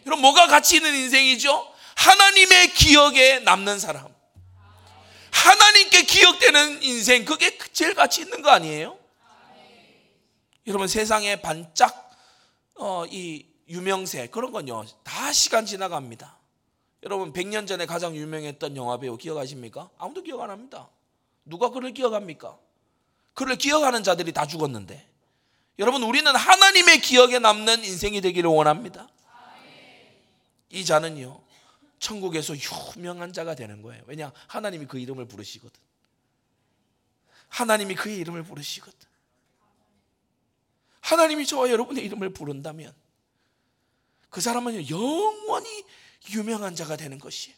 여러분 0.06 0.22
뭐가 0.22 0.48
가치 0.48 0.78
있는 0.78 0.94
인생이죠? 0.94 1.66
하나님의 1.96 2.74
기억에 2.74 3.40
남는 3.40 3.80
사람. 3.80 4.17
하나님께 5.38 6.04
기억되는 6.04 6.82
인생 6.84 7.26
그게 7.26 7.58
제일 7.72 7.94
가치 7.94 8.22
있는 8.22 8.42
거 8.42 8.50
아니에요? 8.50 8.98
여러분 10.66 10.88
세상에 10.88 11.38
반짝 11.38 12.12
어, 12.76 13.06
이 13.10 13.46
유명세 13.70 14.28
그런 14.28 14.52
건요 14.52 14.84
다 15.04 15.32
시간 15.32 15.66
지나갑니다. 15.66 16.38
여러분 17.04 17.32
100년 17.32 17.68
전에 17.68 17.86
가장 17.86 18.16
유명했던 18.16 18.76
영화 18.76 18.98
배우 18.98 19.16
기억하십니까? 19.18 19.90
아무도 19.98 20.24
기억 20.24 20.42
안 20.42 20.50
합니다. 20.50 20.90
누가 21.46 21.70
그를 21.70 21.94
기억합니까? 21.94 22.58
그를 23.34 23.56
기억하는 23.56 24.04
자들이 24.04 24.34
다 24.34 24.48
죽었는데 24.48 25.08
여러분 25.80 26.02
우리는 26.02 26.36
하나님의 26.36 27.02
기억에 27.02 27.38
남는 27.40 27.84
인생이 27.86 28.22
되기를 28.22 28.50
원합니다. 28.50 29.08
이 30.70 30.84
자는요 30.84 31.40
천국에서 32.00 32.54
유명한 32.96 33.34
자가 33.34 33.56
되는 33.56 33.82
거예요. 33.82 34.04
왜냐 34.08 34.32
하나님이 34.48 34.86
그 34.86 35.00
이름을 35.00 35.28
부르시거든. 35.28 35.80
하나님이 37.50 37.96
그의 37.96 38.18
이름을 38.18 38.44
부르시거든. 38.44 39.08
하나님이 41.02 41.46
저와 41.46 41.70
여러분의 41.70 42.04
이름을 42.06 42.34
부른다면 42.34 42.94
그 44.30 44.42
사람은 44.42 44.90
영원히 44.90 45.86
유명한 46.32 46.76
자가 46.76 46.98
되는 46.98 47.18
것이에요. 47.18 47.56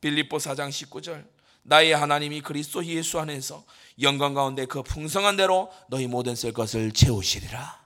빌립보 0.00 0.38
4장 0.38 0.70
19절 0.70 1.26
나의 1.62 1.92
하나님이 1.92 2.40
그리스도 2.40 2.84
예수 2.86 3.20
안에서 3.20 3.64
영광 4.00 4.34
가운데 4.34 4.66
그 4.66 4.82
풍성한 4.82 5.36
대로 5.36 5.70
너희 5.88 6.06
모든 6.06 6.34
쓸 6.34 6.52
것을 6.52 6.90
채우시리라. 6.92 7.79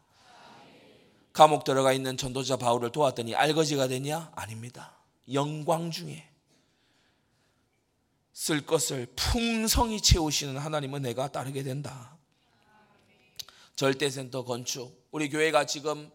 감옥 1.35 1.64
들어가 1.64 1.93
있는 1.93 2.16
전도자 2.16 2.57
바울을 2.57 2.93
도왔더니 2.93 3.35
알거지가 3.35 3.89
되냐? 3.89 4.30
아닙니다. 4.37 4.95
영광 5.32 5.91
중에 5.91 6.28
쓸 8.32 8.64
것을 8.64 9.09
풍성히 9.16 10.01
채우시는 10.01 10.57
하나님은 10.57 11.03
내가 11.03 11.28
따르게 11.28 11.64
된다. 11.64 12.16
절대센터 13.74 14.45
건축. 14.45 15.09
우리 15.11 15.28
교회가 15.28 15.66
지금 15.66 16.09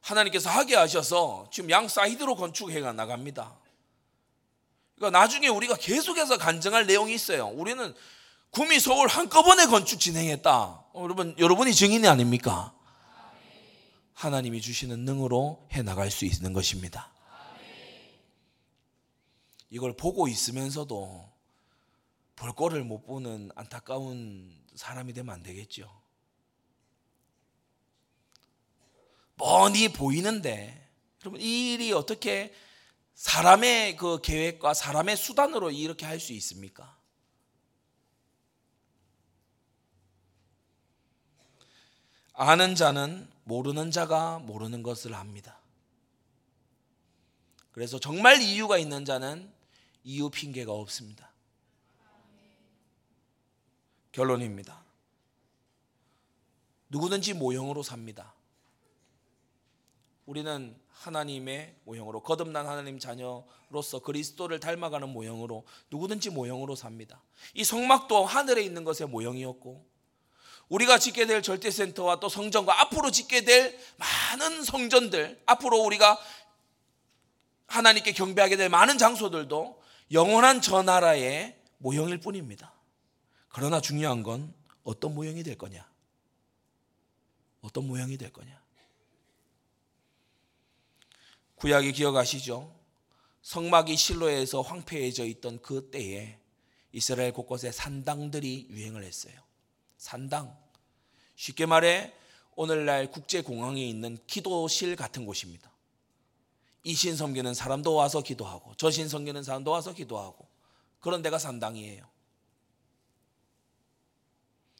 하나님께서 0.00 0.48
하게 0.48 0.76
하셔서 0.76 1.48
지금 1.52 1.68
양 1.70 1.88
사이드로 1.88 2.36
건축해 2.36 2.80
나갑니다. 2.80 3.56
그러니까 4.94 5.18
나중에 5.18 5.48
우리가 5.48 5.74
계속해서 5.74 6.38
간증할 6.38 6.86
내용이 6.86 7.12
있어요. 7.12 7.48
우리는 7.48 7.92
구미 8.50 8.78
서울 8.78 9.08
한꺼번에 9.08 9.66
건축 9.66 9.98
진행했다. 9.98 10.84
어, 10.92 11.02
여러분, 11.02 11.34
여러분이 11.36 11.74
증인이 11.74 12.06
아닙니까? 12.06 12.72
하나님이 14.22 14.60
주시는 14.60 15.00
능으로 15.00 15.66
해 15.72 15.82
나갈 15.82 16.08
수 16.08 16.24
있는 16.24 16.52
것입니다. 16.52 17.12
이걸 19.68 19.96
보고 19.96 20.28
있으면서도 20.28 21.28
볼 22.36 22.54
거를 22.54 22.84
못 22.84 23.02
보는 23.04 23.50
안타까운 23.56 24.64
사람이 24.76 25.12
되면 25.12 25.34
안 25.34 25.42
되겠죠. 25.42 25.90
뻔히 29.36 29.92
보이는데 29.92 30.88
여러분 31.22 31.40
이 31.40 31.72
일이 31.72 31.92
어떻게 31.92 32.54
사람의 33.14 33.96
그 33.96 34.20
계획과 34.20 34.72
사람의 34.72 35.16
수단으로 35.16 35.72
이렇게 35.72 36.06
할 36.06 36.20
수 36.20 36.32
있습니까? 36.34 36.96
아는 42.34 42.76
자는 42.76 43.31
모르는 43.44 43.90
자가 43.90 44.38
모르는 44.38 44.82
것을 44.82 45.14
압니다. 45.14 45.58
그래서 47.72 47.98
정말 47.98 48.40
이유가 48.40 48.78
있는 48.78 49.04
자는 49.04 49.50
이유 50.04 50.30
핑계가 50.30 50.72
없습니다. 50.72 51.30
결론입니다. 54.12 54.84
누구든지 56.90 57.32
모형으로 57.32 57.82
삽니다. 57.82 58.34
우리는 60.26 60.78
하나님의 60.90 61.74
모형으로 61.84 62.22
거듭난 62.22 62.66
하나님 62.66 62.98
자녀로서 62.98 64.00
그리스도를 64.02 64.60
닮아가는 64.60 65.08
모형으로 65.08 65.64
누구든지 65.90 66.30
모형으로 66.30 66.76
삽니다. 66.76 67.22
이 67.54 67.64
성막도 67.64 68.24
하늘에 68.24 68.62
있는 68.62 68.84
것의 68.84 69.08
모형이었고 69.08 69.91
우리가 70.72 70.98
짓게 70.98 71.26
될 71.26 71.42
절대센터와 71.42 72.18
또 72.18 72.30
성전과 72.30 72.80
앞으로 72.80 73.10
짓게 73.10 73.44
될 73.44 73.78
많은 73.98 74.64
성전들 74.64 75.42
앞으로 75.44 75.78
우리가 75.82 76.18
하나님께 77.66 78.12
경배하게 78.12 78.56
될 78.56 78.70
많은 78.70 78.96
장소들도 78.96 79.82
영원한 80.12 80.62
저 80.62 80.82
나라의 80.82 81.58
모형일 81.76 82.20
뿐입니다. 82.20 82.72
그러나 83.50 83.82
중요한 83.82 84.22
건 84.22 84.54
어떤 84.82 85.14
모형이 85.14 85.42
될 85.42 85.58
거냐? 85.58 85.86
어떤 87.60 87.86
모형이 87.86 88.16
될 88.16 88.32
거냐? 88.32 88.58
구약이 91.56 91.92
기억하시죠? 91.92 92.74
성막이 93.42 93.94
실로에서 93.94 94.62
황폐해져 94.62 95.26
있던 95.26 95.60
그 95.60 95.90
때에 95.90 96.38
이스라엘 96.92 97.32
곳곳에 97.32 97.70
산당들이 97.70 98.68
유행을 98.70 99.04
했어요. 99.04 99.34
산당. 99.98 100.61
쉽게 101.42 101.66
말해 101.66 102.12
오늘날 102.54 103.10
국제공항에 103.10 103.84
있는 103.84 104.16
기도실 104.28 104.94
같은 104.94 105.26
곳입니다. 105.26 105.72
이 106.84 106.94
신 106.94 107.16
섬기는 107.16 107.52
사람도 107.52 107.94
와서 107.94 108.22
기도하고 108.22 108.74
저 108.76 108.90
신 108.92 109.08
섬기는 109.08 109.42
사람도 109.42 109.72
와서 109.72 109.92
기도하고 109.92 110.46
그런 111.00 111.20
데가 111.20 111.40
산당이에요. 111.40 112.06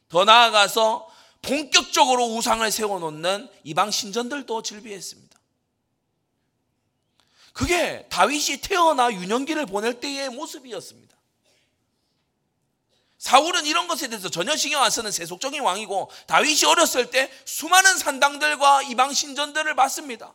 더 0.09 0.25
나아가서 0.25 1.09
본격적으로 1.43 2.27
우상을 2.37 2.71
세워놓는 2.71 3.49
이방 3.65 3.91
신전들도 3.91 4.63
즐비했습니다. 4.63 5.41
그게 7.55 8.07
다윗이 8.09 8.61
태어나 8.63 9.13
유년기를 9.13 9.67
보낼 9.67 9.99
때의 9.99 10.31
모습이었습니다. 10.31 11.17
사울은 13.23 13.67
이런 13.67 13.87
것에 13.87 14.09
대해서 14.09 14.29
전혀 14.29 14.57
신경 14.57 14.83
안 14.83 14.91
쓰는 14.91 15.13
세속적인 15.13 15.61
왕이고 15.61 16.11
다윗이 16.27 16.65
어렸을 16.65 17.09
때 17.09 17.31
수많은 17.45 17.97
산당들과 17.97 18.83
이방 18.83 19.13
신전들을 19.13 19.77
봤습니다. 19.77 20.35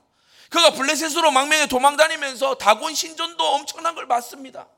그가 0.50 0.70
블레셋으로 0.70 1.32
망명에 1.32 1.68
도망다니면서 1.68 2.56
다곤 2.56 2.96
신전도 2.96 3.46
엄청난 3.46 3.94
걸 3.94 4.08
봤습니다. 4.08 4.70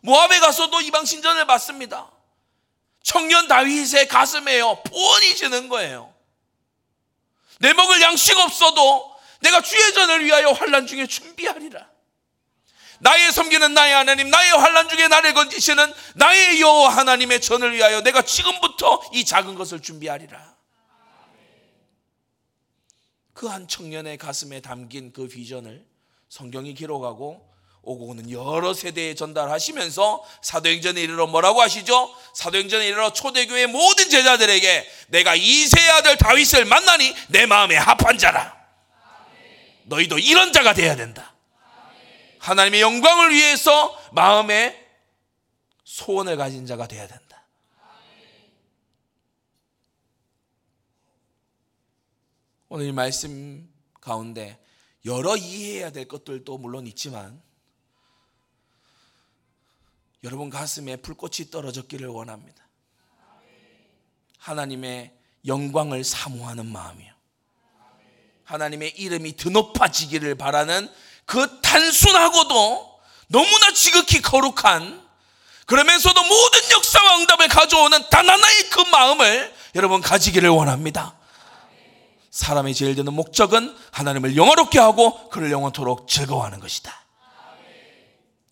모압에 0.00 0.40
가서도 0.40 0.80
이방 0.80 1.04
신전을 1.04 1.46
봤습니다. 1.46 2.10
청년 3.02 3.46
다윗의 3.48 4.08
가슴에요 4.08 4.82
폰이 4.84 5.36
지는 5.36 5.68
거예요. 5.68 6.14
내 7.58 7.74
먹을 7.74 8.00
양식 8.00 8.38
없어도 8.38 9.14
내가 9.40 9.60
주의 9.60 9.92
전을 9.92 10.24
위하여 10.24 10.52
환란 10.52 10.86
중에 10.86 11.06
준비하리라. 11.06 11.95
나의 13.00 13.32
섬기는 13.32 13.74
나의 13.74 13.94
하나님, 13.94 14.30
나의 14.30 14.52
환란 14.52 14.88
중에 14.88 15.08
나를 15.08 15.34
건지시는 15.34 15.92
나의 16.14 16.60
여호와 16.60 16.96
하나님의 16.96 17.40
전을 17.40 17.74
위하여 17.74 18.00
내가 18.02 18.22
지금부터 18.22 19.02
이 19.12 19.24
작은 19.24 19.54
것을 19.54 19.80
준비하리라. 19.82 20.56
그 23.34 23.48
한 23.48 23.68
청년의 23.68 24.16
가슴에 24.16 24.60
담긴 24.60 25.12
그 25.12 25.28
비전을 25.28 25.84
성경이 26.30 26.72
기록하고 26.74 27.46
오고는 27.82 28.30
여러 28.32 28.74
세대에 28.74 29.14
전달하시면서 29.14 30.24
사도행전에 30.42 31.00
이르러 31.00 31.26
뭐라고 31.28 31.60
하시죠? 31.62 32.12
사도행전에 32.34 32.88
이르러 32.88 33.12
초대교회 33.12 33.66
모든 33.66 34.10
제자들에게 34.10 34.90
내가 35.08 35.36
이세 35.36 35.88
아들 35.90 36.16
다윗을 36.16 36.64
만나니 36.64 37.14
내 37.28 37.46
마음에 37.46 37.76
합한 37.76 38.18
자라. 38.18 38.56
너희도 39.84 40.18
이런 40.18 40.52
자가 40.52 40.74
돼야 40.74 40.96
된다. 40.96 41.35
하나님의 42.46 42.80
영광을 42.80 43.32
위해서 43.32 43.98
마음에 44.12 44.88
소원을 45.82 46.36
가진 46.36 46.64
자가 46.64 46.86
돼야 46.86 47.08
된다. 47.08 47.44
오늘 52.68 52.86
이 52.86 52.92
말씀 52.92 53.68
가운데 54.00 54.64
여러 55.04 55.36
이해해야 55.36 55.90
될 55.90 56.06
것들도 56.06 56.58
물론 56.58 56.86
있지만 56.86 57.42
여러분 60.22 60.48
가슴에 60.48 60.96
불꽃이 60.96 61.50
떨어졌기를 61.50 62.06
원합니다. 62.06 62.64
하나님의 64.38 65.12
영광을 65.46 66.04
사모하는 66.04 66.66
마음이요. 66.66 67.12
하나님의 68.44 68.90
이름이 68.90 69.32
드높아지기를 69.32 70.36
바라는 70.36 70.88
그 71.26 71.60
단순하고도 71.60 73.00
너무나 73.28 73.72
지극히 73.74 74.22
거룩한 74.22 75.04
그러면서도 75.66 76.22
모든 76.22 76.70
역사와 76.70 77.18
응답을 77.18 77.48
가져오는 77.48 78.08
단 78.08 78.28
하나의 78.28 78.70
그 78.70 78.80
마음을 78.80 79.54
여러분 79.74 80.00
가지기를 80.00 80.48
원합니다. 80.48 81.16
사람이 82.30 82.74
제일 82.74 82.94
되는 82.94 83.12
목적은 83.12 83.76
하나님을 83.90 84.36
영화롭게 84.36 84.78
하고 84.78 85.28
그를 85.28 85.50
영원토록 85.50 86.06
즐거워하는 86.06 86.60
것이다. 86.60 86.94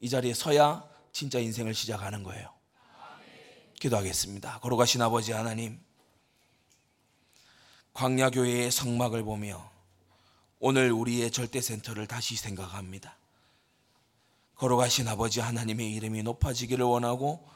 이 0.00 0.08
자리에 0.08 0.34
서야 0.34 0.82
진짜 1.12 1.38
인생을 1.38 1.74
시작하는 1.74 2.24
거예요. 2.24 2.52
기도하겠습니다. 3.78 4.58
걸어가신 4.60 5.00
아버지 5.02 5.32
하나님, 5.32 5.78
광야교회의 7.92 8.70
성막을 8.70 9.22
보며 9.22 9.70
오늘 10.66 10.92
우리의 10.92 11.30
절대센터를 11.30 12.06
다시 12.06 12.36
생각합니다. 12.36 13.18
걸어가신 14.54 15.06
아버지 15.08 15.40
하나님의 15.40 15.92
이름이 15.92 16.22
높아지기를 16.22 16.86
원하고 16.86 17.46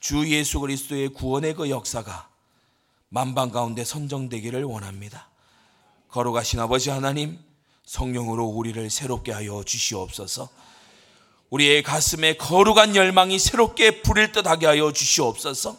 주 0.00 0.26
예수 0.30 0.58
그리스도의 0.58 1.10
구원의 1.10 1.52
그 1.52 1.68
역사가 1.68 2.30
만방 3.10 3.50
가운데 3.50 3.84
선정되기를 3.84 4.64
원합니다. 4.64 5.28
걸어가신 6.08 6.58
아버지 6.58 6.88
하나님, 6.88 7.38
성령으로 7.84 8.46
우리를 8.46 8.88
새롭게 8.88 9.30
하여 9.30 9.62
주시옵소서. 9.62 10.48
우리의 11.50 11.82
가슴에 11.82 12.38
거룩한 12.38 12.96
열망이 12.96 13.38
새롭게 13.38 14.00
불일 14.00 14.32
듯하게 14.32 14.64
하여 14.64 14.90
주시옵소서. 14.90 15.76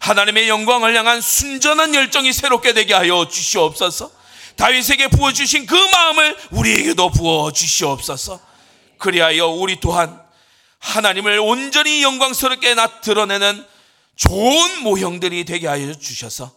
하나님의 0.00 0.50
영광을 0.50 0.94
향한 0.94 1.22
순전한 1.22 1.94
열정이 1.94 2.34
새롭게 2.34 2.74
되게 2.74 2.92
하여 2.92 3.26
주시옵소서. 3.26 4.19
다윗에게 4.60 5.08
부어 5.08 5.32
주신 5.32 5.64
그 5.64 5.74
마음을 5.74 6.36
우리에게도 6.50 7.10
부어 7.12 7.50
주시옵소서. 7.50 8.38
그리하여 8.98 9.46
우리 9.46 9.80
또한 9.80 10.20
하나님을 10.78 11.38
온전히 11.38 12.02
영광스럽게 12.02 12.74
나타내는 12.74 13.64
좋은 14.16 14.82
모형들이 14.82 15.46
되게 15.46 15.66
하여 15.66 15.94
주셔서 15.94 16.52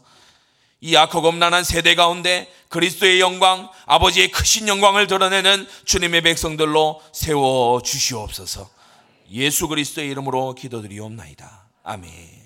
이 0.82 0.98
악하고 0.98 1.30
엄난한 1.30 1.64
세대 1.64 1.96
가운데 1.96 2.54
그리스도의 2.68 3.22
영광, 3.22 3.70
아버지의 3.86 4.32
크신 4.32 4.68
영광을 4.68 5.08
드러내는 5.08 5.66
주님의 5.86 6.24
백성들로 6.24 7.02
세워 7.14 7.82
주시옵소서. 7.82 8.70
예수 9.32 9.70
그리스도의 9.70 10.10
이름으로 10.10 10.56
기도드리옵나이다. 10.56 11.68
아멘. 11.84 12.43